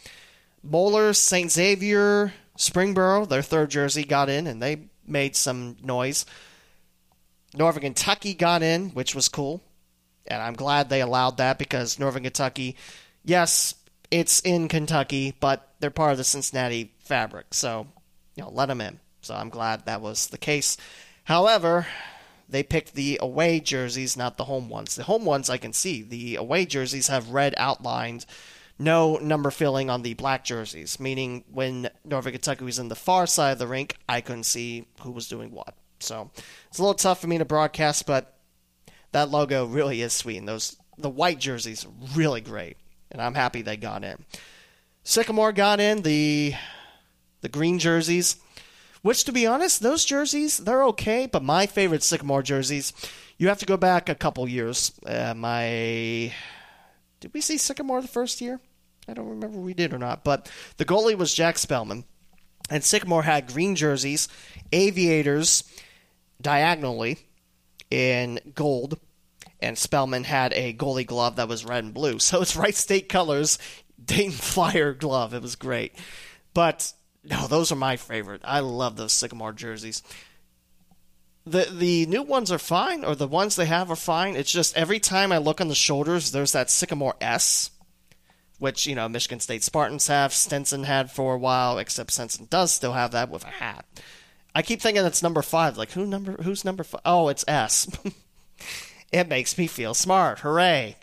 Moeller, 0.64 1.14
St. 1.14 1.52
Xavier, 1.52 2.34
Springboro, 2.58 3.30
their 3.30 3.42
third 3.42 3.70
jersey, 3.70 4.04
got 4.04 4.28
in 4.28 4.48
and 4.48 4.62
they 4.62 4.88
made 5.08 5.36
some 5.36 5.78
noise. 5.82 6.26
Northern 7.56 7.82
Kentucky 7.82 8.34
got 8.34 8.62
in, 8.62 8.90
which 8.90 9.16
was 9.16 9.30
cool. 9.30 9.62
And 10.28 10.42
I'm 10.42 10.54
glad 10.54 10.90
they 10.90 11.02
allowed 11.02 11.38
that 11.38 11.58
because 11.58 11.98
Northern 11.98 12.24
Kentucky, 12.24 12.76
yes, 13.24 13.76
it's 14.12 14.40
in 14.42 14.68
Kentucky, 14.68 15.36
but 15.40 15.74
they're 15.80 15.90
part 15.90 16.12
of 16.12 16.18
the 16.18 16.24
Cincinnati 16.24 16.94
fabric. 17.00 17.54
So, 17.54 17.88
you 18.36 18.44
know, 18.44 18.50
let 18.50 18.68
them 18.68 18.82
in. 18.82 19.00
So 19.22 19.36
I'm 19.36 19.50
glad 19.50 19.86
that 19.86 20.02
was 20.02 20.28
the 20.28 20.38
case. 20.38 20.78
However, 21.26 21.88
they 22.48 22.64
picked 22.64 22.94
the 22.94 23.20
away 23.22 23.60
jerseys, 23.60 24.18
not 24.18 24.38
the 24.38 24.46
home 24.46 24.70
ones. 24.70 24.96
The 24.96 25.04
home 25.04 25.26
ones 25.26 25.50
I 25.50 25.58
can 25.58 25.74
see. 25.74 26.02
The 26.02 26.36
away 26.36 26.66
jerseys 26.66 27.08
have 27.08 27.30
red 27.30 27.54
outlines, 27.58 28.26
no 28.80 29.18
number 29.18 29.52
filling 29.52 29.90
on 29.90 30.02
the 30.02 30.16
black 30.16 30.44
jerseys, 30.44 31.00
meaning 31.00 31.44
when 31.52 31.90
Northern 32.04 32.32
Kentucky 32.32 32.64
was 32.64 32.80
in 32.80 32.88
the 32.88 32.96
far 32.96 33.28
side 33.28 33.52
of 33.52 33.60
the 33.60 33.68
rink, 33.68 33.98
I 34.08 34.22
couldn't 34.22 34.44
see 34.46 34.88
who 35.02 35.12
was 35.12 35.28
doing 35.28 35.52
what. 35.52 35.76
So 36.00 36.32
it's 36.70 36.80
a 36.80 36.82
little 36.82 36.96
tough 36.96 37.20
for 37.20 37.28
me 37.28 37.38
to 37.38 37.46
broadcast, 37.46 38.06
but 38.08 38.38
that 39.12 39.30
logo 39.30 39.66
really 39.66 40.02
is 40.02 40.14
sweet. 40.14 40.38
And 40.38 40.48
those 40.48 40.78
the 40.98 41.10
white 41.10 41.40
jerseys 41.40 41.86
really 42.16 42.42
great, 42.42 42.78
and 43.12 43.22
I'm 43.22 43.36
happy 43.36 43.62
they 43.62 43.78
got 43.78 44.04
in. 44.04 44.26
Sycamore 45.04 45.52
got 45.52 45.80
in 45.80 46.02
the 46.02 46.54
the 47.42 47.50
green 47.50 47.80
jerseys, 47.80 48.36
which 49.02 49.24
to 49.24 49.32
be 49.32 49.48
honest, 49.48 49.82
those 49.82 50.06
jerseys 50.06 50.58
they're 50.58 50.84
okay, 50.86 51.26
but 51.26 51.44
my 51.44 51.66
favorite 51.66 52.04
Sycamore 52.04 52.44
jerseys, 52.44 52.94
you 53.38 53.48
have 53.48 53.60
to 53.60 53.66
go 53.66 53.78
back 53.78 54.10
a 54.10 54.16
couple 54.16 54.48
years. 54.48 54.92
Uh, 55.06 55.34
my 55.36 56.34
did 57.20 57.34
we 57.34 57.42
see 57.42 57.58
Sycamore 57.58 58.02
the 58.02 58.08
first 58.08 58.42
year? 58.42 58.60
I 59.08 59.14
don't 59.14 59.30
remember 59.30 59.60
we 59.60 59.74
did 59.74 59.94
or 59.94 59.98
not, 59.98 60.24
but 60.24 60.52
the 60.78 60.86
goalie 60.86 61.18
was 61.18 61.34
Jack 61.34 61.58
Spellman, 61.58 62.04
and 62.70 62.84
Sycamore 62.84 63.24
had 63.24 63.48
green 63.48 63.76
jerseys, 63.76 64.28
aviators 64.72 65.64
diagonally 66.42 67.18
in 67.90 68.40
gold, 68.54 69.00
and 69.62 69.78
Spellman 69.78 70.24
had 70.24 70.54
a 70.54 70.74
goalie 70.74 71.06
glove 71.06 71.36
that 71.36 71.48
was 71.48 71.66
red 71.66 71.84
and 71.84 71.94
blue. 71.94 72.20
So 72.30 72.42
it's 72.42 72.56
Wright 72.56 72.76
State 72.76 73.10
colors, 73.10 73.58
Dayton 74.04 74.32
Flyer 74.32 74.94
glove. 74.94 75.34
It 75.34 75.42
was 75.42 75.56
great. 75.56 75.94
But 76.54 76.94
no, 77.24 77.48
those 77.48 77.72
are 77.72 77.76
my 77.76 77.98
favorite. 77.98 78.42
I 78.44 78.60
love 78.60 78.96
those 78.96 79.14
Sycamore 79.14 79.54
jerseys. 79.54 80.04
The 81.46 81.68
the 81.72 82.06
new 82.06 82.22
ones 82.24 82.52
are 82.52 82.60
fine, 82.60 83.04
or 83.04 83.16
the 83.16 83.28
ones 83.28 83.56
they 83.56 83.66
have 83.66 83.90
are 83.90 83.96
fine. 83.96 84.36
It's 84.36 84.52
just 84.52 84.78
every 84.78 85.00
time 85.00 85.32
I 85.32 85.38
look 85.38 85.62
on 85.62 85.68
the 85.68 85.76
shoulders, 85.76 86.32
there's 86.32 86.52
that 86.52 86.70
Sycamore 86.70 87.16
S, 87.22 87.72
which 88.60 88.86
you 88.86 88.96
know 88.96 89.10
Michigan 89.10 89.40
State 89.40 89.64
Spartans 89.64 90.08
have, 90.08 90.34
Stenson 90.34 90.84
had 90.84 91.12
for 91.12 91.36
a 91.36 91.40
while, 91.40 91.78
except 91.80 92.12
Stenson 92.12 92.48
does 92.50 92.72
still 92.72 92.94
have 92.94 93.12
that 93.12 93.30
with 93.30 93.44
a 93.44 93.48
hat. 93.48 93.86
I 94.54 94.62
keep 94.62 94.82
thinking 94.82 95.06
it's 95.06 95.24
number 95.24 95.42
five. 95.42 95.78
Like 95.78 95.92
who 95.92 96.06
number? 96.06 96.34
Who's 96.44 96.66
number 96.66 96.84
five? 96.84 97.02
Oh, 97.06 97.30
it's 97.30 97.46
S. 97.48 97.88
it 99.12 99.28
makes 99.28 99.58
me 99.58 99.68
feel 99.68 99.94
smart. 99.94 100.40
Hooray! 100.40 100.96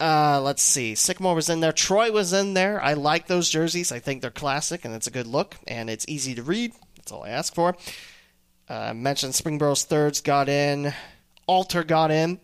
Uh, 0.00 0.40
let's 0.42 0.62
see. 0.62 0.94
Sycamore 0.94 1.34
was 1.34 1.50
in 1.50 1.60
there. 1.60 1.72
Troy 1.72 2.10
was 2.10 2.32
in 2.32 2.54
there. 2.54 2.82
I 2.82 2.94
like 2.94 3.26
those 3.26 3.50
jerseys. 3.50 3.92
I 3.92 3.98
think 3.98 4.22
they're 4.22 4.30
classic 4.30 4.84
and 4.84 4.94
it's 4.94 5.06
a 5.06 5.10
good 5.10 5.26
look 5.26 5.56
and 5.66 5.90
it's 5.90 6.06
easy 6.08 6.34
to 6.36 6.42
read. 6.42 6.72
That's 6.96 7.12
all 7.12 7.24
I 7.24 7.30
ask 7.30 7.54
for. 7.54 7.76
Uh, 8.68 8.94
mentioned 8.94 9.34
Springboro's 9.34 9.84
thirds 9.84 10.22
got 10.22 10.48
in. 10.48 10.94
Alter 11.46 11.84
got 11.84 12.10
in. 12.10 12.40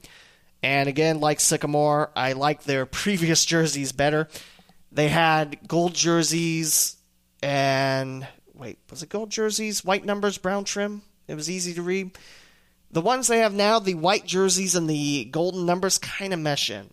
And 0.62 0.88
again, 0.88 1.20
like 1.20 1.40
Sycamore, 1.40 2.10
I 2.14 2.32
like 2.32 2.64
their 2.64 2.84
previous 2.86 3.44
jerseys 3.44 3.92
better. 3.92 4.28
They 4.92 5.08
had 5.08 5.58
gold 5.66 5.94
jerseys 5.94 6.96
and 7.42 8.26
wait, 8.54 8.78
was 8.90 9.02
it 9.02 9.08
gold 9.08 9.30
jerseys, 9.30 9.84
white 9.84 10.04
numbers, 10.04 10.36
brown 10.36 10.64
trim? 10.64 11.02
It 11.26 11.34
was 11.34 11.50
easy 11.50 11.74
to 11.74 11.82
read. 11.82 12.16
The 12.90 13.00
ones 13.00 13.26
they 13.26 13.38
have 13.40 13.52
now, 13.52 13.78
the 13.78 13.94
white 13.94 14.26
jerseys 14.26 14.74
and 14.74 14.88
the 14.88 15.24
golden 15.26 15.66
numbers 15.66 15.98
kind 15.98 16.32
of 16.32 16.40
mesh 16.40 16.70
in. 16.70 16.90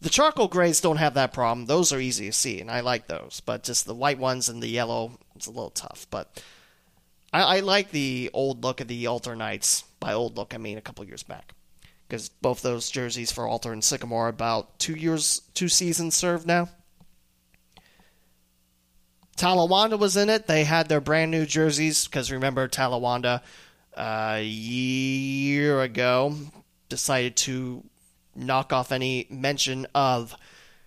The 0.00 0.10
charcoal 0.10 0.48
grays 0.48 0.80
don't 0.80 0.96
have 0.96 1.14
that 1.14 1.32
problem. 1.32 1.66
Those 1.66 1.92
are 1.92 2.00
easy 2.00 2.26
to 2.26 2.32
see, 2.32 2.60
and 2.60 2.70
I 2.70 2.80
like 2.80 3.06
those. 3.06 3.40
But 3.40 3.62
just 3.62 3.86
the 3.86 3.94
white 3.94 4.18
ones 4.18 4.48
and 4.48 4.62
the 4.62 4.68
yellow, 4.68 5.12
it's 5.36 5.46
a 5.46 5.50
little 5.50 5.70
tough. 5.70 6.06
But 6.10 6.42
I, 7.32 7.58
I 7.58 7.60
like 7.60 7.90
the 7.90 8.30
old 8.32 8.64
look 8.64 8.80
of 8.80 8.88
the 8.88 9.06
Alter 9.06 9.36
Knights. 9.36 9.84
By 10.00 10.12
old 10.12 10.36
look, 10.36 10.54
I 10.54 10.58
mean 10.58 10.76
a 10.76 10.82
couple 10.82 11.04
years 11.04 11.22
back. 11.22 11.54
Because 12.08 12.28
both 12.28 12.62
those 12.62 12.90
jerseys 12.90 13.30
for 13.30 13.46
Alter 13.46 13.72
and 13.72 13.82
Sycamore 13.82 14.28
about 14.28 14.78
two 14.78 14.94
years, 14.94 15.42
two 15.54 15.68
seasons 15.68 16.14
served 16.14 16.46
now. 16.46 16.68
Talawanda 19.36 19.98
was 19.98 20.16
in 20.16 20.28
it. 20.28 20.46
They 20.46 20.64
had 20.64 20.88
their 20.88 21.00
brand 21.00 21.30
new 21.30 21.46
jerseys 21.46 22.06
because 22.06 22.30
remember 22.30 22.68
Talawanda 22.68 23.40
a 23.96 24.42
year 24.42 25.80
ago 25.82 26.34
decided 26.88 27.36
to 27.36 27.84
knock 28.34 28.72
off 28.72 28.92
any 28.92 29.26
mention 29.30 29.86
of 29.94 30.34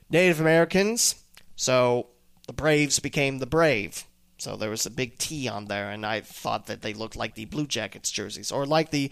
Native 0.10 0.40
Americans. 0.40 1.16
So 1.56 2.08
the 2.48 2.54
Braves 2.54 3.00
became 3.00 3.40
the 3.40 3.46
Brave. 3.46 4.06
So 4.38 4.56
there 4.56 4.70
was 4.70 4.86
a 4.86 4.92
big 4.92 5.18
T 5.18 5.48
on 5.48 5.66
there, 5.66 5.90
and 5.90 6.06
I 6.06 6.22
thought 6.22 6.68
that 6.68 6.82
they 6.82 6.94
looked 6.94 7.16
like 7.16 7.36
the 7.36 7.46
Blue 7.46 7.66
Jackets 7.66 8.12
jerseys, 8.12 8.52
or 8.52 8.66
like 8.66 8.92
the 8.92 9.12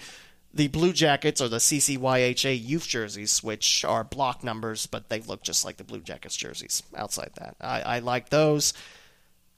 the 0.53 0.67
Blue 0.67 0.93
Jackets 0.93 1.41
or 1.41 1.47
the 1.47 1.57
CCYHA 1.57 2.63
youth 2.63 2.87
jerseys, 2.87 3.41
which 3.41 3.83
are 3.83 4.03
block 4.03 4.43
numbers, 4.43 4.85
but 4.85 5.09
they 5.09 5.19
look 5.21 5.41
just 5.41 5.65
like 5.65 5.77
the 5.77 5.83
Blue 5.83 6.01
Jackets 6.01 6.35
jerseys. 6.35 6.83
Outside 6.95 7.31
that, 7.35 7.55
I, 7.59 7.81
I 7.81 7.99
like 7.99 8.29
those. 8.29 8.73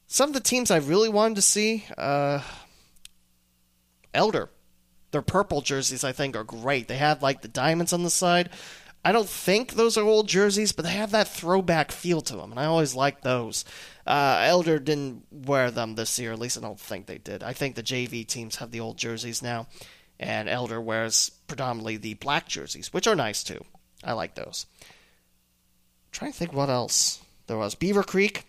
Some 0.07 0.29
of 0.29 0.33
the 0.33 0.39
teams 0.39 0.71
I 0.71 0.77
really 0.77 1.09
wanted 1.09 1.35
to 1.35 1.41
see, 1.41 1.83
uh, 1.97 2.41
Elder 4.15 4.49
their 5.15 5.21
purple 5.21 5.61
jerseys, 5.61 6.03
I 6.03 6.11
think, 6.11 6.35
are 6.35 6.43
great. 6.43 6.89
They 6.89 6.97
have 6.97 7.23
like 7.23 7.41
the 7.41 7.47
diamonds 7.47 7.93
on 7.93 8.03
the 8.03 8.09
side. 8.09 8.49
I 9.05 9.13
don't 9.13 9.29
think 9.29 9.71
those 9.71 9.97
are 9.97 10.03
old 10.03 10.27
jerseys, 10.27 10.73
but 10.73 10.83
they 10.83 10.91
have 10.91 11.11
that 11.11 11.29
throwback 11.29 11.93
feel 11.93 12.19
to 12.19 12.35
them, 12.35 12.51
and 12.51 12.59
I 12.59 12.65
always 12.65 12.95
like 12.95 13.21
those. 13.21 13.63
Uh, 14.05 14.43
Elder 14.45 14.77
didn't 14.77 15.23
wear 15.31 15.71
them 15.71 15.95
this 15.95 16.19
year, 16.19 16.33
at 16.33 16.39
least 16.39 16.57
I 16.57 16.61
don't 16.61 16.77
think 16.77 17.05
they 17.05 17.17
did. 17.17 17.43
I 17.43 17.53
think 17.53 17.75
the 17.75 17.83
JV 17.83 18.27
teams 18.27 18.57
have 18.57 18.71
the 18.71 18.81
old 18.81 18.97
jerseys 18.97 19.41
now, 19.41 19.67
and 20.19 20.49
Elder 20.49 20.81
wears 20.81 21.29
predominantly 21.47 21.95
the 21.95 22.15
black 22.15 22.49
jerseys, 22.49 22.91
which 22.91 23.07
are 23.07 23.15
nice 23.15 23.41
too. 23.41 23.63
I 24.03 24.11
like 24.11 24.35
those. 24.35 24.65
I'm 24.81 24.87
trying 26.11 26.33
to 26.33 26.37
think 26.37 26.51
what 26.51 26.69
else 26.69 27.21
there 27.47 27.57
was. 27.57 27.73
Beavercreek, 27.73 28.41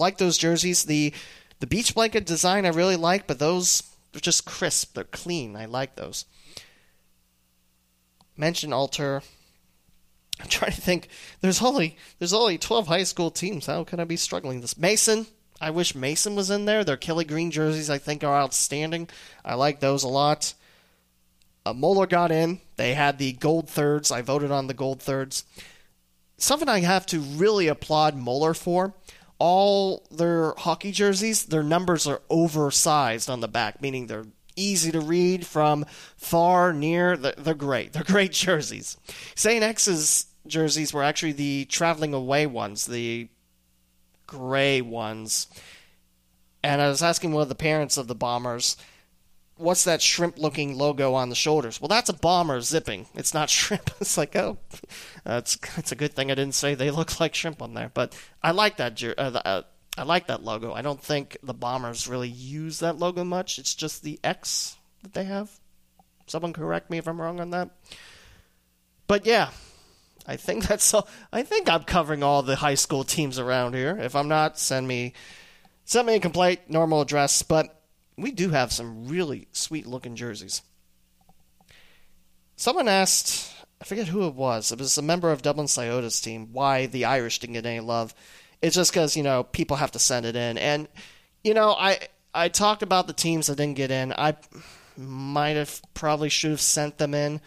like 0.00 0.18
those 0.18 0.36
jerseys. 0.36 0.82
The 0.82 1.14
the 1.60 1.68
beach 1.68 1.94
blanket 1.94 2.26
design 2.26 2.66
I 2.66 2.70
really 2.70 2.96
like, 2.96 3.28
but 3.28 3.38
those 3.38 3.84
just 4.20 4.44
crisp. 4.44 4.94
They're 4.94 5.04
clean. 5.04 5.56
I 5.56 5.66
like 5.66 5.96
those. 5.96 6.24
Mention 8.36 8.72
Alter. 8.72 9.22
I'm 10.40 10.48
trying 10.48 10.72
to 10.72 10.80
think. 10.80 11.08
There's 11.40 11.62
only 11.62 11.96
there's 12.18 12.32
only 12.32 12.58
12 12.58 12.86
high 12.86 13.04
school 13.04 13.30
teams. 13.30 13.66
How 13.66 13.84
can 13.84 14.00
I 14.00 14.04
be 14.04 14.16
struggling 14.16 14.60
this? 14.60 14.78
Mason. 14.78 15.26
I 15.60 15.70
wish 15.70 15.94
Mason 15.94 16.36
was 16.36 16.50
in 16.50 16.66
there. 16.66 16.84
Their 16.84 16.96
Kelly 16.96 17.24
Green 17.24 17.50
jerseys, 17.50 17.90
I 17.90 17.98
think, 17.98 18.22
are 18.22 18.40
outstanding. 18.40 19.08
I 19.44 19.54
like 19.54 19.80
those 19.80 20.04
a 20.04 20.08
lot. 20.08 20.54
Uh, 21.66 21.72
Moeller 21.72 22.06
got 22.06 22.30
in. 22.30 22.60
They 22.76 22.94
had 22.94 23.18
the 23.18 23.32
gold 23.32 23.68
thirds. 23.68 24.12
I 24.12 24.22
voted 24.22 24.52
on 24.52 24.68
the 24.68 24.74
gold 24.74 25.02
thirds. 25.02 25.44
Something 26.36 26.68
I 26.68 26.78
have 26.80 27.06
to 27.06 27.18
really 27.18 27.66
applaud 27.66 28.14
Moeller 28.14 28.54
for 28.54 28.94
all 29.38 30.06
their 30.10 30.54
hockey 30.58 30.92
jerseys, 30.92 31.46
their 31.46 31.62
numbers 31.62 32.06
are 32.06 32.22
oversized 32.28 33.30
on 33.30 33.40
the 33.40 33.48
back, 33.48 33.80
meaning 33.80 34.06
they're 34.06 34.26
easy 34.56 34.90
to 34.90 35.00
read 35.00 35.46
from 35.46 35.86
far, 36.16 36.72
near. 36.72 37.16
They're 37.16 37.54
great. 37.54 37.92
They're 37.92 38.04
great 38.04 38.32
jerseys. 38.32 38.96
St. 39.34 39.62
X's 39.62 40.26
jerseys 40.46 40.92
were 40.92 41.04
actually 41.04 41.32
the 41.32 41.66
traveling 41.66 42.14
away 42.14 42.46
ones, 42.46 42.86
the 42.86 43.28
gray 44.26 44.80
ones. 44.80 45.46
And 46.62 46.82
I 46.82 46.88
was 46.88 47.02
asking 47.02 47.32
one 47.32 47.42
of 47.42 47.48
the 47.48 47.54
parents 47.54 47.96
of 47.96 48.08
the 48.08 48.14
Bombers 48.14 48.76
what's 49.58 49.84
that 49.84 50.00
shrimp 50.00 50.38
looking 50.38 50.78
logo 50.78 51.14
on 51.14 51.28
the 51.28 51.34
shoulders? 51.34 51.80
Well, 51.80 51.88
that's 51.88 52.08
a 52.08 52.14
bomber 52.14 52.60
zipping. 52.60 53.06
It's 53.14 53.34
not 53.34 53.50
shrimp. 53.50 53.90
It's 54.00 54.16
like, 54.16 54.34
oh, 54.36 54.58
that's 55.24 55.58
it's 55.76 55.92
a 55.92 55.96
good 55.96 56.14
thing 56.14 56.30
I 56.30 56.34
didn't 56.34 56.54
say 56.54 56.74
they 56.74 56.90
look 56.90 57.20
like 57.20 57.34
shrimp 57.34 57.60
on 57.60 57.74
there. 57.74 57.90
But 57.92 58.16
I 58.42 58.52
like 58.52 58.76
that. 58.78 59.02
Uh, 59.02 59.40
uh, 59.44 59.62
I 59.96 60.02
like 60.04 60.28
that 60.28 60.44
logo. 60.44 60.72
I 60.72 60.82
don't 60.82 61.02
think 61.02 61.36
the 61.42 61.54
bombers 61.54 62.08
really 62.08 62.28
use 62.28 62.78
that 62.80 62.98
logo 62.98 63.24
much. 63.24 63.58
It's 63.58 63.74
just 63.74 64.02
the 64.02 64.20
X 64.22 64.76
that 65.02 65.12
they 65.12 65.24
have. 65.24 65.50
Someone 66.26 66.52
correct 66.52 66.90
me 66.90 66.98
if 66.98 67.08
I'm 67.08 67.20
wrong 67.20 67.40
on 67.40 67.50
that. 67.50 67.70
But 69.06 69.26
yeah, 69.26 69.50
I 70.26 70.36
think 70.36 70.66
that's 70.68 70.92
all. 70.94 71.08
I 71.32 71.42
think 71.42 71.68
I'm 71.68 71.84
covering 71.84 72.22
all 72.22 72.42
the 72.42 72.56
high 72.56 72.74
school 72.74 73.04
teams 73.04 73.38
around 73.38 73.74
here. 73.74 73.98
If 73.98 74.14
I'm 74.14 74.28
not, 74.28 74.58
send 74.58 74.86
me 74.86 75.14
send 75.84 76.06
me 76.06 76.14
a 76.14 76.20
complaint, 76.20 76.60
normal 76.68 77.00
address. 77.00 77.42
But 77.42 77.77
we 78.18 78.30
do 78.32 78.50
have 78.50 78.72
some 78.72 79.06
really 79.06 79.48
sweet 79.52 79.86
looking 79.86 80.16
jerseys. 80.16 80.62
Someone 82.56 82.88
asked, 82.88 83.54
I 83.80 83.84
forget 83.84 84.08
who 84.08 84.26
it 84.26 84.34
was, 84.34 84.72
it 84.72 84.78
was 84.78 84.98
a 84.98 85.02
member 85.02 85.30
of 85.30 85.42
Dublin 85.42 85.68
Scioto's 85.68 86.20
team, 86.20 86.48
why 86.52 86.86
the 86.86 87.04
Irish 87.04 87.38
didn't 87.38 87.54
get 87.54 87.66
any 87.66 87.80
love. 87.80 88.14
It's 88.60 88.74
just 88.74 88.90
because, 88.90 89.16
you 89.16 89.22
know, 89.22 89.44
people 89.44 89.76
have 89.76 89.92
to 89.92 90.00
send 90.00 90.26
it 90.26 90.34
in. 90.34 90.58
And, 90.58 90.88
you 91.44 91.54
know, 91.54 91.70
I 91.70 92.00
I 92.34 92.48
talked 92.48 92.82
about 92.82 93.06
the 93.06 93.12
teams 93.12 93.46
that 93.46 93.56
didn't 93.56 93.76
get 93.76 93.92
in. 93.92 94.12
I 94.12 94.36
might 94.96 95.56
have 95.56 95.80
probably 95.94 96.28
should 96.28 96.50
have 96.50 96.60
sent 96.60 96.98
them 96.98 97.14
in, 97.14 97.40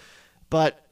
but 0.49 0.85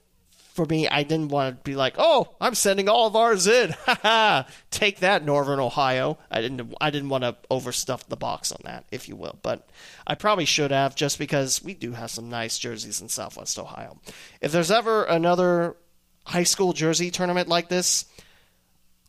for 0.59 0.65
me, 0.65 0.89
I 0.89 1.03
didn't 1.03 1.29
want 1.29 1.55
to 1.55 1.63
be 1.63 1.77
like, 1.77 1.95
"Oh, 1.97 2.35
I'm 2.41 2.53
sending 2.53 2.89
all 2.89 3.07
of 3.07 3.15
ours 3.15 3.47
in." 3.47 3.73
Ha 3.85 3.99
ha! 4.01 4.47
Take 4.71 4.99
that, 4.99 5.23
Northern 5.23 5.61
Ohio. 5.61 6.17
I 6.29 6.41
didn't. 6.41 6.73
I 6.81 6.89
didn't 6.89 7.07
want 7.07 7.23
to 7.23 7.37
overstuff 7.49 8.07
the 8.07 8.17
box 8.17 8.51
on 8.51 8.59
that, 8.65 8.83
if 8.91 9.07
you 9.07 9.15
will. 9.15 9.39
But 9.41 9.69
I 10.05 10.15
probably 10.15 10.43
should 10.43 10.71
have, 10.71 10.95
just 10.95 11.17
because 11.17 11.63
we 11.63 11.73
do 11.73 11.93
have 11.93 12.11
some 12.11 12.29
nice 12.29 12.59
jerseys 12.59 12.99
in 12.99 13.07
Southwest 13.07 13.57
Ohio. 13.57 14.01
If 14.41 14.51
there's 14.51 14.69
ever 14.69 15.05
another 15.05 15.77
high 16.25 16.43
school 16.43 16.73
jersey 16.73 17.09
tournament 17.09 17.47
like 17.47 17.69
this, 17.69 18.03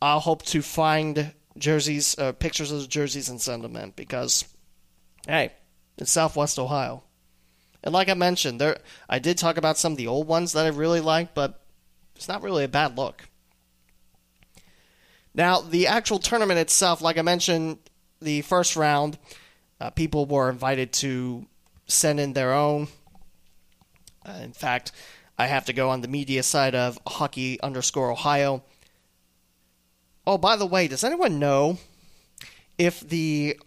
I'll 0.01 0.21
hope 0.21 0.43
to 0.43 0.61
find 0.61 1.33
jerseys, 1.57 2.17
uh, 2.17 2.31
pictures 2.31 2.71
of 2.71 2.79
the 2.79 2.87
jerseys, 2.87 3.27
and 3.27 3.41
send 3.41 3.65
them 3.65 3.75
in 3.75 3.91
because, 3.97 4.45
hey, 5.27 5.51
it's 5.97 6.13
Southwest 6.13 6.57
Ohio. 6.57 7.03
And 7.83 7.93
like 7.93 8.09
I 8.09 8.13
mentioned, 8.13 8.61
there 8.61 8.77
I 9.09 9.19
did 9.19 9.37
talk 9.37 9.57
about 9.57 9.77
some 9.77 9.93
of 9.93 9.97
the 9.97 10.07
old 10.07 10.27
ones 10.27 10.53
that 10.53 10.65
I 10.65 10.69
really 10.69 10.99
liked, 10.99 11.33
but 11.33 11.61
it's 12.15 12.27
not 12.27 12.43
really 12.43 12.63
a 12.63 12.69
bad 12.69 12.97
look. 12.97 13.27
Now, 15.33 15.61
the 15.61 15.87
actual 15.87 16.19
tournament 16.19 16.59
itself, 16.59 17.01
like 17.01 17.17
I 17.17 17.21
mentioned, 17.21 17.79
the 18.21 18.41
first 18.41 18.75
round, 18.75 19.17
uh, 19.79 19.89
people 19.89 20.25
were 20.25 20.49
invited 20.49 20.91
to 20.93 21.47
send 21.87 22.19
in 22.19 22.33
their 22.33 22.53
own. 22.53 22.87
Uh, 24.25 24.39
in 24.43 24.51
fact, 24.51 24.91
I 25.39 25.47
have 25.47 25.65
to 25.65 25.73
go 25.73 25.89
on 25.89 26.01
the 26.01 26.07
media 26.07 26.43
side 26.43 26.75
of 26.75 26.99
hockey 27.07 27.59
underscore 27.61 28.11
Ohio. 28.11 28.63
Oh, 30.27 30.37
by 30.37 30.55
the 30.55 30.67
way, 30.67 30.87
does 30.87 31.03
anyone 31.03 31.39
know 31.39 31.79
if 32.77 32.99
the 32.99 33.57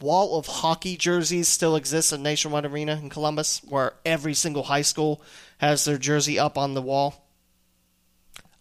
wall 0.00 0.38
of 0.38 0.46
hockey 0.46 0.96
jerseys 0.96 1.48
still 1.48 1.76
exists 1.76 2.12
at 2.12 2.20
Nationwide 2.20 2.64
Arena 2.64 2.98
in 3.00 3.10
Columbus, 3.10 3.60
where 3.64 3.94
every 4.04 4.34
single 4.34 4.64
high 4.64 4.82
school 4.82 5.22
has 5.58 5.84
their 5.84 5.98
jersey 5.98 6.38
up 6.38 6.56
on 6.56 6.74
the 6.74 6.82
wall? 6.82 7.26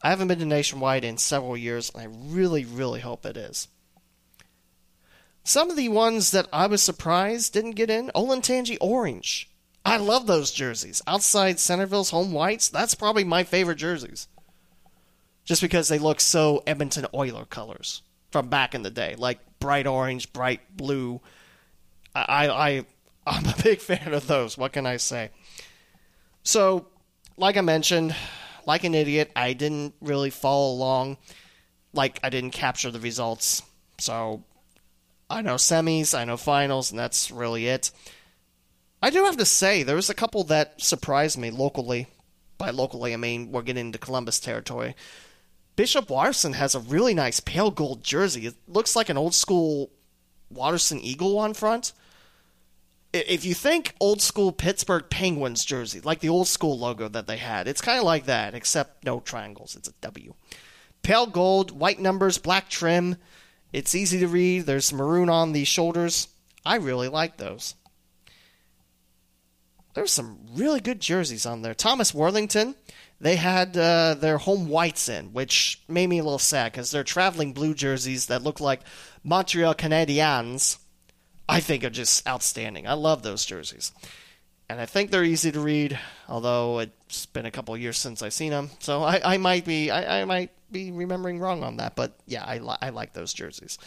I 0.02 0.10
haven't 0.10 0.28
been 0.28 0.40
to 0.40 0.46
Nationwide 0.46 1.04
in 1.04 1.18
several 1.18 1.58
years, 1.58 1.90
and 1.90 2.04
I 2.04 2.06
really, 2.06 2.66
really 2.66 3.00
hope 3.00 3.26
it 3.26 3.38
is. 3.38 3.68
Some 5.44 5.70
of 5.70 5.78
the 5.78 5.90
ones 5.90 6.32
that 6.32 6.48
I 6.52 6.68
was 6.68 6.84
surprised 6.84 7.54
didn't 7.54 7.72
get 7.72 7.90
in, 7.90 8.12
Olentangy 8.16 8.78
Orange. 8.82 9.50
I 9.86 9.98
love 9.98 10.26
those 10.26 10.52
jerseys. 10.52 11.02
Outside 11.06 11.60
Centerville's 11.60 12.10
home 12.10 12.32
whites, 12.32 12.68
that's 12.68 12.96
probably 12.96 13.24
my 13.24 13.44
favorite 13.44 13.78
jerseys. 13.78 14.28
Just 15.44 15.62
because 15.62 15.88
they 15.88 16.00
look 16.00 16.20
so 16.20 16.64
Edmonton 16.66 17.06
Oiler 17.14 17.46
colors 17.46 18.02
from 18.32 18.50
back 18.50 18.74
in 18.74 18.82
the 18.82 18.90
day, 18.90 19.14
like 19.16 19.40
bright 19.66 19.88
orange, 19.88 20.32
bright 20.32 20.78
blue. 20.78 21.20
I, 22.14 22.48
I, 22.48 22.86
I'm 23.28 23.48
a 23.48 23.56
big 23.64 23.80
fan 23.80 24.14
of 24.14 24.28
those. 24.28 24.60
What 24.60 24.74
can 24.74 24.86
I 24.86 24.98
say? 24.98 25.32
So, 26.44 26.86
like 27.36 27.58
I 27.58 27.62
mentioned, 27.62 28.16
like 28.68 28.84
an 28.84 28.94
idiot, 28.94 29.32
I 29.36 29.54
didn't 29.54 29.96
really 30.02 30.30
follow 30.30 30.72
along. 30.72 31.18
Like, 31.94 32.20
I 32.22 32.30
didn't 32.30 32.52
capture 32.52 32.92
the 32.92 33.00
results. 33.00 33.64
So, 33.98 34.44
I 35.32 35.42
know 35.42 35.56
semis, 35.56 36.16
I 36.16 36.26
know 36.26 36.38
finals, 36.38 36.92
and 36.92 37.00
that's 37.00 37.32
really 37.32 37.66
it. 37.66 37.90
I 39.02 39.10
do 39.10 39.26
have 39.26 39.38
to 39.38 39.46
say, 39.46 39.82
there 39.82 39.96
was 39.96 40.12
a 40.12 40.14
couple 40.14 40.44
that 40.44 40.80
surprised 40.80 41.40
me 41.40 41.50
locally. 41.50 42.06
By 42.60 42.70
locally, 42.70 43.16
I 43.16 43.18
mean 43.18 43.52
we're 43.52 43.64
getting 43.64 43.88
into 43.88 43.98
Columbus 43.98 44.40
territory. 44.40 44.96
Bishop 45.76 46.10
Watterson 46.10 46.54
has 46.54 46.76
a 46.76 46.80
really 46.80 47.14
nice 47.14 47.40
pale 47.40 47.72
gold 47.72 48.04
jersey. 48.04 48.48
It 48.48 48.56
looks 48.68 48.96
like 48.96 49.10
an 49.10 49.18
old 49.18 49.34
school 49.34 49.92
Watterson 50.50 51.00
Eagle 51.00 51.38
on 51.38 51.54
front 51.54 51.92
if 53.16 53.46
you 53.46 53.54
think 53.54 53.96
old 54.00 54.22
school 54.22 54.52
Pittsburgh 54.52 55.10
Penguins 55.10 55.64
jersey, 55.64 56.02
like 56.02 56.20
the 56.20 56.30
old 56.30 56.48
school 56.48 56.78
logo 56.78 57.08
that 57.08 57.28
they 57.28 57.38
had, 57.38 57.68
it's 57.68 57.82
kind 57.82 57.98
of 57.98 58.04
like 58.04 58.26
that, 58.26 58.54
except 58.54 59.06
no 59.06 59.20
triangles. 59.20 59.76
It's 59.76 59.88
a 59.88 59.94
W. 60.02 60.34
Pale 61.02 61.28
gold, 61.28 61.72
white 61.72 62.00
numbers, 62.00 62.38
black 62.38 62.70
trim. 62.70 63.16
It's 63.72 63.96
easy 63.96 64.20
to 64.20 64.28
read. 64.28 64.66
There's 64.66 64.92
maroon 64.92 65.30
on 65.30 65.54
the 65.54 65.64
shoulders. 65.64 66.28
I 66.66 66.76
really 66.76 67.08
like 67.08 67.38
those. 67.38 67.76
There's 69.94 70.12
some 70.12 70.40
really 70.54 70.82
good 70.82 71.00
jerseys 71.00 71.46
on 71.46 71.62
there. 71.62 71.74
Thomas 71.74 72.14
Worthington, 72.14 72.76
they 73.26 73.38
had 73.38 73.76
uh, 73.76 74.14
their 74.14 74.38
home 74.38 74.70
whites 74.70 75.10
in, 75.10 75.34
which 75.34 75.82
made 75.88 76.06
me 76.06 76.20
a 76.20 76.24
little 76.24 76.38
sad 76.38 76.72
because 76.72 76.92
they're 76.92 77.04
traveling 77.04 77.54
blue 77.54 77.74
jerseys 77.74 78.28
that 78.28 78.44
look 78.44 78.60
like 78.60 78.82
Montreal 79.24 79.74
Canadiens 79.74 80.78
I 81.50 81.60
think 81.60 81.84
are 81.84 81.90
just 81.90 82.28
outstanding. 82.28 82.88
I 82.88 82.94
love 82.94 83.24
those 83.24 83.44
jerseys. 83.44 83.92
And 84.70 84.80
I 84.80 84.86
think 84.86 85.10
they're 85.10 85.24
easy 85.24 85.52
to 85.52 85.60
read, 85.60 85.98
although 86.30 86.78
it's 86.78 87.26
been 87.26 87.48
a 87.48 87.52
couple 87.52 87.76
years 87.76 87.98
since 87.98 88.22
I've 88.22 88.34
seen 88.34 88.52
them. 88.52 88.70
So 88.78 89.02
I, 89.02 89.34
I 89.34 89.38
might 89.38 89.66
be 89.66 89.90
I, 89.90 90.22
I, 90.22 90.26
might 90.26 90.52
be 90.72 90.92
remembering 90.92 91.40
wrong 91.40 91.64
on 91.64 91.78
that, 91.78 91.96
but 91.96 92.14
yeah, 92.28 92.44
I, 92.44 92.60
li- 92.60 92.78
I 92.80 92.90
like 92.90 93.14
those 93.14 93.34
jerseys. 93.34 93.80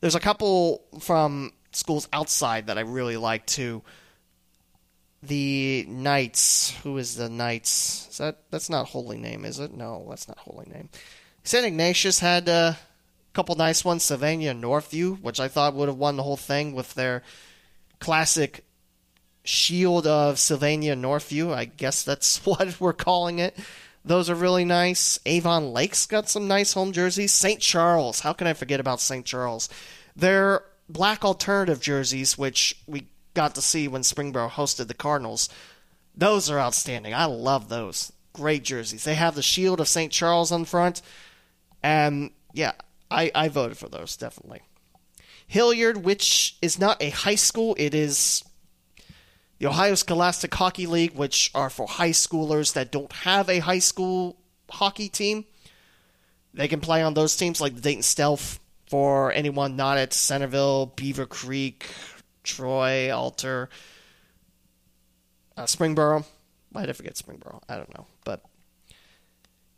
There's 0.00 0.14
a 0.14 0.20
couple 0.20 0.84
from 1.00 1.52
schools 1.72 2.06
outside 2.12 2.68
that 2.68 2.78
I 2.78 2.82
really 2.82 3.16
like 3.16 3.44
too. 3.44 3.82
The 5.22 5.84
Knights. 5.88 6.74
Who 6.82 6.96
is 6.98 7.16
the 7.16 7.28
Knights? 7.28 8.08
Is 8.10 8.18
that 8.18 8.38
that's 8.50 8.70
not 8.70 8.88
Holy 8.88 9.18
Name, 9.18 9.44
is 9.44 9.58
it? 9.58 9.72
No, 9.72 10.06
that's 10.08 10.28
not 10.28 10.38
Holy 10.38 10.66
Name. 10.66 10.88
St. 11.44 11.66
Ignatius 11.66 12.20
had 12.20 12.48
a 12.48 12.78
couple 13.32 13.54
nice 13.54 13.84
ones. 13.84 14.02
Sylvania 14.02 14.54
Northview, 14.54 15.20
which 15.20 15.40
I 15.40 15.48
thought 15.48 15.74
would 15.74 15.88
have 15.88 15.98
won 15.98 16.16
the 16.16 16.22
whole 16.22 16.36
thing 16.36 16.74
with 16.74 16.94
their 16.94 17.22
classic 17.98 18.64
shield 19.44 20.06
of 20.06 20.38
Sylvania 20.38 20.94
Northview. 20.94 21.52
I 21.52 21.64
guess 21.66 22.02
that's 22.02 22.38
what 22.46 22.80
we're 22.80 22.92
calling 22.92 23.38
it. 23.38 23.58
Those 24.04 24.30
are 24.30 24.34
really 24.34 24.64
nice. 24.64 25.18
Avon 25.26 25.72
Lake's 25.72 26.06
got 26.06 26.28
some 26.28 26.48
nice 26.48 26.72
home 26.72 26.92
jerseys. 26.92 27.32
St. 27.32 27.60
Charles, 27.60 28.20
how 28.20 28.32
can 28.32 28.46
I 28.46 28.54
forget 28.54 28.80
about 28.80 29.00
St. 29.00 29.26
Charles? 29.26 29.68
Their 30.16 30.64
black 30.88 31.24
alternative 31.24 31.80
jerseys, 31.80 32.38
which 32.38 32.80
we 32.86 33.06
got 33.40 33.54
to 33.54 33.62
see 33.62 33.88
when 33.88 34.02
Springboro 34.02 34.50
hosted 34.50 34.86
the 34.86 34.92
Cardinals, 34.92 35.48
those 36.14 36.50
are 36.50 36.60
outstanding. 36.60 37.14
I 37.14 37.24
love 37.24 37.70
those. 37.70 38.12
Great 38.34 38.64
jerseys. 38.64 39.04
They 39.04 39.14
have 39.14 39.34
the 39.34 39.40
shield 39.40 39.80
of 39.80 39.88
St. 39.88 40.12
Charles 40.12 40.52
on 40.52 40.66
front. 40.66 41.00
And 41.82 42.32
yeah, 42.52 42.72
I, 43.10 43.32
I 43.34 43.48
voted 43.48 43.78
for 43.78 43.88
those, 43.88 44.14
definitely. 44.18 44.60
Hilliard, 45.46 46.04
which 46.04 46.58
is 46.60 46.78
not 46.78 47.02
a 47.02 47.08
high 47.08 47.34
school, 47.34 47.74
it 47.78 47.94
is 47.94 48.44
the 49.58 49.68
Ohio 49.68 49.94
Scholastic 49.94 50.54
Hockey 50.54 50.86
League, 50.86 51.14
which 51.14 51.50
are 51.54 51.70
for 51.70 51.86
high 51.86 52.10
schoolers 52.10 52.74
that 52.74 52.92
don't 52.92 53.12
have 53.12 53.48
a 53.48 53.60
high 53.60 53.78
school 53.78 54.36
hockey 54.70 55.08
team. 55.08 55.46
They 56.52 56.68
can 56.68 56.80
play 56.80 57.02
on 57.02 57.14
those 57.14 57.38
teams 57.38 57.58
like 57.58 57.74
the 57.74 57.80
Dayton 57.80 58.02
Stealth 58.02 58.60
for 58.90 59.32
anyone 59.32 59.76
not 59.76 59.96
at 59.96 60.12
Centerville, 60.12 60.92
Beavercreek, 60.94 61.84
Troy, 62.42 63.14
Alter, 63.14 63.68
uh, 65.56 65.64
Springboro. 65.64 66.24
Why 66.72 66.82
did 66.82 66.90
I 66.90 66.94
forget 66.94 67.14
Springboro? 67.14 67.62
I 67.68 67.76
don't 67.76 67.94
know. 67.94 68.06
But 68.24 68.42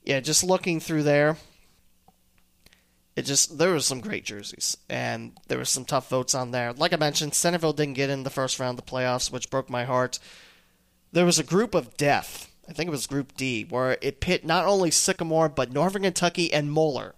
yeah, 0.04 0.20
just 0.20 0.44
looking 0.44 0.80
through 0.80 1.04
there, 1.04 1.36
it 3.14 3.22
just 3.22 3.58
there 3.58 3.72
was 3.72 3.86
some 3.86 4.00
great 4.00 4.24
jerseys 4.24 4.76
and 4.88 5.32
there 5.48 5.58
was 5.58 5.68
some 5.68 5.84
tough 5.84 6.08
votes 6.08 6.34
on 6.34 6.50
there. 6.50 6.72
Like 6.72 6.92
I 6.92 6.96
mentioned, 6.96 7.34
Centerville 7.34 7.72
didn't 7.72 7.94
get 7.94 8.10
in 8.10 8.22
the 8.22 8.30
first 8.30 8.58
round 8.58 8.78
of 8.78 8.84
the 8.84 8.90
playoffs, 8.90 9.30
which 9.30 9.50
broke 9.50 9.68
my 9.68 9.84
heart. 9.84 10.18
There 11.12 11.26
was 11.26 11.38
a 11.38 11.44
group 11.44 11.74
of 11.74 11.96
death. 11.96 12.48
I 12.68 12.72
think 12.72 12.88
it 12.88 12.92
was 12.92 13.06
Group 13.06 13.36
D, 13.36 13.64
where 13.64 13.98
it 14.00 14.20
pit 14.20 14.46
not 14.46 14.66
only 14.66 14.90
Sycamore 14.90 15.48
but 15.48 15.72
Northern 15.72 16.02
Kentucky 16.02 16.52
and 16.52 16.70
Moeller. 16.72 17.14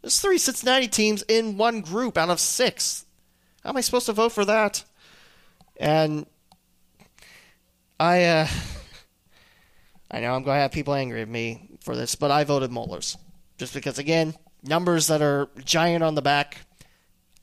There's 0.00 0.18
three 0.18 0.38
Cincinnati 0.38 0.88
teams 0.88 1.22
in 1.28 1.58
one 1.58 1.80
group 1.80 2.18
out 2.18 2.30
of 2.30 2.40
six. 2.40 3.04
How 3.62 3.70
am 3.70 3.76
I 3.76 3.80
supposed 3.80 4.06
to 4.06 4.12
vote 4.12 4.32
for 4.32 4.44
that? 4.44 4.84
And 5.76 6.26
I, 7.98 8.24
uh, 8.24 8.48
I 10.10 10.20
know 10.20 10.34
I'm 10.34 10.42
going 10.42 10.56
to 10.56 10.62
have 10.62 10.72
people 10.72 10.94
angry 10.94 11.22
at 11.22 11.28
me 11.28 11.70
for 11.80 11.96
this, 11.96 12.14
but 12.14 12.30
I 12.30 12.44
voted 12.44 12.70
Moeller's 12.70 13.16
just 13.58 13.74
because 13.74 13.98
again 13.98 14.34
numbers 14.62 15.08
that 15.08 15.22
are 15.22 15.48
giant 15.64 16.04
on 16.04 16.14
the 16.14 16.22
back. 16.22 16.58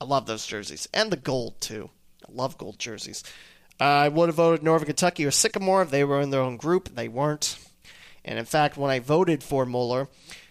I 0.00 0.04
love 0.04 0.26
those 0.26 0.46
jerseys. 0.46 0.88
And 0.92 1.10
the 1.10 1.16
gold, 1.16 1.60
too. 1.60 1.90
I 2.26 2.32
love 2.32 2.58
gold 2.58 2.78
jerseys. 2.78 3.22
Uh, 3.78 3.84
I 3.84 4.08
would 4.08 4.28
have 4.28 4.36
voted 4.36 4.62
Northern 4.62 4.86
Kentucky 4.86 5.24
or 5.24 5.30
Sycamore 5.30 5.82
if 5.82 5.90
they 5.90 6.04
were 6.04 6.20
in 6.20 6.30
their 6.30 6.40
own 6.40 6.56
group. 6.56 6.94
They 6.94 7.08
weren't. 7.08 7.58
And 8.24 8.38
in 8.38 8.44
fact, 8.44 8.76
when 8.76 8.90
I 8.90 8.98
voted 8.98 9.42
for 9.42 9.64
Moeller, 9.64 10.08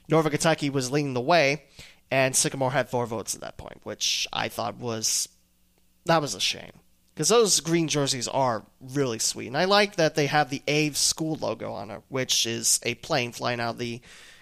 Northern 0.08 0.32
Kentucky 0.32 0.70
was 0.70 0.92
leading 0.92 1.14
the 1.14 1.22
way, 1.22 1.64
and 2.10 2.36
Sycamore 2.36 2.72
had 2.72 2.90
four 2.90 3.06
votes 3.06 3.36
at 3.36 3.42
that 3.42 3.58
point, 3.58 3.80
which 3.84 4.28
I 4.34 4.50
thought 4.50 4.80
was 4.80 5.30
that 6.10 6.22
was 6.22 6.36
a 6.36 6.40
shame 6.40 6.74
because 7.14 7.30
those 7.30 7.60
green 7.62 7.88
jerseys 7.88 8.28
are 8.28 8.66
really 8.80 9.20
sweet, 9.20 9.48
and 9.48 9.58
I 9.58 9.66
like 9.66 9.96
that 9.96 10.16
they 10.16 10.28
have 10.28 10.50
the 10.50 10.62
Aves 10.68 11.00
school 11.00 11.36
logo 11.36 11.74
on 11.74 11.90
it, 11.90 12.02
which 12.10 12.46
is 12.46 12.80
a 12.84 12.96
plane 12.96 13.32
flying 13.32 13.60
out 13.60 13.72
of 13.72 13.78
the 13.80 14.02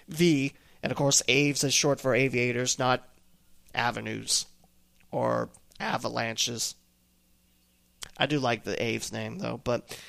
V 0.10 0.54
and 0.88 0.92
of 0.92 0.98
course, 0.98 1.22
Aves 1.28 1.64
is 1.64 1.74
short 1.74 2.00
for 2.00 2.14
aviators, 2.14 2.80
not 2.80 3.08
avenues 3.74 4.46
or 5.12 5.50
avalanches. 5.80 6.76
I 8.18 8.26
do 8.26 8.40
like 8.40 8.64
the 8.64 8.82
Aves 8.82 9.12
name, 9.12 9.40
though, 9.40 9.60
but 9.64 10.00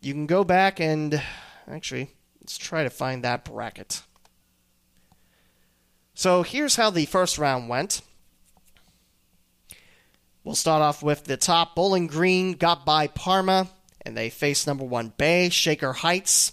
you 0.00 0.12
can 0.14 0.26
go 0.26 0.44
back 0.44 0.80
and 0.80 1.22
actually, 1.68 2.10
let's 2.40 2.56
try 2.56 2.82
to 2.82 2.90
find 2.90 3.22
that 3.22 3.44
bracket. 3.44 4.02
So 6.14 6.42
here's 6.42 6.76
how 6.76 6.90
the 6.90 7.06
first 7.06 7.38
round 7.38 7.68
went. 7.68 8.02
We'll 10.44 10.54
start 10.54 10.82
off 10.82 11.02
with 11.02 11.24
the 11.24 11.36
top. 11.36 11.74
Bowling 11.74 12.06
Green 12.06 12.52
got 12.52 12.86
by 12.86 13.06
Parma, 13.06 13.68
and 14.02 14.16
they 14.16 14.30
face 14.30 14.66
number 14.66 14.84
one 14.84 15.12
Bay. 15.16 15.48
Shaker 15.50 15.92
Heights 15.92 16.52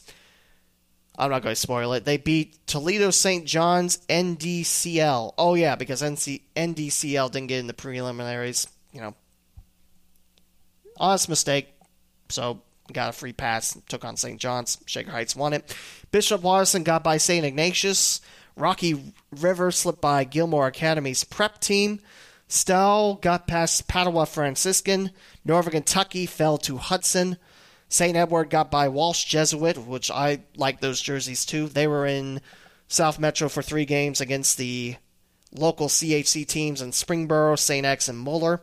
I'm 1.17 1.31
not 1.31 1.41
going 1.41 1.53
to 1.53 1.59
spoil 1.59 1.93
it. 1.93 2.05
They 2.05 2.17
beat 2.17 2.67
Toledo 2.67 3.09
St. 3.09 3.45
John's 3.45 3.97
NDCL. 4.07 5.33
Oh 5.37 5.55
yeah, 5.55 5.75
because 5.75 6.01
NC, 6.01 6.41
NDCL 6.55 7.31
didn't 7.31 7.47
get 7.47 7.59
in 7.59 7.67
the 7.67 7.73
preliminaries. 7.73 8.67
You 8.93 9.01
know, 9.01 9.15
honest 10.97 11.27
mistake. 11.27 11.73
So 12.29 12.61
got 12.93 13.09
a 13.09 13.13
free 13.13 13.33
pass, 13.33 13.77
took 13.89 14.05
on 14.05 14.15
St. 14.15 14.39
John's. 14.39 14.77
Shaker 14.85 15.11
Heights 15.11 15.35
won 15.35 15.53
it. 15.53 15.75
Bishop 16.11 16.41
Watterson 16.41 16.83
got 16.83 17.03
by 17.03 17.17
St. 17.17 17.45
Ignatius. 17.45 18.21
Rocky 18.55 19.13
River 19.31 19.71
slipped 19.71 20.01
by 20.01 20.23
Gilmour 20.23 20.67
Academy's 20.67 21.23
prep 21.23 21.59
team. 21.59 21.99
Stell 22.47 23.15
got 23.15 23.47
past 23.47 23.87
Padua 23.87 24.25
Franciscan. 24.25 25.11
Northern 25.43 25.71
Kentucky 25.71 26.25
fell 26.25 26.57
to 26.59 26.77
Hudson. 26.77 27.37
St. 27.89 28.15
Edward 28.15 28.49
got 28.49 28.71
by 28.71 28.87
Walsh 28.87 29.25
Jesuit, 29.25 29.77
which 29.77 30.11
I 30.11 30.41
like 30.55 30.79
those 30.79 31.01
jerseys 31.01 31.45
too. 31.45 31.67
They 31.67 31.87
were 31.87 32.05
in 32.05 32.41
South 32.87 33.19
Metro 33.19 33.49
for 33.49 33.61
three 33.61 33.85
games 33.85 34.21
against 34.21 34.57
the 34.57 34.95
local 35.53 35.87
CHC 35.87 36.47
teams 36.47 36.81
in 36.81 36.91
Springboro, 36.91 37.57
St. 37.57 37.85
X, 37.85 38.07
and 38.07 38.17
Moeller. 38.17 38.61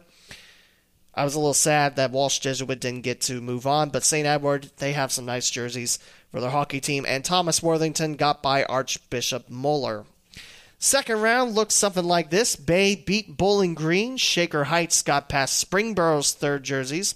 I 1.14 1.24
was 1.24 1.34
a 1.34 1.38
little 1.38 1.54
sad 1.54 1.96
that 1.96 2.10
Walsh 2.10 2.40
Jesuit 2.40 2.80
didn't 2.80 3.02
get 3.02 3.20
to 3.22 3.40
move 3.40 3.66
on, 3.66 3.90
but 3.90 4.04
St. 4.04 4.26
Edward, 4.26 4.70
they 4.78 4.92
have 4.94 5.12
some 5.12 5.26
nice 5.26 5.48
jerseys 5.48 5.98
for 6.30 6.40
their 6.40 6.50
hockey 6.50 6.80
team. 6.80 7.04
And 7.06 7.24
Thomas 7.24 7.62
Worthington 7.62 8.14
got 8.16 8.42
by 8.42 8.64
Archbishop 8.64 9.48
Moeller. 9.48 10.06
Second 10.78 11.22
round 11.22 11.54
looks 11.54 11.74
something 11.74 12.04
like 12.04 12.30
this. 12.30 12.56
Bay 12.56 12.94
beat 12.94 13.36
Bowling 13.36 13.74
Green. 13.74 14.16
Shaker 14.16 14.64
Heights 14.64 15.02
got 15.02 15.28
past 15.28 15.70
Springboro's 15.70 16.32
third 16.32 16.62
jerseys. 16.62 17.14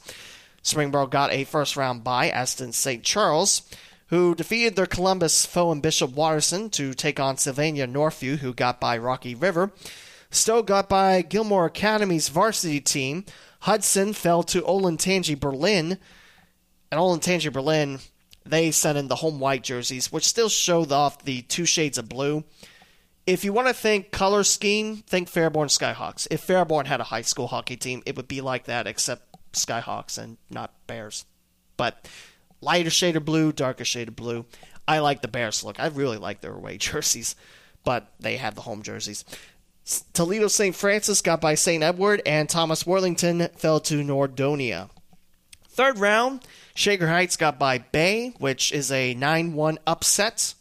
Springboro 0.63 1.09
got 1.09 1.33
a 1.33 1.45
first 1.45 1.77
round 1.77 2.05
bye, 2.05 2.31
as 2.31 2.55
did 2.55 2.75
St. 2.75 3.03
Charles, 3.03 3.63
who 4.09 4.35
defeated 4.35 4.77
their 4.77 4.87
Columbus 4.87 5.47
foe 5.47 5.71
and 5.73 5.83
Bishop 5.83 6.13
Watterson 6.13 6.71
to 6.71 6.95
take 6.95 7.21
on 7.21 7.37
Sylvania 7.37 7.87
Northview, 7.87 8.39
who 8.39 8.53
got 8.55 8.81
by 8.81 8.97
Rocky 8.99 9.35
River. 9.35 9.71
Stow 10.31 10.63
got 10.63 10.89
by 10.89 11.23
Gilmour 11.23 11.67
Academy's 11.67 12.29
varsity 12.29 12.81
team. 12.81 13.25
Hudson 13.61 14.13
fell 14.13 14.43
to 14.45 14.63
Olentangy 14.63 15.39
Berlin. 15.39 15.99
And 16.91 17.01
Olentangy 17.01 17.53
Berlin, 17.53 18.01
they 18.45 18.71
sent 18.71 18.99
in 18.99 19.09
the 19.09 19.17
home 19.17 19.41
white 19.41 19.63
jerseys, 19.63 20.13
which 20.13 20.27
still 20.27 20.49
showed 20.49 20.93
off 20.93 21.25
the 21.25 21.43
two 21.43 21.65
shades 21.65 21.99
of 21.99 22.09
blue. 22.09 22.45
If 23.29 23.45
you 23.45 23.53
want 23.53 23.69
to 23.69 23.75
think 23.75 24.11
color 24.11 24.43
scheme, 24.43 25.03
think 25.07 25.29
Fairborn 25.29 25.69
Skyhawks. 25.69 26.27
If 26.31 26.47
Fairborn 26.47 26.87
had 26.87 27.03
a 27.03 27.05
high 27.05 27.21
school 27.21 27.49
hockey 27.49 27.77
team, 27.77 28.03
it 28.07 28.17
would 28.17 28.27
be 28.27 28.41
like 28.41 28.65
that, 28.65 28.87
except 28.87 29.37
Skyhawks 29.53 30.17
and 30.17 30.39
not 30.49 30.73
Bears. 30.87 31.27
But 31.77 32.09
lighter 32.63 32.89
shade 32.89 33.17
of 33.17 33.27
blue, 33.27 33.53
darker 33.53 33.85
shade 33.85 34.09
of 34.09 34.17
blue. 34.17 34.47
I 34.89 35.01
like 35.01 35.21
the 35.21 35.29
Bears 35.29 35.63
look. 35.63 35.79
I 35.79 35.89
really 35.89 36.17
like 36.17 36.41
their 36.41 36.55
away 36.55 36.79
jerseys, 36.79 37.37
but 37.85 38.11
they 38.19 38.39
have 38.39 38.55
the 38.55 38.63
home 38.63 38.83
jerseys. 38.83 39.27
Toledo 40.15 40.49
St. 40.49 40.75
Francis 40.75 41.21
got 41.21 41.39
by 41.39 41.55
St. 41.55 41.83
Edward, 41.83 42.23
and 42.25 42.49
Thomas 42.49 42.87
Worthington 42.87 43.49
fell 43.57 43.79
to 43.81 44.03
Nordonia. 44.03 44.89
Third 45.69 45.99
round, 45.99 46.47
Shaker 46.75 47.09
Heights 47.09 47.37
got 47.37 47.59
by 47.59 47.77
Bay, 47.77 48.33
which 48.39 48.73
is 48.73 48.91
a 48.91 49.13
9 49.13 49.53
1 49.53 49.79
upset. 49.87 50.55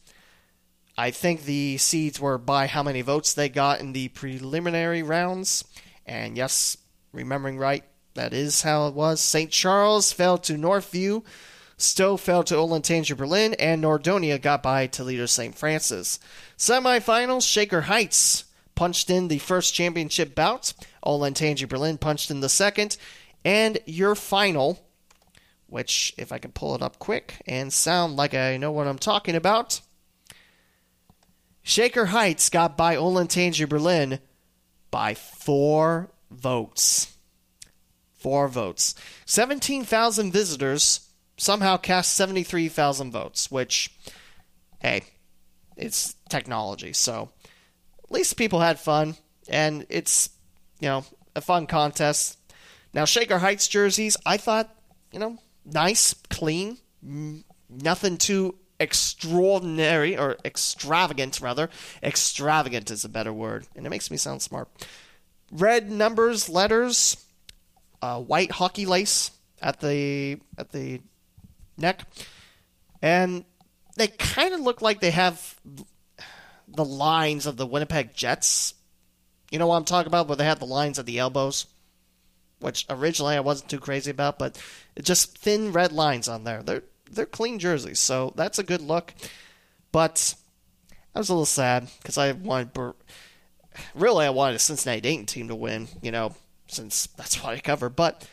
I 0.97 1.11
think 1.11 1.43
the 1.43 1.77
seeds 1.77 2.19
were 2.19 2.37
by 2.37 2.65
how 2.67 2.81
many 2.81 3.01
votes 3.01 3.33
they 3.33 3.49
got 3.49 3.79
in 3.79 3.93
the 3.93 4.07
preliminary 4.07 5.03
rounds. 5.03 5.63
And 6.05 6.35
yes, 6.35 6.77
remembering 7.11 7.57
right, 7.59 7.83
that 8.15 8.33
is 8.33 8.63
how 8.63 8.87
it 8.87 8.95
was. 8.95 9.21
St. 9.21 9.51
Charles 9.51 10.11
fell 10.11 10.37
to 10.39 10.53
Northview. 10.53 11.23
Stow 11.77 12.17
fell 12.17 12.41
to 12.43 12.55
Olentangy 12.55 13.15
Berlin, 13.15 13.53
and 13.59 13.83
Nordonia 13.83 14.41
got 14.41 14.63
by 14.63 14.87
Toledo 14.87 15.27
St. 15.27 15.55
Francis. 15.55 16.19
Semifinals, 16.57 17.47
Shaker 17.47 17.81
Heights 17.81 18.45
punched 18.73 19.11
in 19.11 19.27
the 19.27 19.37
first 19.37 19.75
championship 19.75 20.33
bout. 20.33 20.73
Olentangy 21.05 21.69
Berlin 21.69 21.99
punched 21.99 22.31
in 22.31 22.39
the 22.39 22.49
second. 22.49 22.97
And 23.45 23.77
your 23.85 24.15
final, 24.15 24.79
which, 25.67 26.15
if 26.17 26.31
I 26.31 26.39
can 26.39 26.51
pull 26.51 26.73
it 26.73 26.81
up 26.81 26.97
quick 26.97 27.43
and 27.45 27.71
sound 27.71 28.15
like 28.15 28.33
I 28.33 28.57
know 28.57 28.71
what 28.71 28.87
I'm 28.87 28.97
talking 28.97 29.35
about, 29.35 29.81
Shaker 31.67 32.05
Heights 32.05 32.49
got 32.49 32.77
by 32.77 32.95
Olentangy 32.95 33.67
Berlin 33.67 34.19
by 34.89 35.15
four 35.15 36.09
votes. 36.31 37.13
Four 38.13 38.47
votes. 38.47 38.95
17,000 39.25 40.31
visitors 40.31 41.09
somehow 41.35 41.75
cast 41.75 42.13
73,000 42.13 43.11
votes, 43.11 43.51
which, 43.51 43.93
hey, 44.79 45.03
it's 45.75 46.15
technology. 46.29 46.93
So 46.93 47.31
at 48.01 48.11
least 48.13 48.37
people 48.37 48.61
had 48.61 48.79
fun, 48.79 49.17
and 49.49 49.85
it's, 49.89 50.29
you 50.79 50.87
know, 50.87 51.03
a 51.35 51.41
fun 51.41 51.67
contest. 51.67 52.39
Now, 52.93 53.03
Shaker 53.03 53.39
Heights 53.39 53.67
jerseys, 53.67 54.15
I 54.25 54.37
thought, 54.37 54.73
you 55.11 55.19
know, 55.19 55.37
nice, 55.65 56.13
clean, 56.29 56.77
nothing 57.69 58.15
too 58.15 58.55
extraordinary 58.79 60.17
or 60.17 60.37
extravagant, 60.45 61.41
rather. 61.41 61.69
Extravagant 62.03 62.91
is 62.91 63.03
a 63.03 63.09
better 63.09 63.33
word, 63.33 63.67
and 63.75 63.85
it 63.85 63.89
makes 63.89 64.11
me 64.11 64.17
sound 64.17 64.41
smart. 64.41 64.69
Red 65.51 65.89
numbers, 65.89 66.49
letters, 66.49 67.25
uh, 68.01 68.19
white 68.19 68.51
hockey 68.51 68.85
lace 68.85 69.31
at 69.61 69.79
the 69.79 70.39
at 70.57 70.71
the 70.71 71.01
neck, 71.77 72.01
and 73.01 73.45
they 73.95 74.07
kind 74.07 74.53
of 74.53 74.59
look 74.59 74.81
like 74.81 74.99
they 74.99 75.11
have 75.11 75.59
the 76.67 76.85
lines 76.85 77.45
of 77.45 77.57
the 77.57 77.65
Winnipeg 77.65 78.13
Jets. 78.13 78.73
You 79.51 79.59
know 79.59 79.67
what 79.67 79.77
I'm 79.77 79.85
talking 79.85 80.07
about, 80.07 80.27
where 80.27 80.35
they 80.35 80.45
have 80.45 80.59
the 80.59 80.65
lines 80.65 80.99
at 80.99 81.05
the 81.05 81.19
elbows, 81.19 81.65
which 82.59 82.85
originally 82.89 83.35
I 83.35 83.39
wasn't 83.39 83.69
too 83.69 83.79
crazy 83.79 84.11
about, 84.11 84.37
but 84.37 84.61
just 85.01 85.37
thin 85.37 85.71
red 85.71 85.91
lines 85.93 86.27
on 86.27 86.43
there. 86.43 86.61
They're 86.61 86.83
they're 87.11 87.25
clean 87.25 87.59
jerseys, 87.59 87.99
so 87.99 88.33
that's 88.35 88.59
a 88.59 88.63
good 88.63 88.81
look. 88.81 89.13
But 89.91 90.35
I 91.15 91.19
was 91.19 91.29
a 91.29 91.33
little 91.33 91.45
sad 91.45 91.87
because 92.01 92.17
I 92.17 92.31
wanted, 92.33 92.93
really, 93.95 94.25
I 94.25 94.29
wanted 94.29 94.55
a 94.55 94.59
Cincinnati 94.59 95.01
Dayton 95.01 95.25
team 95.25 95.47
to 95.47 95.55
win. 95.55 95.87
You 96.01 96.11
know, 96.11 96.35
since 96.67 97.07
that's 97.17 97.41
what 97.41 97.53
I 97.53 97.59
cover. 97.59 97.89
But 97.89 98.27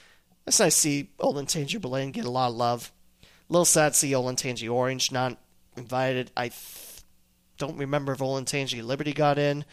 it's 0.46 0.60
nice 0.60 0.74
to 0.74 0.80
see 0.80 1.10
Olin 1.18 1.46
Olentangy 1.46 1.80
Berlin 1.80 2.10
get 2.10 2.24
a 2.24 2.30
lot 2.30 2.48
of 2.48 2.56
love. 2.56 2.92
A 3.22 3.52
little 3.52 3.64
sad 3.64 3.92
to 3.92 3.98
see 3.98 4.12
Olentangy 4.12 4.70
Orange 4.70 5.12
not 5.12 5.38
invited. 5.76 6.30
I 6.36 6.48
th- 6.48 7.02
don't 7.58 7.76
remember 7.76 8.12
if 8.12 8.18
Olentangy 8.18 8.82
Liberty 8.82 9.12
got 9.12 9.38
in. 9.38 9.64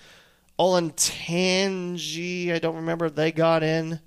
Olentangy, 0.60 2.54
I 2.54 2.60
don't 2.60 2.76
remember 2.76 3.10
they 3.10 3.32
got 3.32 3.64
in. 3.64 4.00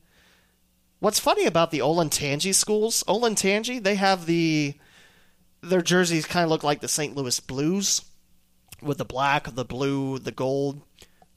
What's 1.01 1.19
funny 1.19 1.45
about 1.45 1.71
the 1.71 1.83
Olin 1.83 2.09
Olentangy 2.09 2.55
schools, 2.55 3.05
Olin 3.07 3.35
Olentangy, 3.35 3.83
they 3.83 3.97
have 3.97 4.27
the 4.27 4.75
their 5.69 5.83
jerseys 5.83 6.27
kind 6.27 6.45
of 6.45 6.51
look 6.51 6.63
like 6.63 6.81
the 6.81 6.89
St. 6.89 7.17
Louis 7.17 7.39
Blues 7.41 8.03
with 8.83 8.99
the 8.99 9.05
black, 9.05 9.55
the 9.55 9.65
blue, 9.65 10.19
the 10.19 10.33
gold, 10.33 10.83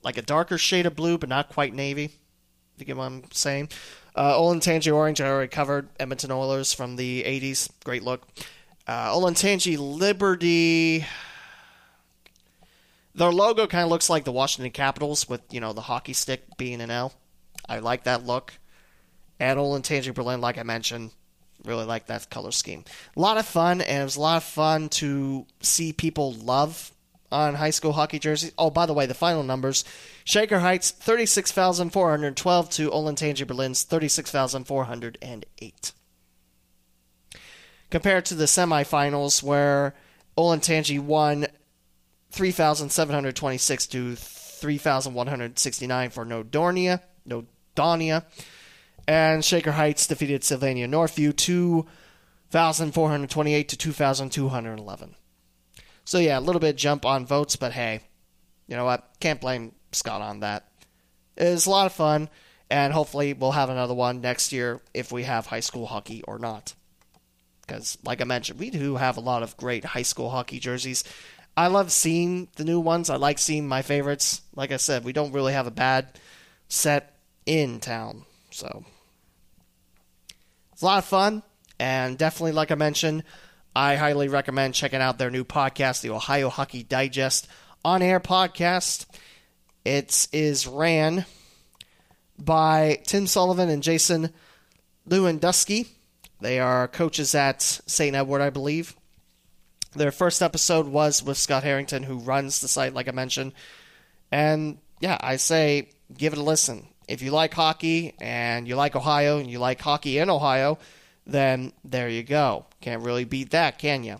like 0.03 0.17
a 0.17 0.21
darker 0.21 0.57
shade 0.57 0.85
of 0.85 0.95
blue, 0.95 1.17
but 1.17 1.29
not 1.29 1.49
quite 1.49 1.73
navy. 1.73 2.05
If 2.05 2.79
you 2.79 2.85
get 2.85 2.97
what 2.97 3.05
I'm 3.05 3.23
saying. 3.31 3.69
Uh, 4.15 4.35
Olentangy 4.35 4.93
Orange, 4.93 5.21
I 5.21 5.27
already 5.27 5.47
covered. 5.47 5.89
Edmonton 5.99 6.31
Oilers 6.31 6.73
from 6.73 6.95
the 6.95 7.23
80s. 7.23 7.69
Great 7.83 8.03
look. 8.03 8.27
Uh, 8.87 9.13
Olentangy 9.13 9.77
Liberty. 9.77 11.05
Their 13.15 13.31
logo 13.31 13.65
kind 13.65 13.83
of 13.83 13.89
looks 13.89 14.09
like 14.09 14.25
the 14.25 14.31
Washington 14.31 14.71
Capitals 14.71 15.27
with, 15.27 15.41
you 15.51 15.59
know, 15.59 15.73
the 15.73 15.81
hockey 15.81 16.13
stick 16.13 16.57
being 16.57 16.81
an 16.81 16.91
L. 16.91 17.13
I 17.67 17.79
like 17.79 18.03
that 18.03 18.25
look. 18.25 18.53
And 19.39 19.59
Olentangy 19.59 20.13
Berlin, 20.13 20.41
like 20.41 20.57
I 20.57 20.63
mentioned, 20.63 21.11
really 21.67 21.85
like 21.85 22.07
that 22.07 22.29
color 22.29 22.51
scheme. 22.51 22.83
A 23.15 23.19
lot 23.19 23.37
of 23.37 23.45
fun, 23.45 23.81
and 23.81 24.01
it 24.01 24.03
was 24.03 24.15
a 24.15 24.21
lot 24.21 24.37
of 24.37 24.43
fun 24.43 24.89
to 24.89 25.45
see 25.61 25.93
people 25.93 26.33
love 26.33 26.91
on 27.31 27.55
high 27.55 27.71
school 27.71 27.93
hockey 27.93 28.19
jerseys. 28.19 28.51
Oh, 28.57 28.69
by 28.69 28.85
the 28.85 28.93
way, 28.93 29.05
the 29.05 29.13
final 29.13 29.43
numbers 29.43 29.83
Shaker 30.23 30.59
Heights 30.59 30.91
36,412 30.91 32.69
to 32.71 32.89
Olentangy 32.89 33.45
Berlin's 33.45 33.83
36,408. 33.83 35.91
Compared 37.89 38.25
to 38.25 38.35
the 38.35 38.45
semifinals, 38.45 39.41
where 39.41 39.95
Olentangy 40.37 40.99
won 40.99 41.47
3,726 42.31 43.87
to 43.87 44.15
3,169 44.15 46.09
for 46.09 46.25
Nordonia, 46.25 46.99
Nordonia, 47.27 48.25
and 49.07 49.43
Shaker 49.43 49.71
Heights 49.71 50.05
defeated 50.07 50.43
Sylvania 50.43 50.87
Northview 50.87 51.35
2,428 51.35 53.69
to 53.69 53.77
2,211. 53.77 55.15
So 56.05 56.19
yeah, 56.19 56.39
a 56.39 56.41
little 56.41 56.59
bit 56.59 56.77
jump 56.77 57.05
on 57.05 57.25
votes, 57.25 57.55
but 57.55 57.71
hey, 57.71 58.01
you 58.67 58.75
know 58.75 58.85
what? 58.85 59.09
Can't 59.19 59.41
blame 59.41 59.73
Scott 59.91 60.21
on 60.21 60.41
that. 60.41 60.69
It 61.35 61.49
was 61.49 61.65
a 61.65 61.69
lot 61.69 61.85
of 61.85 61.93
fun, 61.93 62.29
and 62.69 62.93
hopefully 62.93 63.33
we'll 63.33 63.51
have 63.51 63.69
another 63.69 63.93
one 63.93 64.21
next 64.21 64.51
year 64.51 64.81
if 64.93 65.11
we 65.11 65.23
have 65.23 65.45
high 65.45 65.61
school 65.61 65.85
hockey 65.85 66.23
or 66.23 66.39
not. 66.39 66.73
Because, 67.61 67.97
like 68.03 68.21
I 68.21 68.25
mentioned, 68.25 68.59
we 68.59 68.69
do 68.69 68.95
have 68.95 69.17
a 69.17 69.21
lot 69.21 69.43
of 69.43 69.57
great 69.57 69.83
high 69.83 70.03
school 70.03 70.29
hockey 70.29 70.59
jerseys. 70.59 71.03
I 71.55 71.67
love 71.67 71.91
seeing 71.91 72.47
the 72.55 72.63
new 72.63 72.79
ones. 72.79 73.09
I 73.09 73.17
like 73.17 73.39
seeing 73.39 73.67
my 73.67 73.81
favorites. 73.81 74.41
Like 74.55 74.71
I 74.71 74.77
said, 74.77 75.03
we 75.03 75.13
don't 75.13 75.33
really 75.33 75.53
have 75.53 75.67
a 75.67 75.71
bad 75.71 76.19
set 76.69 77.19
in 77.45 77.79
town. 77.79 78.23
So, 78.51 78.85
It's 80.77 80.83
a 80.83 80.85
lot 80.85 80.99
of 80.99 81.05
fun, 81.05 81.41
and 81.79 82.19
definitely, 82.19 82.51
like 82.51 82.69
I 82.69 82.75
mentioned, 82.75 83.23
I 83.75 83.95
highly 83.95 84.27
recommend 84.27 84.75
checking 84.75 85.01
out 85.01 85.17
their 85.17 85.31
new 85.31 85.43
podcast, 85.43 86.01
the 86.01 86.11
Ohio 86.11 86.49
Hockey 86.49 86.83
Digest 86.83 87.47
on 87.83 88.03
air 88.03 88.19
podcast. 88.19 89.07
It 89.83 90.27
is 90.31 90.67
ran 90.67 91.25
by 92.37 92.99
Tim 93.05 93.25
Sullivan 93.25 93.69
and 93.69 93.81
Jason 93.81 94.31
Lewandowski. 95.09 95.87
They 96.41 96.59
are 96.59 96.87
coaches 96.87 97.33
at 97.33 97.63
St. 97.63 98.15
Edward, 98.15 98.41
I 98.41 98.51
believe. 98.51 98.95
Their 99.95 100.11
first 100.11 100.43
episode 100.43 100.85
was 100.85 101.23
with 101.23 101.39
Scott 101.39 101.63
Harrington, 101.63 102.03
who 102.03 102.19
runs 102.19 102.61
the 102.61 102.67
site, 102.67 102.93
like 102.93 103.07
I 103.07 103.13
mentioned. 103.13 103.53
And 104.31 104.77
yeah, 104.99 105.17
I 105.21 105.37
say 105.37 105.89
give 106.15 106.33
it 106.33 106.39
a 106.39 106.43
listen. 106.43 106.85
If 107.07 107.21
you 107.21 107.31
like 107.31 107.53
hockey 107.53 108.13
and 108.19 108.67
you 108.67 108.75
like 108.75 108.95
Ohio 108.95 109.37
and 109.37 109.49
you 109.49 109.59
like 109.59 109.81
hockey 109.81 110.17
in 110.17 110.29
Ohio, 110.29 110.77
then 111.25 111.73
there 111.83 112.09
you 112.09 112.23
go. 112.23 112.65
Can't 112.81 113.03
really 113.03 113.25
beat 113.25 113.51
that, 113.51 113.79
can 113.79 114.03
you? 114.03 114.19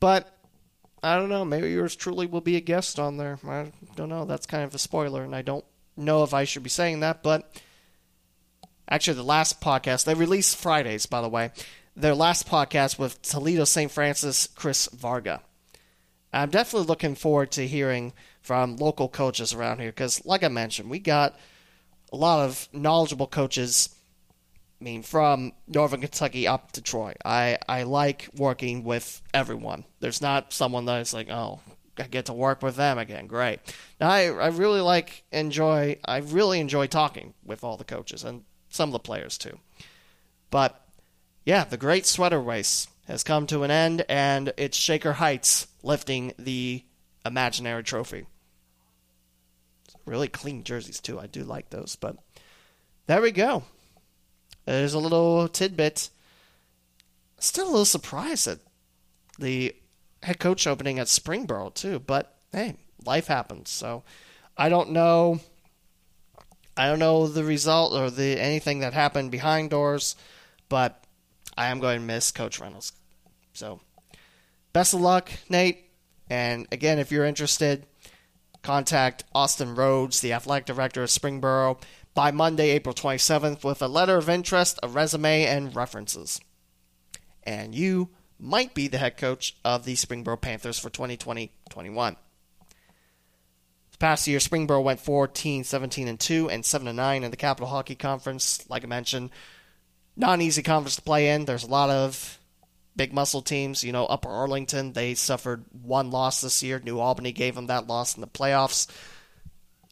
But 0.00 0.34
I 1.02 1.16
don't 1.16 1.28
know. 1.28 1.44
Maybe 1.44 1.70
yours 1.70 1.94
truly 1.94 2.26
will 2.26 2.40
be 2.40 2.56
a 2.56 2.60
guest 2.60 2.98
on 2.98 3.16
there. 3.16 3.38
I 3.46 3.72
don't 3.94 4.08
know. 4.08 4.24
That's 4.24 4.46
kind 4.46 4.64
of 4.64 4.74
a 4.74 4.78
spoiler, 4.78 5.22
and 5.22 5.34
I 5.34 5.42
don't 5.42 5.64
know 5.96 6.22
if 6.22 6.34
I 6.34 6.44
should 6.44 6.62
be 6.62 6.70
saying 6.70 7.00
that. 7.00 7.22
But 7.22 7.50
actually, 8.88 9.16
the 9.16 9.22
last 9.22 9.60
podcast 9.60 10.04
they 10.04 10.14
release 10.14 10.54
Fridays, 10.54 11.06
by 11.06 11.20
the 11.20 11.28
way. 11.28 11.50
Their 11.94 12.14
last 12.14 12.48
podcast 12.48 12.98
with 12.98 13.20
Toledo 13.22 13.64
St. 13.64 13.90
Francis 13.90 14.46
Chris 14.46 14.88
Varga. 14.92 15.40
I'm 16.32 16.50
definitely 16.50 16.86
looking 16.86 17.14
forward 17.14 17.50
to 17.52 17.66
hearing 17.66 18.12
from 18.40 18.76
local 18.76 19.08
coaches 19.08 19.52
around 19.52 19.80
here 19.80 19.90
because, 19.90 20.24
like 20.24 20.44
I 20.44 20.48
mentioned, 20.48 20.90
we 20.90 20.98
got 20.98 21.38
a 22.12 22.16
lot 22.16 22.44
of 22.44 22.68
knowledgeable 22.72 23.26
coaches. 23.26 23.94
I 24.80 24.84
mean, 24.84 25.02
from 25.02 25.52
Northern 25.66 26.00
Kentucky 26.00 26.46
up 26.46 26.72
to 26.72 26.80
Troy. 26.80 27.14
I, 27.24 27.58
I 27.68 27.82
like 27.82 28.28
working 28.36 28.84
with 28.84 29.20
everyone. 29.34 29.84
There's 30.00 30.22
not 30.22 30.52
someone 30.52 30.84
that's 30.84 31.12
like, 31.12 31.28
oh, 31.30 31.60
I 31.98 32.04
get 32.04 32.26
to 32.26 32.32
work 32.32 32.62
with 32.62 32.76
them 32.76 32.96
again. 32.96 33.26
Great. 33.26 33.58
Now, 34.00 34.10
I, 34.10 34.26
I 34.26 34.48
really 34.48 34.80
like, 34.80 35.24
enjoy, 35.32 35.98
I 36.04 36.18
really 36.18 36.60
enjoy 36.60 36.86
talking 36.86 37.34
with 37.44 37.64
all 37.64 37.76
the 37.76 37.84
coaches 37.84 38.22
and 38.22 38.44
some 38.68 38.90
of 38.90 38.92
the 38.92 38.98
players 39.00 39.36
too. 39.36 39.58
But 40.50 40.80
yeah, 41.44 41.64
the 41.64 41.76
great 41.76 42.06
sweater 42.06 42.40
race 42.40 42.86
has 43.06 43.24
come 43.24 43.46
to 43.46 43.62
an 43.62 43.70
end, 43.70 44.04
and 44.08 44.52
it's 44.56 44.76
Shaker 44.76 45.14
Heights 45.14 45.66
lifting 45.82 46.34
the 46.38 46.84
imaginary 47.24 47.82
trophy. 47.82 48.26
Really 50.08 50.28
clean 50.28 50.64
jerseys, 50.64 51.00
too. 51.00 51.20
I 51.20 51.26
do 51.26 51.44
like 51.44 51.70
those. 51.70 51.96
But 51.96 52.16
there 53.06 53.20
we 53.20 53.30
go. 53.30 53.64
There's 54.64 54.94
a 54.94 54.98
little 54.98 55.48
tidbit. 55.48 56.10
Still 57.38 57.66
a 57.66 57.70
little 57.70 57.84
surprised 57.84 58.48
at 58.48 58.58
the 59.38 59.74
head 60.22 60.38
coach 60.38 60.66
opening 60.66 60.98
at 60.98 61.06
Springboro, 61.06 61.72
too. 61.74 61.98
But 61.98 62.34
hey, 62.52 62.76
life 63.04 63.26
happens. 63.26 63.70
So 63.70 64.02
I 64.56 64.68
don't 64.68 64.90
know. 64.90 65.40
I 66.76 66.86
don't 66.86 66.98
know 66.98 67.26
the 67.26 67.44
result 67.44 67.92
or 67.92 68.10
the 68.10 68.40
anything 68.40 68.80
that 68.80 68.92
happened 68.92 69.30
behind 69.30 69.70
doors, 69.70 70.16
but 70.68 71.04
I 71.56 71.68
am 71.68 71.80
going 71.80 72.00
to 72.00 72.06
miss 72.06 72.30
Coach 72.30 72.60
Reynolds. 72.60 72.92
So 73.52 73.80
best 74.72 74.94
of 74.94 75.00
luck, 75.00 75.30
Nate. 75.48 75.90
And 76.30 76.68
again, 76.70 76.98
if 76.98 77.10
you're 77.10 77.24
interested, 77.24 77.86
contact 78.68 79.24
Austin 79.34 79.74
Rhodes, 79.74 80.20
the 80.20 80.34
athletic 80.34 80.66
director 80.66 81.02
of 81.02 81.08
Springboro, 81.08 81.80
by 82.12 82.30
Monday, 82.30 82.68
April 82.68 82.94
27th, 82.94 83.64
with 83.64 83.80
a 83.80 83.88
letter 83.88 84.18
of 84.18 84.28
interest, 84.28 84.78
a 84.82 84.88
resume, 84.88 85.46
and 85.46 85.74
references. 85.74 86.38
And 87.44 87.74
you 87.74 88.10
might 88.38 88.74
be 88.74 88.86
the 88.86 88.98
head 88.98 89.16
coach 89.16 89.56
of 89.64 89.86
the 89.86 89.94
Springboro 89.94 90.38
Panthers 90.38 90.78
for 90.78 90.90
2020 90.90 91.50
21. 91.70 92.16
This 93.88 93.96
past 93.96 94.26
year, 94.26 94.38
Springboro 94.38 94.82
went 94.82 95.00
14, 95.00 95.64
17, 95.64 96.06
and 96.06 96.20
2, 96.20 96.50
and 96.50 96.62
7 96.62 96.94
9 96.94 97.24
in 97.24 97.30
the 97.30 97.38
Capital 97.38 97.68
Hockey 97.70 97.94
Conference. 97.94 98.68
Like 98.68 98.84
I 98.84 98.86
mentioned, 98.86 99.30
not 100.14 100.34
an 100.34 100.42
easy 100.42 100.62
conference 100.62 100.96
to 100.96 101.02
play 101.02 101.30
in. 101.30 101.46
There's 101.46 101.64
a 101.64 101.70
lot 101.70 101.88
of 101.88 102.37
big 102.98 103.14
muscle 103.14 103.40
teams. 103.40 103.82
You 103.82 103.92
know, 103.92 104.04
Upper 104.04 104.28
Arlington, 104.28 104.92
they 104.92 105.14
suffered 105.14 105.64
one 105.82 106.10
loss 106.10 106.42
this 106.42 106.62
year. 106.62 106.82
New 106.84 106.98
Albany 106.98 107.32
gave 107.32 107.54
them 107.54 107.68
that 107.68 107.86
loss 107.86 108.14
in 108.14 108.20
the 108.20 108.26
playoffs. 108.26 108.86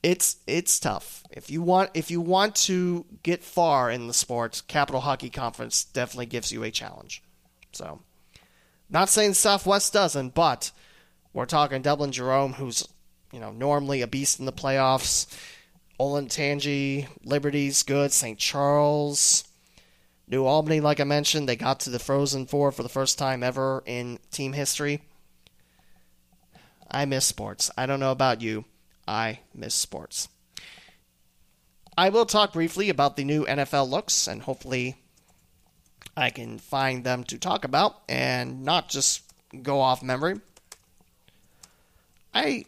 It's 0.03 0.37
it's 0.47 0.79
tough. 0.79 1.25
If 1.31 1.51
you 1.51 1.63
want 1.63 1.91
if 1.95 2.11
you 2.11 2.21
want 2.21 2.55
to 2.67 3.07
get 3.23 3.43
far 3.43 3.91
in 3.91 4.07
the 4.07 4.13
sport, 4.13 4.63
Capital 4.69 5.01
Hockey 5.01 5.31
Conference 5.31 5.85
definitely 5.85 6.27
gives 6.27 6.53
you 6.53 6.63
a 6.63 6.71
challenge. 6.71 7.23
So, 7.73 8.01
not 8.91 9.09
saying 9.09 9.35
Southwest 9.35 9.95
doesn't, 9.95 10.35
but 10.35 10.71
we're 11.33 11.47
talking 11.47 11.83
Dublin 11.83 12.13
Jerome, 12.13 12.53
who's 12.53 12.87
you 13.33 13.41
know 13.41 13.53
normally 13.53 14.03
a 14.03 14.07
beast 14.07 14.39
in 14.39 14.45
the 14.45 14.53
playoffs. 14.53 15.27
Olentangy, 15.99 17.09
Liberty's 17.25 17.83
good. 17.83 18.13
St. 18.13 18.39
Charles, 18.39 19.46
New 20.29 20.45
Albany, 20.45 20.81
like 20.81 20.99
I 20.99 21.05
mentioned, 21.05 21.49
they 21.49 21.57
got 21.57 21.81
to 21.81 21.91
the 21.91 22.01
Frozen 22.01 22.47
Four 22.47 22.73
for 22.73 22.83
the 22.83 22.89
first 22.89 23.19
time 23.19 23.43
ever 23.43 23.83
in 23.87 24.19
team 24.33 24.55
history. 24.55 25.03
I 26.91 27.05
miss 27.05 27.25
sports. 27.25 27.71
I 27.77 27.87
don't 27.87 28.01
know 28.01 28.11
about 28.11 28.41
you. 28.41 28.65
I 29.07 29.41
miss 29.55 29.75
sports. 29.75 30.29
I 31.97 32.09
will 32.09 32.27
talk 32.27 32.53
briefly 32.53 32.89
about 32.91 33.17
the 33.17 33.25
new 33.25 33.45
NFL 33.47 33.89
looks, 33.89 34.27
and 34.27 34.43
hopefully 34.43 34.97
I 36.17 36.31
can 36.31 36.59
find 36.59 37.05
them 37.05 37.23
to 37.25 37.39
talk 37.39 37.65
about 37.65 38.03
and 38.09 38.65
not 38.65 38.89
just 38.89 39.23
go 39.63 39.81
off 39.81 40.03
memory. 40.03 40.41
I. 42.35 42.65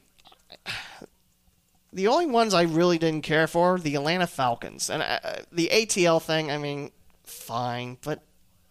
The 1.90 2.08
only 2.08 2.26
ones 2.26 2.52
I 2.52 2.62
really 2.62 2.98
didn't 2.98 3.22
care 3.22 3.46
for, 3.46 3.78
the 3.78 3.94
Atlanta 3.94 4.26
Falcons. 4.26 4.90
And 4.90 5.02
uh, 5.02 5.18
the 5.50 5.70
ATL 5.72 6.20
thing, 6.20 6.50
I 6.50 6.58
mean, 6.58 6.90
fine, 7.28 7.98
but 8.02 8.22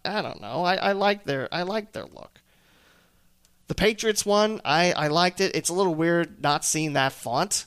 I 0.04 0.22
don't 0.22 0.40
know. 0.40 0.64
I, 0.64 0.76
I 0.76 0.92
like 0.92 1.24
their 1.24 1.48
I 1.52 1.62
like 1.62 1.92
their 1.92 2.04
look. 2.04 2.40
The 3.68 3.74
Patriots 3.74 4.24
one, 4.24 4.60
I, 4.64 4.92
I 4.92 5.08
liked 5.08 5.40
it. 5.40 5.54
It's 5.54 5.68
a 5.68 5.74
little 5.74 5.94
weird 5.94 6.42
not 6.42 6.64
seeing 6.64 6.94
that 6.94 7.12
font 7.12 7.66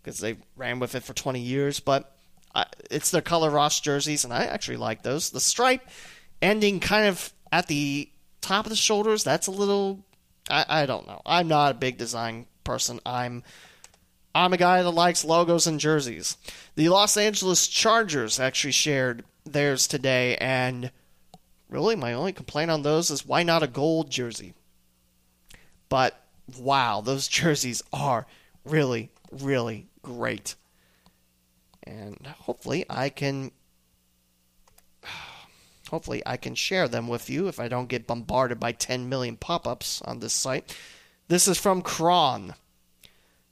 because 0.00 0.20
they 0.20 0.36
ran 0.56 0.78
with 0.78 0.94
it 0.94 1.02
for 1.02 1.12
20 1.12 1.40
years, 1.40 1.80
but 1.80 2.16
I, 2.54 2.66
it's 2.90 3.10
their 3.10 3.20
Color 3.20 3.50
Rush 3.50 3.80
jerseys, 3.80 4.24
and 4.24 4.32
I 4.32 4.44
actually 4.44 4.76
like 4.76 5.02
those. 5.02 5.30
The 5.30 5.40
stripe 5.40 5.82
ending 6.40 6.78
kind 6.78 7.08
of 7.08 7.32
at 7.50 7.66
the 7.66 8.08
top 8.40 8.64
of 8.64 8.70
the 8.70 8.76
shoulders, 8.76 9.24
that's 9.24 9.48
a 9.48 9.52
little. 9.52 10.04
I, 10.48 10.64
I 10.68 10.86
don't 10.86 11.06
know. 11.06 11.20
I'm 11.26 11.48
not 11.48 11.72
a 11.72 11.74
big 11.74 11.98
design 11.98 12.46
person. 12.64 13.00
I'm 13.04 13.42
I'm 14.38 14.52
a 14.52 14.56
guy 14.56 14.84
that 14.84 14.90
likes 14.92 15.24
logos 15.24 15.66
and 15.66 15.80
jerseys. 15.80 16.36
The 16.76 16.88
Los 16.90 17.16
Angeles 17.16 17.66
Chargers 17.66 18.38
actually 18.38 18.70
shared 18.70 19.24
theirs 19.44 19.88
today, 19.88 20.36
and 20.36 20.92
really 21.68 21.96
my 21.96 22.12
only 22.12 22.32
complaint 22.32 22.70
on 22.70 22.82
those 22.82 23.10
is 23.10 23.26
why 23.26 23.42
not 23.42 23.64
a 23.64 23.66
gold 23.66 24.12
jersey? 24.12 24.54
But 25.88 26.24
wow, 26.56 27.00
those 27.00 27.26
jerseys 27.28 27.82
are 27.92 28.28
really, 28.64 29.10
really 29.32 29.88
great. 30.02 30.54
And 31.82 32.24
hopefully 32.42 32.86
I 32.88 33.08
can 33.08 33.50
hopefully 35.90 36.22
I 36.24 36.36
can 36.36 36.54
share 36.54 36.86
them 36.86 37.08
with 37.08 37.28
you 37.28 37.48
if 37.48 37.58
I 37.58 37.66
don't 37.66 37.88
get 37.88 38.06
bombarded 38.06 38.60
by 38.60 38.70
10 38.70 39.08
million 39.08 39.36
pop-ups 39.36 40.00
on 40.02 40.20
this 40.20 40.32
site. 40.32 40.76
This 41.26 41.48
is 41.48 41.58
from 41.58 41.82
Chron. 41.82 42.54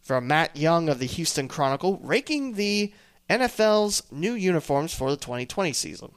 From 0.07 0.29
Matt 0.29 0.57
Young 0.57 0.89
of 0.89 1.01
the 1.01 1.07
Houston 1.07 1.49
Chronicle, 1.49 1.99
raking 2.01 2.53
the 2.53 2.93
NFL's 3.29 4.05
new 4.13 4.35
uniforms 4.35 4.95
for 4.95 5.11
the 5.11 5.17
2020 5.17 5.73
season. 5.73 6.13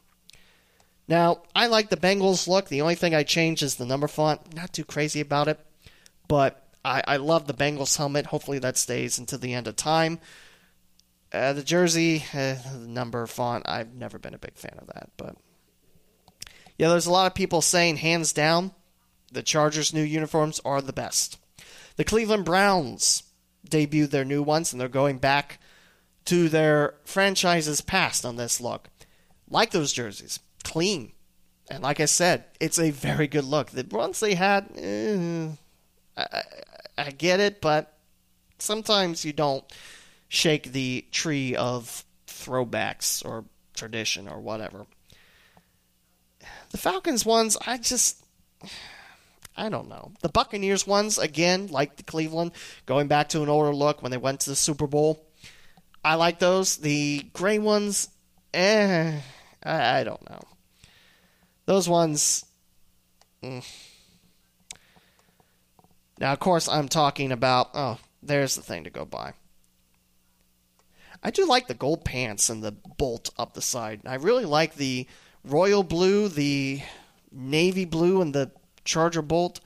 Now, 1.07 1.41
I 1.55 1.65
like 1.65 1.89
the 1.89 1.97
Bengals 1.97 2.47
look. 2.47 2.67
The 2.67 2.81
only 2.81 2.93
thing 2.93 3.15
I 3.15 3.23
changed 3.23 3.63
is 3.63 3.77
the 3.77 3.87
number 3.87 4.07
font. 4.07 4.53
Not 4.53 4.73
too 4.73 4.85
crazy 4.85 5.21
about 5.21 5.47
it, 5.47 5.59
but 6.27 6.67
I, 6.85 7.01
I 7.07 7.17
love 7.17 7.47
the 7.47 7.53
Bengals 7.55 7.97
helmet. 7.97 8.27
Hopefully 8.27 8.59
that 8.59 8.77
stays 8.77 9.17
until 9.17 9.39
the 9.39 9.55
end 9.55 9.65
of 9.65 9.75
time. 9.75 10.19
Uh, 11.33 11.53
the 11.53 11.63
jersey, 11.63 12.23
uh, 12.31 12.57
number 12.77 13.25
font, 13.25 13.67
I've 13.67 13.95
never 13.95 14.19
been 14.19 14.35
a 14.35 14.39
big 14.39 14.53
fan 14.53 14.77
of 14.77 14.85
that. 14.85 15.09
But 15.17 15.35
yeah, 16.77 16.89
there's 16.89 17.07
a 17.07 17.11
lot 17.11 17.25
of 17.25 17.33
people 17.33 17.63
saying 17.63 17.97
hands 17.97 18.33
down, 18.33 18.69
the 19.31 19.41
Chargers' 19.41 19.95
new 19.95 20.03
uniforms 20.03 20.61
are 20.63 20.79
the 20.79 20.93
best. 20.93 21.39
The 21.95 22.03
Cleveland 22.03 22.45
Browns 22.45 23.23
debuted 23.67 24.11
their 24.11 24.25
new 24.25 24.43
ones, 24.43 24.71
and 24.71 24.79
they're 24.79 24.87
going 24.87 25.17
back 25.17 25.59
to 26.25 26.49
their 26.49 26.95
franchise's 27.05 27.81
past 27.81 28.25
on 28.25 28.35
this 28.35 28.61
look. 28.61 28.89
Like 29.49 29.71
those 29.71 29.93
jerseys, 29.93 30.39
clean. 30.63 31.13
And 31.69 31.83
like 31.83 31.99
I 31.99 32.05
said, 32.05 32.45
it's 32.59 32.79
a 32.79 32.91
very 32.91 33.27
good 33.27 33.45
look. 33.45 33.71
The 33.71 33.85
ones 33.89 34.19
they 34.19 34.35
had, 34.35 34.69
eh, 34.77 35.47
I, 36.17 36.43
I 36.97 37.11
get 37.11 37.39
it, 37.39 37.61
but 37.61 37.97
sometimes 38.59 39.25
you 39.25 39.33
don't 39.33 39.63
shake 40.27 40.71
the 40.71 41.05
tree 41.11 41.55
of 41.55 42.03
throwbacks 42.27 43.25
or 43.25 43.45
tradition 43.75 44.27
or 44.27 44.39
whatever. 44.39 44.85
The 46.71 46.77
Falcons 46.77 47.25
ones, 47.25 47.57
I 47.65 47.77
just. 47.77 48.23
I 49.59 49.67
don't 49.67 49.89
know. 49.89 50.13
The 50.21 50.29
Buccaneers 50.29 50.87
ones, 50.87 51.17
again, 51.17 51.67
like 51.67 51.97
the 51.97 52.03
Cleveland, 52.03 52.53
going 52.85 53.09
back 53.09 53.27
to 53.29 53.43
an 53.43 53.49
older 53.49 53.75
look 53.75 54.01
when 54.01 54.09
they 54.09 54.17
went 54.17 54.39
to 54.41 54.49
the 54.49 54.55
Super 54.55 54.87
Bowl. 54.87 55.27
I 56.03 56.15
like 56.15 56.39
those. 56.39 56.77
The 56.77 57.25
gray 57.33 57.59
ones, 57.59 58.07
eh, 58.53 59.19
I, 59.61 59.99
I 59.99 60.03
don't 60.05 60.27
know. 60.29 60.39
Those 61.65 61.89
ones. 61.89 62.45
Mm. 63.43 63.65
Now, 66.19 66.31
of 66.31 66.39
course, 66.39 66.69
I'm 66.69 66.87
talking 66.87 67.33
about. 67.33 67.71
Oh, 67.73 67.99
there's 68.23 68.55
the 68.55 68.61
thing 68.61 68.85
to 68.85 68.89
go 68.89 69.03
by. 69.03 69.33
I 71.21 71.31
do 71.31 71.45
like 71.45 71.67
the 71.67 71.73
gold 71.73 72.05
pants 72.05 72.49
and 72.49 72.63
the 72.63 72.71
bolt 72.97 73.29
up 73.37 73.55
the 73.55 73.61
side. 73.61 73.99
I 74.05 74.15
really 74.15 74.45
like 74.45 74.75
the 74.75 75.05
royal 75.43 75.83
blue, 75.83 76.29
the 76.29 76.81
navy 77.29 77.83
blue, 77.83 78.21
and 78.21 78.33
the 78.33 78.51
Charger 78.89 79.21
bolt. 79.21 79.59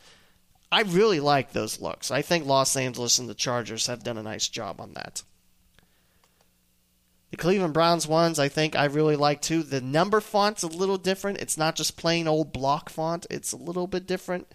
I 0.71 0.81
really 0.81 1.19
like 1.19 1.51
those 1.51 1.79
looks. 1.79 2.11
I 2.11 2.21
think 2.21 2.45
Los 2.45 2.75
Angeles 2.75 3.19
and 3.19 3.29
the 3.29 3.33
Chargers 3.33 3.87
have 3.87 4.03
done 4.03 4.17
a 4.17 4.23
nice 4.23 4.47
job 4.49 4.81
on 4.81 4.93
that. 4.93 5.23
The 7.31 7.37
Cleveland 7.37 7.73
Browns 7.73 8.05
ones, 8.05 8.37
I 8.37 8.47
think 8.47 8.75
I 8.75 8.85
really 8.85 9.15
like 9.15 9.41
too. 9.41 9.63
The 9.63 9.81
number 9.81 10.19
font's 10.19 10.61
a 10.61 10.67
little 10.67 10.97
different. 10.97 11.39
It's 11.39 11.57
not 11.57 11.75
just 11.75 11.97
plain 11.97 12.27
old 12.27 12.51
block 12.51 12.89
font, 12.89 13.25
it's 13.29 13.51
a 13.51 13.57
little 13.57 13.87
bit 13.87 14.05
different. 14.05 14.47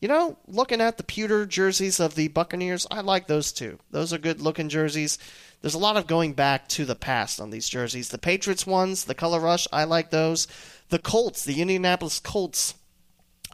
You 0.00 0.08
know, 0.08 0.38
looking 0.48 0.80
at 0.80 0.96
the 0.96 1.04
pewter 1.04 1.44
jerseys 1.44 2.00
of 2.00 2.14
the 2.14 2.28
Buccaneers, 2.28 2.86
I 2.90 3.02
like 3.02 3.26
those 3.26 3.52
too. 3.52 3.78
Those 3.90 4.12
are 4.12 4.18
good 4.18 4.40
looking 4.40 4.70
jerseys. 4.70 5.18
There's 5.60 5.74
a 5.74 5.78
lot 5.78 5.98
of 5.98 6.06
going 6.06 6.32
back 6.32 6.68
to 6.70 6.86
the 6.86 6.96
past 6.96 7.40
on 7.40 7.50
these 7.50 7.68
jerseys. 7.68 8.08
The 8.08 8.18
Patriots 8.18 8.66
ones, 8.66 9.04
the 9.04 9.14
Color 9.14 9.40
Rush, 9.40 9.68
I 9.72 9.84
like 9.84 10.10
those. 10.10 10.48
The 10.90 10.98
Colts, 10.98 11.44
the 11.44 11.60
Indianapolis 11.60 12.20
Colts, 12.20 12.74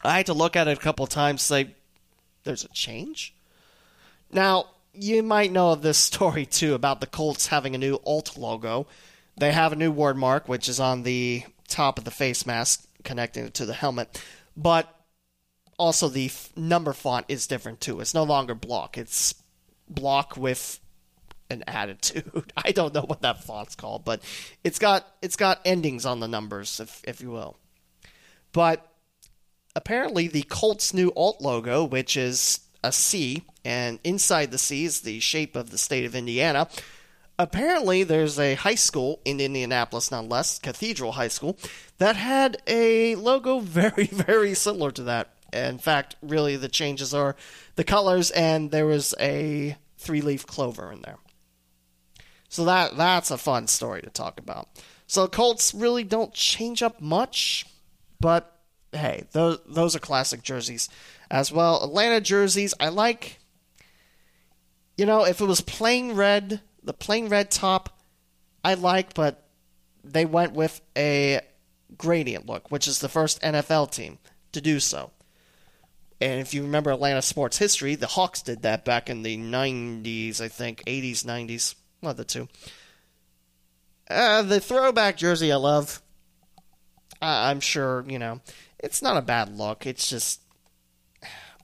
I 0.02 0.18
had 0.18 0.26
to 0.26 0.34
look 0.34 0.56
at 0.56 0.68
it 0.68 0.78
a 0.78 0.80
couple 0.80 1.06
times 1.06 1.42
say, 1.42 1.74
there's 2.44 2.64
a 2.64 2.68
change? 2.68 3.34
Now, 4.32 4.66
you 4.92 5.22
might 5.22 5.52
know 5.52 5.72
of 5.72 5.82
this 5.82 5.98
story 6.12 6.46
too 6.46 6.74
about 6.74 7.00
the 7.00 7.06
Colts 7.06 7.48
having 7.48 7.74
a 7.74 7.78
new 7.78 7.98
alt 8.04 8.36
logo. 8.36 8.86
They 9.38 9.52
have 9.52 9.72
a 9.72 9.76
new 9.76 9.90
word 9.90 10.16
mark, 10.16 10.48
which 10.48 10.68
is 10.68 10.80
on 10.80 11.02
the 11.02 11.44
top 11.68 11.98
of 11.98 12.04
the 12.04 12.10
face 12.10 12.46
mask, 12.46 12.86
connecting 13.04 13.44
it 13.44 13.54
to 13.54 13.66
the 13.66 13.74
helmet. 13.74 14.22
But 14.56 14.92
also 15.78 16.08
the 16.08 16.26
f- 16.26 16.50
number 16.56 16.94
font 16.94 17.26
is 17.28 17.46
different 17.46 17.80
too. 17.80 18.00
It's 18.00 18.14
no 18.14 18.24
longer 18.24 18.54
block. 18.54 18.96
It's 18.96 19.34
block 19.88 20.36
with 20.36 20.80
an 21.50 21.64
attitude. 21.66 22.52
I 22.56 22.72
don't 22.72 22.94
know 22.94 23.02
what 23.02 23.22
that 23.22 23.44
font's 23.44 23.74
called, 23.74 24.04
but 24.04 24.22
it's 24.64 24.78
got 24.78 25.06
it's 25.22 25.36
got 25.36 25.60
endings 25.64 26.06
on 26.06 26.20
the 26.20 26.28
numbers, 26.28 26.80
if 26.80 27.02
if 27.04 27.20
you 27.20 27.30
will. 27.30 27.56
But 28.52 28.86
apparently, 29.74 30.28
the 30.28 30.42
Colts' 30.42 30.94
new 30.94 31.12
alt 31.16 31.40
logo, 31.40 31.84
which 31.84 32.16
is 32.16 32.60
a 32.82 32.92
C, 32.92 33.44
and 33.64 33.98
inside 34.04 34.50
the 34.50 34.58
C 34.58 34.84
is 34.84 35.00
the 35.00 35.20
shape 35.20 35.56
of 35.56 35.70
the 35.70 35.78
state 35.78 36.04
of 36.04 36.14
Indiana. 36.14 36.68
Apparently, 37.38 38.02
there's 38.02 38.38
a 38.38 38.54
high 38.54 38.76
school 38.76 39.20
in 39.26 39.40
Indianapolis, 39.40 40.10
nonetheless, 40.10 40.58
Cathedral 40.58 41.12
High 41.12 41.28
School, 41.28 41.58
that 41.98 42.16
had 42.16 42.62
a 42.66 43.14
logo 43.16 43.60
very, 43.60 44.06
very 44.06 44.54
similar 44.54 44.90
to 44.92 45.02
that. 45.02 45.34
In 45.52 45.78
fact, 45.78 46.16
really, 46.22 46.56
the 46.56 46.68
changes 46.68 47.12
are 47.12 47.36
the 47.76 47.84
colors, 47.84 48.30
and 48.30 48.70
there 48.70 48.86
was 48.86 49.14
a 49.20 49.76
three 49.98 50.20
leaf 50.22 50.46
clover 50.46 50.90
in 50.90 51.02
there. 51.02 51.18
So 52.48 52.64
that 52.64 52.96
that's 52.96 53.30
a 53.30 53.38
fun 53.38 53.66
story 53.66 54.02
to 54.02 54.10
talk 54.10 54.38
about. 54.38 54.68
So 55.06 55.26
Colts 55.28 55.74
really 55.74 56.04
don't 56.04 56.32
change 56.32 56.82
up 56.82 57.00
much, 57.00 57.66
but 58.20 58.60
hey, 58.92 59.24
those 59.32 59.58
those 59.66 59.94
are 59.96 60.00
classic 60.00 60.42
jerseys 60.42 60.88
as 61.30 61.52
well. 61.52 61.82
Atlanta 61.82 62.20
jerseys, 62.20 62.74
I 62.80 62.88
like. 62.88 63.38
You 64.96 65.06
know, 65.06 65.24
if 65.24 65.40
it 65.40 65.44
was 65.44 65.60
plain 65.60 66.12
red, 66.12 66.60
the 66.82 66.94
plain 66.94 67.28
red 67.28 67.50
top, 67.50 68.00
I 68.64 68.74
like, 68.74 69.14
but 69.14 69.46
they 70.02 70.24
went 70.24 70.52
with 70.52 70.80
a 70.96 71.40
gradient 71.98 72.46
look, 72.46 72.70
which 72.70 72.88
is 72.88 73.00
the 73.00 73.08
first 73.08 73.40
NFL 73.42 73.90
team 73.90 74.18
to 74.52 74.60
do 74.60 74.80
so. 74.80 75.10
And 76.20 76.40
if 76.40 76.54
you 76.54 76.62
remember 76.62 76.90
Atlanta 76.90 77.20
sports 77.20 77.58
history, 77.58 77.94
the 77.94 78.06
Hawks 78.06 78.40
did 78.40 78.62
that 78.62 78.84
back 78.84 79.10
in 79.10 79.22
the 79.22 79.36
90s, 79.36 80.40
I 80.40 80.48
think, 80.48 80.82
80s, 80.86 81.24
90s, 81.24 81.74
of 82.02 82.16
the 82.16 82.24
two. 82.24 82.48
Uh, 84.08 84.42
the 84.42 84.60
throwback 84.60 85.16
jersey 85.16 85.52
I 85.52 85.56
love. 85.56 86.00
I'm 87.20 87.60
sure, 87.60 88.04
you 88.06 88.18
know, 88.18 88.40
it's 88.78 89.02
not 89.02 89.16
a 89.16 89.22
bad 89.22 89.56
look. 89.56 89.86
It's 89.86 90.08
just 90.08 90.40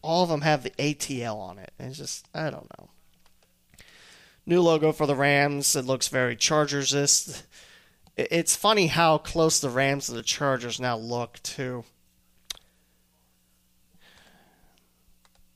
all 0.03 0.25
of 0.25 0.29
them 0.29 0.41
have 0.41 0.63
the 0.63 0.71
ATL 0.71 1.37
on 1.37 1.59
it. 1.59 1.73
It's 1.79 1.99
just, 1.99 2.27
I 2.35 2.51
don't 2.51 2.69
know. 2.79 2.89
New 4.45 4.61
logo 4.61 4.93
for 4.93 5.07
the 5.07 5.15
Rams. 5.15 5.77
It 5.77 5.85
looks 5.85 6.09
very 6.09 6.35
Chargers 6.35 6.93
It's 8.17 8.57
funny 8.57 8.89
how 8.89 9.19
close 9.19 9.61
the 9.61 9.71
Rams 9.71 10.09
and 10.09 10.19
the 10.19 10.23
Chargers 10.23 10.81
now 10.81 10.97
look, 10.97 11.41
too. 11.43 11.85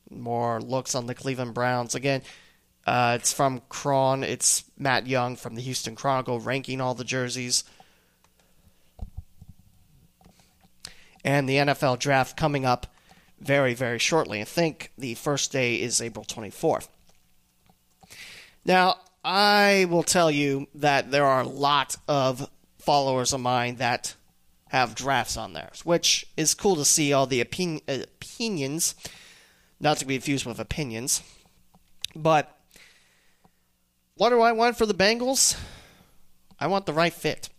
More 0.08 0.60
looks 0.60 0.94
on 0.94 1.06
the 1.06 1.14
Cleveland 1.14 1.54
Browns. 1.54 1.96
Again, 1.96 2.22
uh, 2.86 3.18
it's 3.20 3.32
from 3.32 3.62
Chron. 3.68 4.22
It's 4.22 4.64
Matt 4.78 5.06
Young 5.06 5.34
from 5.34 5.56
the 5.56 5.62
Houston 5.62 5.96
Chronicle 5.96 6.38
ranking 6.38 6.80
all 6.80 6.94
the 6.94 7.04
jerseys. 7.04 7.64
And 11.24 11.48
the 11.48 11.56
NFL 11.56 11.98
draft 11.98 12.36
coming 12.36 12.64
up 12.64 12.86
very, 13.40 13.74
very 13.74 13.98
shortly. 13.98 14.40
I 14.40 14.44
think 14.44 14.92
the 14.96 15.14
first 15.14 15.50
day 15.50 15.80
is 15.80 16.00
April 16.00 16.24
24th. 16.24 16.86
Now, 18.64 18.96
I 19.24 19.86
will 19.90 20.04
tell 20.04 20.30
you 20.30 20.68
that 20.76 21.10
there 21.10 21.26
are 21.26 21.40
a 21.40 21.48
lot 21.48 21.96
of 22.06 22.48
followers 22.78 23.32
of 23.32 23.40
mine 23.40 23.76
that 23.76 24.14
have 24.68 24.94
drafts 24.94 25.36
on 25.36 25.52
theirs, 25.52 25.82
which 25.84 26.28
is 26.36 26.54
cool 26.54 26.76
to 26.76 26.84
see 26.84 27.12
all 27.12 27.26
the 27.26 27.40
opin- 27.40 27.80
opinions, 27.88 28.94
not 29.80 29.96
to 29.98 30.06
be 30.06 30.14
confused 30.14 30.46
with 30.46 30.60
opinions. 30.60 31.22
But 32.14 32.55
what 34.16 34.30
do 34.30 34.40
I 34.40 34.52
want 34.52 34.76
for 34.76 34.86
the 34.86 34.94
Bengals? 34.94 35.58
I 36.58 36.66
want 36.66 36.86
the 36.86 36.92
right 36.92 37.12
fit. 37.12 37.50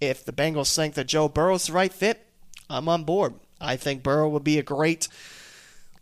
If 0.00 0.24
the 0.24 0.32
Bengals 0.32 0.74
think 0.74 0.94
that 0.94 1.08
Joe 1.08 1.28
Burrow's 1.28 1.66
the 1.66 1.72
right 1.72 1.92
fit, 1.92 2.24
I'm 2.70 2.88
on 2.88 3.04
board. 3.04 3.34
I 3.60 3.76
think 3.76 4.02
Burrow 4.02 4.28
would 4.28 4.44
be 4.44 4.58
a 4.58 4.62
great 4.62 5.08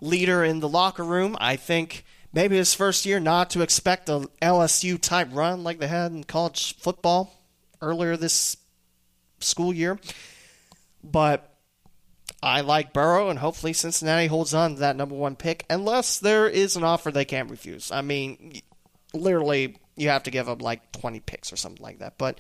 leader 0.01 0.45
in 0.45 0.61
the 0.61 0.69
locker 0.69 1.05
room. 1.05 1.37
I 1.41 1.57
think 1.57 2.05
maybe 2.33 2.57
his 2.57 2.75
first 2.75 3.07
year 3.07 3.19
not 3.19 3.51
to 3.51 3.63
expect 3.63 4.11
a 4.11 4.29
LSU 4.43 5.01
type 5.01 5.29
run 5.33 5.65
like 5.65 5.79
they 5.79 5.87
had 5.87 6.13
in 6.13 6.25
college 6.25 6.77
football 6.77 7.33
earlier 7.81 8.19
this 8.19 8.59
school 9.41 9.73
year. 9.73 9.99
But 11.03 11.57
I 12.43 12.61
like 12.61 12.93
Burrow, 12.93 13.31
and 13.31 13.39
hopefully 13.39 13.73
Cincinnati 13.73 14.27
holds 14.27 14.53
on 14.53 14.75
to 14.75 14.81
that 14.81 14.97
number 14.97 15.15
one 15.15 15.37
pick, 15.37 15.65
unless 15.71 16.19
there 16.19 16.49
is 16.49 16.77
an 16.77 16.85
offer 16.85 17.11
they 17.11 17.25
can't 17.25 17.51
refuse. 17.51 17.91
I 17.91 18.03
mean, 18.03 18.61
literally, 19.15 19.79
you 19.97 20.09
have 20.09 20.25
to 20.25 20.31
give 20.31 20.49
up 20.49 20.63
like 20.63 20.93
20 20.93 21.21
picks 21.21 21.53
or 21.53 21.57
something 21.57 21.83
like 21.83 21.99
that. 21.99 22.19
But 22.19 22.39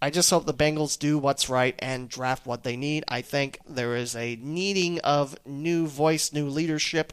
I 0.00 0.10
just 0.10 0.30
hope 0.30 0.46
the 0.46 0.54
Bengals 0.54 0.98
do 0.98 1.18
what's 1.18 1.48
right 1.48 1.74
and 1.78 2.08
draft 2.08 2.46
what 2.46 2.62
they 2.62 2.76
need. 2.76 3.04
I 3.08 3.22
think 3.22 3.60
there 3.68 3.96
is 3.96 4.14
a 4.14 4.36
needing 4.36 5.00
of 5.00 5.36
new 5.46 5.86
voice, 5.86 6.32
new 6.32 6.48
leadership, 6.48 7.12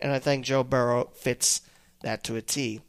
and 0.00 0.10
I 0.10 0.18
think 0.18 0.44
Joe 0.44 0.64
Burrow 0.64 1.10
fits 1.14 1.60
that 2.02 2.24
to 2.24 2.36
a 2.36 2.42
T. 2.42 2.80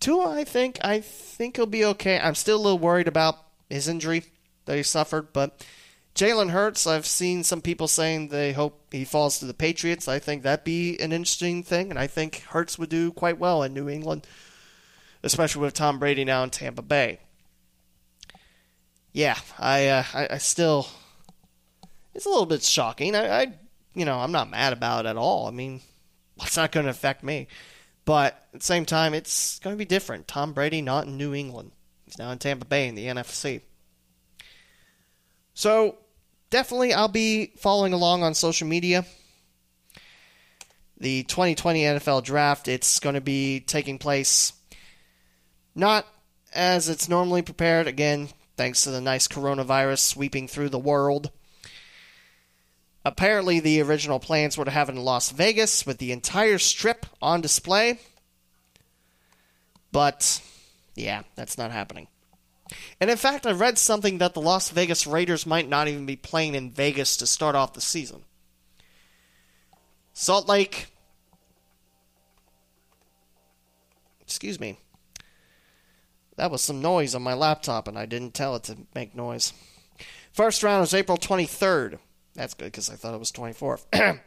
Tua, 0.00 0.30
I 0.30 0.44
think 0.44 0.78
I 0.84 1.00
think 1.00 1.56
he'll 1.56 1.66
be 1.66 1.84
okay. 1.84 2.18
I'm 2.18 2.34
still 2.34 2.56
a 2.56 2.62
little 2.62 2.78
worried 2.78 3.08
about 3.08 3.38
his 3.70 3.88
injury 3.88 4.24
that 4.66 4.76
he 4.76 4.82
suffered, 4.82 5.32
but 5.32 5.64
Jalen 6.14 6.50
Hurts, 6.50 6.86
I've 6.86 7.06
seen 7.06 7.42
some 7.42 7.60
people 7.60 7.88
saying 7.88 8.28
they 8.28 8.52
hope 8.52 8.80
he 8.92 9.04
falls 9.04 9.38
to 9.38 9.46
the 9.46 9.54
Patriots. 9.54 10.06
I 10.06 10.20
think 10.20 10.42
that'd 10.42 10.64
be 10.64 10.98
an 11.00 11.12
interesting 11.12 11.62
thing, 11.62 11.90
and 11.90 11.98
I 11.98 12.06
think 12.06 12.42
Hurts 12.50 12.78
would 12.78 12.88
do 12.88 13.10
quite 13.10 13.38
well 13.38 13.62
in 13.64 13.74
New 13.74 13.88
England, 13.88 14.26
especially 15.24 15.62
with 15.62 15.74
Tom 15.74 15.98
Brady 15.98 16.24
now 16.24 16.44
in 16.44 16.50
Tampa 16.50 16.82
Bay 16.82 17.18
yeah, 19.14 19.38
I, 19.58 19.86
uh, 19.88 20.04
I, 20.12 20.28
I 20.32 20.38
still, 20.38 20.88
it's 22.14 22.26
a 22.26 22.28
little 22.28 22.46
bit 22.46 22.62
shocking. 22.64 23.14
I, 23.14 23.42
I, 23.42 23.52
you 23.94 24.04
know, 24.04 24.18
I'm 24.18 24.32
not 24.32 24.50
mad 24.50 24.74
about 24.74 25.06
it 25.06 25.10
at 25.10 25.16
all. 25.16 25.46
I 25.46 25.52
mean, 25.52 25.80
it's 26.42 26.56
not 26.58 26.72
going 26.72 26.84
to 26.84 26.90
affect 26.90 27.22
me. 27.22 27.46
But 28.04 28.46
at 28.52 28.60
the 28.60 28.66
same 28.66 28.84
time, 28.84 29.14
it's 29.14 29.60
going 29.60 29.74
to 29.74 29.78
be 29.78 29.86
different. 29.86 30.28
Tom 30.28 30.52
Brady 30.52 30.82
not 30.82 31.06
in 31.06 31.16
New 31.16 31.32
England. 31.32 31.70
He's 32.04 32.18
now 32.18 32.30
in 32.32 32.38
Tampa 32.38 32.66
Bay 32.66 32.88
in 32.88 32.96
the 32.96 33.06
NFC. 33.06 33.62
So 35.54 35.96
definitely, 36.54 36.94
I'll 36.94 37.08
be 37.08 37.46
following 37.56 37.92
along 37.92 38.22
on 38.22 38.32
social 38.32 38.68
media. 38.68 39.04
The 40.96 41.24
2020 41.24 41.80
NFL 41.80 42.22
Draft. 42.22 42.68
It's 42.68 43.00
going 43.00 43.16
to 43.16 43.20
be 43.20 43.58
taking 43.58 43.98
place 43.98 44.52
not 45.74 46.06
as 46.54 46.88
it's 46.88 47.08
normally 47.08 47.42
prepared. 47.42 47.88
Again, 47.88 48.28
thanks 48.56 48.84
to 48.84 48.92
the 48.92 49.00
nice 49.00 49.26
coronavirus 49.26 49.98
sweeping 49.98 50.46
through 50.46 50.68
the 50.68 50.78
world. 50.78 51.32
Apparently, 53.04 53.58
the 53.58 53.82
original 53.82 54.20
plans 54.20 54.56
were 54.56 54.64
to 54.64 54.70
have 54.70 54.88
it 54.88 54.92
in 54.92 55.02
Las 55.02 55.30
Vegas 55.30 55.84
with 55.84 55.98
the 55.98 56.12
entire 56.12 56.58
strip 56.58 57.04
on 57.20 57.40
display. 57.40 57.98
But, 59.90 60.40
yeah, 60.94 61.22
that's 61.34 61.58
not 61.58 61.72
happening. 61.72 62.06
And 63.00 63.10
in 63.10 63.16
fact, 63.16 63.46
I 63.46 63.52
read 63.52 63.78
something 63.78 64.18
that 64.18 64.34
the 64.34 64.40
Las 64.40 64.70
Vegas 64.70 65.06
Raiders 65.06 65.46
might 65.46 65.68
not 65.68 65.88
even 65.88 66.06
be 66.06 66.16
playing 66.16 66.54
in 66.54 66.70
Vegas 66.70 67.16
to 67.18 67.26
start 67.26 67.54
off 67.54 67.74
the 67.74 67.80
season. 67.80 68.24
Salt 70.12 70.48
Lake. 70.48 70.86
Excuse 74.22 74.58
me. 74.58 74.78
That 76.36 76.50
was 76.50 76.62
some 76.62 76.80
noise 76.80 77.14
on 77.14 77.22
my 77.22 77.34
laptop, 77.34 77.86
and 77.86 77.98
I 77.98 78.06
didn't 78.06 78.34
tell 78.34 78.56
it 78.56 78.64
to 78.64 78.76
make 78.94 79.14
noise. 79.14 79.52
First 80.32 80.62
round 80.62 80.82
is 80.82 80.94
April 80.94 81.16
23rd. 81.16 81.98
That's 82.34 82.54
good 82.54 82.66
because 82.66 82.90
I 82.90 82.96
thought 82.96 83.14
it 83.14 83.20
was 83.20 83.30
24th. 83.30 83.84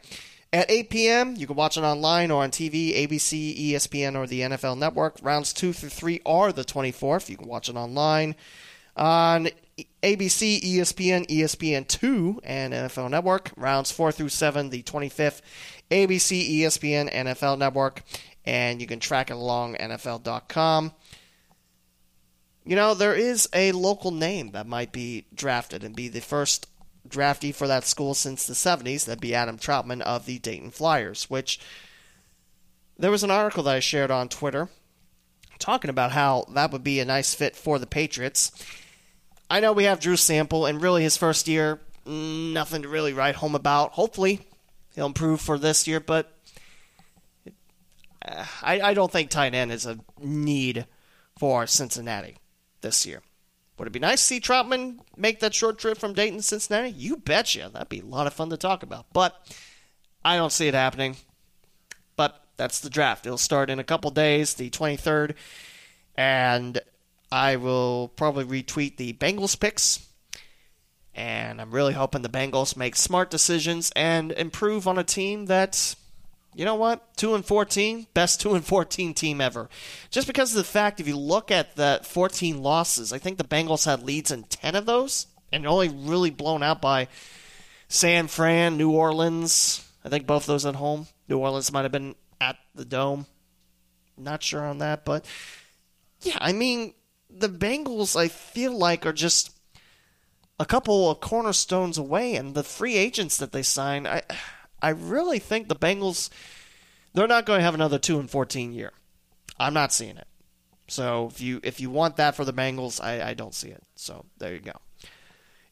At 0.50 0.70
8 0.70 0.88
p.m., 0.88 1.34
you 1.36 1.46
can 1.46 1.56
watch 1.56 1.76
it 1.76 1.82
online 1.82 2.30
or 2.30 2.42
on 2.42 2.50
TV, 2.50 3.06
ABC, 3.06 3.70
ESPN, 3.70 4.16
or 4.16 4.26
the 4.26 4.40
NFL 4.40 4.78
Network. 4.78 5.18
Rounds 5.20 5.52
2 5.52 5.74
through 5.74 5.90
3 5.90 6.22
are 6.24 6.52
the 6.52 6.64
24th. 6.64 7.28
You 7.28 7.36
can 7.36 7.48
watch 7.48 7.68
it 7.68 7.76
online 7.76 8.34
on 8.96 9.48
ABC, 10.02 10.60
ESPN, 10.62 11.26
ESPN2, 11.28 12.38
and 12.44 12.72
NFL 12.72 13.10
Network. 13.10 13.52
Rounds 13.56 13.92
4 13.92 14.10
through 14.10 14.30
7, 14.30 14.70
the 14.70 14.82
25th, 14.82 15.42
ABC, 15.90 16.60
ESPN, 16.60 17.12
NFL 17.12 17.58
Network, 17.58 18.02
and 18.46 18.80
you 18.80 18.86
can 18.86 19.00
track 19.00 19.30
it 19.30 19.34
along 19.34 19.74
NFL.com. 19.76 20.92
You 22.64 22.76
know, 22.76 22.94
there 22.94 23.14
is 23.14 23.48
a 23.52 23.72
local 23.72 24.10
name 24.10 24.52
that 24.52 24.66
might 24.66 24.92
be 24.92 25.26
drafted 25.34 25.84
and 25.84 25.94
be 25.94 26.08
the 26.08 26.20
first 26.20 26.66
draftee 27.10 27.54
for 27.54 27.66
that 27.66 27.84
school 27.84 28.14
since 28.14 28.46
the 28.46 28.54
70s. 28.54 29.04
That'd 29.04 29.20
be 29.20 29.34
Adam 29.34 29.58
Trautman 29.58 30.02
of 30.02 30.26
the 30.26 30.38
Dayton 30.38 30.70
Flyers, 30.70 31.28
which 31.30 31.60
there 32.98 33.10
was 33.10 33.22
an 33.22 33.30
article 33.30 33.62
that 33.64 33.76
I 33.76 33.80
shared 33.80 34.10
on 34.10 34.28
Twitter 34.28 34.68
talking 35.58 35.90
about 35.90 36.12
how 36.12 36.44
that 36.54 36.70
would 36.72 36.84
be 36.84 37.00
a 37.00 37.04
nice 37.04 37.34
fit 37.34 37.56
for 37.56 37.78
the 37.78 37.86
Patriots. 37.86 38.52
I 39.50 39.60
know 39.60 39.72
we 39.72 39.84
have 39.84 40.00
Drew 40.00 40.16
Sample, 40.16 40.66
and 40.66 40.80
really 40.80 41.02
his 41.02 41.16
first 41.16 41.48
year, 41.48 41.80
nothing 42.06 42.82
to 42.82 42.88
really 42.88 43.12
write 43.12 43.36
home 43.36 43.54
about. 43.54 43.92
Hopefully, 43.92 44.40
he'll 44.94 45.06
improve 45.06 45.40
for 45.40 45.58
this 45.58 45.86
year, 45.86 46.00
but 46.00 46.32
uh, 48.24 48.44
I, 48.62 48.80
I 48.80 48.94
don't 48.94 49.10
think 49.10 49.30
tight 49.30 49.54
end 49.54 49.72
is 49.72 49.86
a 49.86 49.98
need 50.20 50.86
for 51.38 51.66
Cincinnati 51.66 52.36
this 52.80 53.06
year. 53.06 53.22
Would 53.78 53.88
it 53.88 53.92
be 53.92 54.00
nice 54.00 54.20
to 54.20 54.26
see 54.26 54.40
Trautman 54.40 54.98
make 55.16 55.40
that 55.40 55.54
short 55.54 55.78
trip 55.78 55.98
from 55.98 56.12
Dayton 56.12 56.38
to 56.38 56.42
Cincinnati? 56.42 56.90
You 56.90 57.16
betcha. 57.16 57.70
That'd 57.72 57.88
be 57.88 58.00
a 58.00 58.04
lot 58.04 58.26
of 58.26 58.34
fun 58.34 58.50
to 58.50 58.56
talk 58.56 58.82
about. 58.82 59.06
But 59.12 59.36
I 60.24 60.36
don't 60.36 60.52
see 60.52 60.66
it 60.66 60.74
happening. 60.74 61.16
But 62.16 62.42
that's 62.56 62.80
the 62.80 62.90
draft. 62.90 63.24
It'll 63.24 63.38
start 63.38 63.70
in 63.70 63.78
a 63.78 63.84
couple 63.84 64.10
days, 64.10 64.54
the 64.54 64.70
23rd. 64.70 65.34
And 66.16 66.80
I 67.30 67.56
will 67.56 68.08
probably 68.16 68.44
retweet 68.44 68.96
the 68.96 69.12
Bengals 69.12 69.58
picks. 69.58 70.04
And 71.14 71.60
I'm 71.60 71.70
really 71.70 71.94
hoping 71.94 72.22
the 72.22 72.28
Bengals 72.28 72.76
make 72.76 72.96
smart 72.96 73.30
decisions 73.30 73.92
and 73.94 74.32
improve 74.32 74.88
on 74.88 74.98
a 74.98 75.04
team 75.04 75.46
that 75.46 75.94
you 76.54 76.64
know 76.64 76.74
what? 76.74 77.16
2 77.16 77.34
and 77.34 77.44
14, 77.44 78.06
best 78.14 78.40
2 78.40 78.54
and 78.54 78.64
14 78.64 79.14
team 79.14 79.40
ever. 79.40 79.68
Just 80.10 80.26
because 80.26 80.52
of 80.52 80.56
the 80.56 80.64
fact 80.64 81.00
if 81.00 81.06
you 81.06 81.16
look 81.16 81.50
at 81.50 81.76
the 81.76 82.00
14 82.04 82.62
losses, 82.62 83.12
I 83.12 83.18
think 83.18 83.38
the 83.38 83.44
Bengals 83.44 83.84
had 83.84 84.02
leads 84.02 84.30
in 84.30 84.44
10 84.44 84.74
of 84.74 84.86
those 84.86 85.26
and 85.52 85.66
only 85.66 85.88
really 85.88 86.30
blown 86.30 86.62
out 86.62 86.80
by 86.80 87.08
San 87.88 88.28
Fran, 88.28 88.76
New 88.76 88.90
Orleans. 88.90 89.84
I 90.04 90.08
think 90.08 90.26
both 90.26 90.46
those 90.46 90.66
at 90.66 90.76
home. 90.76 91.06
New 91.28 91.38
Orleans 91.38 91.72
might 91.72 91.82
have 91.82 91.92
been 91.92 92.14
at 92.40 92.56
the 92.74 92.84
Dome. 92.84 93.26
Not 94.16 94.42
sure 94.42 94.64
on 94.64 94.78
that, 94.78 95.04
but 95.04 95.24
yeah, 96.22 96.38
I 96.40 96.52
mean, 96.52 96.94
the 97.30 97.48
Bengals 97.48 98.16
I 98.16 98.28
feel 98.28 98.76
like 98.76 99.06
are 99.06 99.12
just 99.12 99.50
a 100.58 100.66
couple 100.66 101.10
of 101.10 101.20
cornerstones 101.20 101.98
away 101.98 102.34
and 102.34 102.54
the 102.54 102.64
free 102.64 102.96
agents 102.96 103.36
that 103.36 103.52
they 103.52 103.62
sign, 103.62 104.06
I 104.06 104.22
I 104.80 104.90
really 104.90 105.38
think 105.38 105.68
the 105.68 105.76
Bengals 105.76 106.30
they're 107.14 107.26
not 107.26 107.46
going 107.46 107.58
to 107.58 107.64
have 107.64 107.74
another 107.74 107.98
2 107.98 108.20
and 108.20 108.30
14 108.30 108.72
year. 108.72 108.92
I'm 109.58 109.74
not 109.74 109.92
seeing 109.92 110.16
it. 110.16 110.26
So 110.88 111.26
if 111.26 111.40
you 111.40 111.60
if 111.62 111.80
you 111.80 111.90
want 111.90 112.16
that 112.16 112.34
for 112.34 112.44
the 112.44 112.52
Bengals, 112.52 113.02
I, 113.02 113.30
I 113.30 113.34
don't 113.34 113.54
see 113.54 113.68
it. 113.68 113.82
So 113.96 114.24
there 114.38 114.54
you 114.54 114.60
go. 114.60 114.72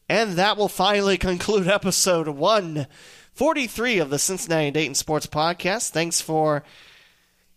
And 0.09 0.33
that 0.33 0.57
will 0.57 0.67
finally 0.67 1.17
conclude 1.29 1.67
episode 1.67 2.27
143 2.27 3.99
of 3.99 4.09
the 4.09 4.19
Cincinnati 4.19 4.71
Dayton 4.71 4.95
Sports 4.95 5.25
Podcast. 5.27 5.89
Thanks 5.89 6.21
for 6.21 6.63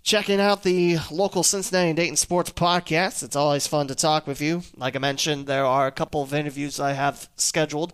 checking 0.03 0.41
out 0.41 0.63
the 0.63 0.99
local 1.11 1.43
Cincinnati 1.43 1.93
Dayton 1.93 2.17
Sports 2.17 2.51
Podcast. 2.51 3.23
It's 3.23 3.37
always 3.37 3.67
fun 3.67 3.89
to 3.89 3.95
talk 3.95 4.27
with 4.27 4.41
you. 4.41 4.63
Like 4.77 4.97
I 4.97 4.99
mentioned, 4.99 5.47
there 5.47 5.67
are 5.67 5.87
a 5.87 5.93
couple 5.93 6.23
of 6.23 6.33
interviews 6.33 6.81
I 6.81 6.93
have 6.93 7.29
scheduled 7.37 7.93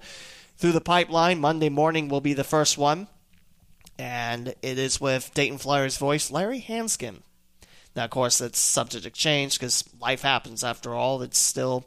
through 0.57 0.73
the 0.73 0.81
pipeline. 0.81 1.41
Monday 1.41 1.69
morning 1.69 2.09
will 2.09 2.21
be 2.21 2.35
the 2.35 2.45
first 2.45 2.79
one 2.79 3.09
and 3.99 4.55
it 4.63 4.79
is 4.79 5.01
with 5.01 5.33
Dayton 5.35 5.59
Flyers 5.59 5.97
voice 5.97 6.31
Larry 6.31 6.61
Hansgen. 6.61 7.23
Now, 7.95 8.05
of 8.05 8.11
course, 8.11 8.39
that's 8.39 8.59
subject 8.59 9.05
to 9.05 9.11
change 9.11 9.59
because 9.59 9.85
life 10.01 10.23
happens 10.23 10.63
after 10.63 10.95
all. 10.95 11.23
It's 11.23 11.39
still 11.39 11.87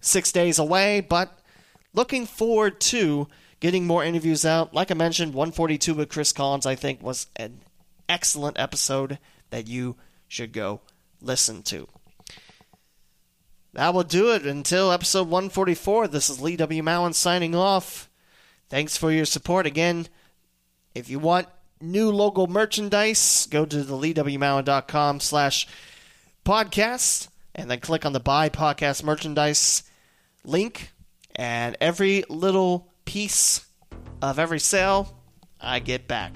six 0.00 0.30
days 0.30 0.58
away, 0.58 1.00
but 1.00 1.40
looking 1.92 2.26
forward 2.26 2.80
to 2.80 3.26
getting 3.60 3.86
more 3.86 4.04
interviews 4.04 4.44
out. 4.44 4.72
Like 4.72 4.90
I 4.90 4.94
mentioned, 4.94 5.34
142 5.34 5.94
with 5.94 6.08
Chris 6.08 6.32
Collins, 6.32 6.66
I 6.66 6.76
think, 6.76 7.02
was 7.02 7.26
an 7.36 7.58
excellent 8.08 8.58
episode 8.58 9.18
that 9.50 9.66
you 9.66 9.96
should 10.28 10.52
go 10.52 10.80
listen 11.20 11.62
to. 11.64 11.88
That 13.72 13.92
will 13.92 14.04
do 14.04 14.32
it 14.32 14.46
until 14.46 14.92
episode 14.92 15.28
144. 15.28 16.08
This 16.08 16.30
is 16.30 16.40
Lee 16.40 16.56
W. 16.56 16.82
Mowen 16.82 17.14
signing 17.14 17.54
off. 17.54 18.08
Thanks 18.68 18.96
for 18.96 19.10
your 19.10 19.24
support 19.24 19.66
again. 19.66 20.08
If 20.94 21.08
you 21.08 21.18
want 21.18 21.48
new 21.80 22.10
logo 22.10 22.46
merchandise, 22.46 23.46
go 23.50 23.64
to 23.64 23.82
the 23.82 23.94
leewmowen.com 23.94 25.20
slash 25.20 25.66
podcast 26.44 27.28
and 27.54 27.70
then 27.70 27.80
click 27.80 28.06
on 28.06 28.12
the 28.12 28.20
buy 28.20 28.48
podcast 28.48 29.02
merchandise 29.02 29.82
link. 30.44 30.92
And 31.36 31.76
every 31.80 32.24
little 32.28 32.92
piece 33.04 33.64
of 34.20 34.38
every 34.38 34.58
sale, 34.58 35.16
I 35.60 35.78
get 35.78 36.08
back. 36.08 36.32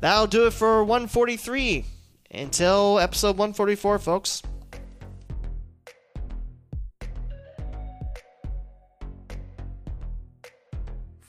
That'll 0.00 0.26
do 0.26 0.46
it 0.46 0.52
for 0.52 0.82
143. 0.84 1.84
Until 2.32 2.98
episode 2.98 3.36
144, 3.36 3.98
folks. 3.98 4.42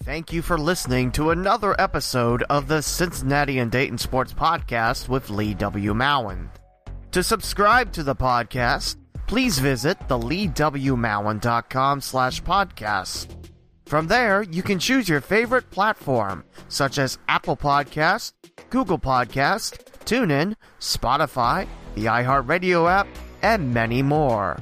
Thank 0.03 0.33
you 0.33 0.41
for 0.41 0.57
listening 0.57 1.13
to 1.13 1.29
another 1.29 1.79
episode 1.79 2.43
of 2.49 2.67
the 2.67 2.81
Cincinnati 2.81 3.59
and 3.59 3.71
Dayton 3.71 3.97
Sports 3.97 4.33
Podcast 4.33 5.07
with 5.07 5.29
Lee 5.29 5.53
W. 5.53 5.93
Mowen. 5.93 6.49
To 7.11 7.23
subscribe 7.23 7.93
to 7.93 8.03
the 8.03 8.13
podcast, 8.13 8.97
please 9.27 9.59
visit 9.59 9.97
the 10.09 10.19
leewmowen.com 10.19 12.01
slash 12.01 12.43
podcast. 12.43 13.27
From 13.85 14.07
there, 14.07 14.41
you 14.43 14.61
can 14.61 14.77
choose 14.77 15.07
your 15.07 15.21
favorite 15.21 15.69
platform, 15.71 16.43
such 16.67 16.97
as 16.97 17.17
Apple 17.29 17.55
Podcast, 17.55 18.33
Google 18.71 18.99
Podcast, 18.99 19.85
TuneIn, 20.03 20.55
Spotify, 20.81 21.65
the 21.95 22.05
iHeartRadio 22.05 22.91
app, 22.91 23.07
and 23.41 23.73
many 23.73 24.01
more. 24.01 24.57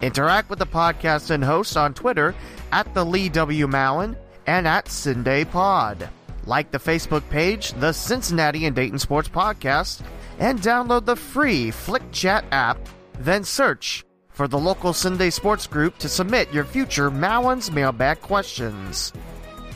Interact 0.00 0.48
with 0.48 0.60
the 0.60 0.66
podcast 0.66 1.28
and 1.28 1.44
hosts 1.44 1.76
on 1.76 1.92
Twitter 1.92 2.34
at 2.72 2.94
the 2.94 3.04
Lee 3.04 3.28
W. 3.28 3.66
Mowen 3.66 4.16
and 4.48 4.66
at 4.66 4.86
Cinday 4.86 5.48
Pod. 5.48 6.08
Like 6.46 6.70
the 6.70 6.78
Facebook 6.78 7.28
page, 7.28 7.72
the 7.74 7.92
Cincinnati 7.92 8.64
and 8.64 8.74
Dayton 8.74 8.98
Sports 8.98 9.28
Podcast, 9.28 10.00
and 10.38 10.58
download 10.60 11.04
the 11.04 11.16
free 11.16 11.70
Flick 11.70 12.02
Chat 12.12 12.46
app, 12.50 12.78
then 13.18 13.44
search 13.44 14.06
for 14.30 14.48
the 14.48 14.58
local 14.58 14.92
Cinday 14.94 15.30
Sports 15.30 15.66
group 15.66 15.98
to 15.98 16.08
submit 16.08 16.50
your 16.50 16.64
future 16.64 17.10
Mowen's 17.10 17.70
mailbag 17.70 18.22
questions. 18.22 19.12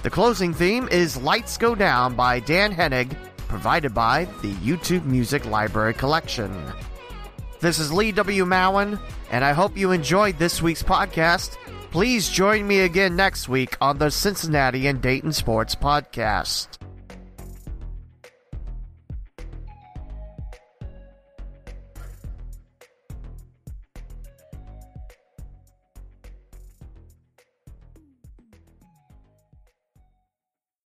The 0.03 0.11
closing 0.11 0.55
theme 0.55 0.89
is 0.91 1.19
Lights 1.19 1.59
Go 1.59 1.75
Down 1.75 2.15
by 2.15 2.41
Dan 2.41 2.75
Henig, 2.75 3.15
provided 3.49 3.93
by 3.93 4.25
the 4.41 4.55
YouTube 4.55 5.05
Music 5.05 5.45
Library 5.45 5.93
Collection. 5.93 6.51
This 7.61 7.79
is 7.79 7.93
Lee 7.93 8.11
W. 8.13 8.47
Mowen, 8.47 8.99
and 9.31 9.45
I 9.45 9.53
hope 9.53 9.77
you 9.77 9.91
enjoyed 9.91 10.39
this 10.39 10.63
week's 10.63 10.83
podcast 10.83 11.59
Please 11.93 12.31
join 12.31 12.67
me 12.67 12.81
again 12.81 13.17
next 13.17 13.51
week 13.51 13.77
on 13.79 13.99
the 13.99 14.11
Cincinnati 14.11 14.87
and 14.87 15.03
Dayton 15.03 15.31
Sports 15.31 15.75
Podcast. 15.75 16.82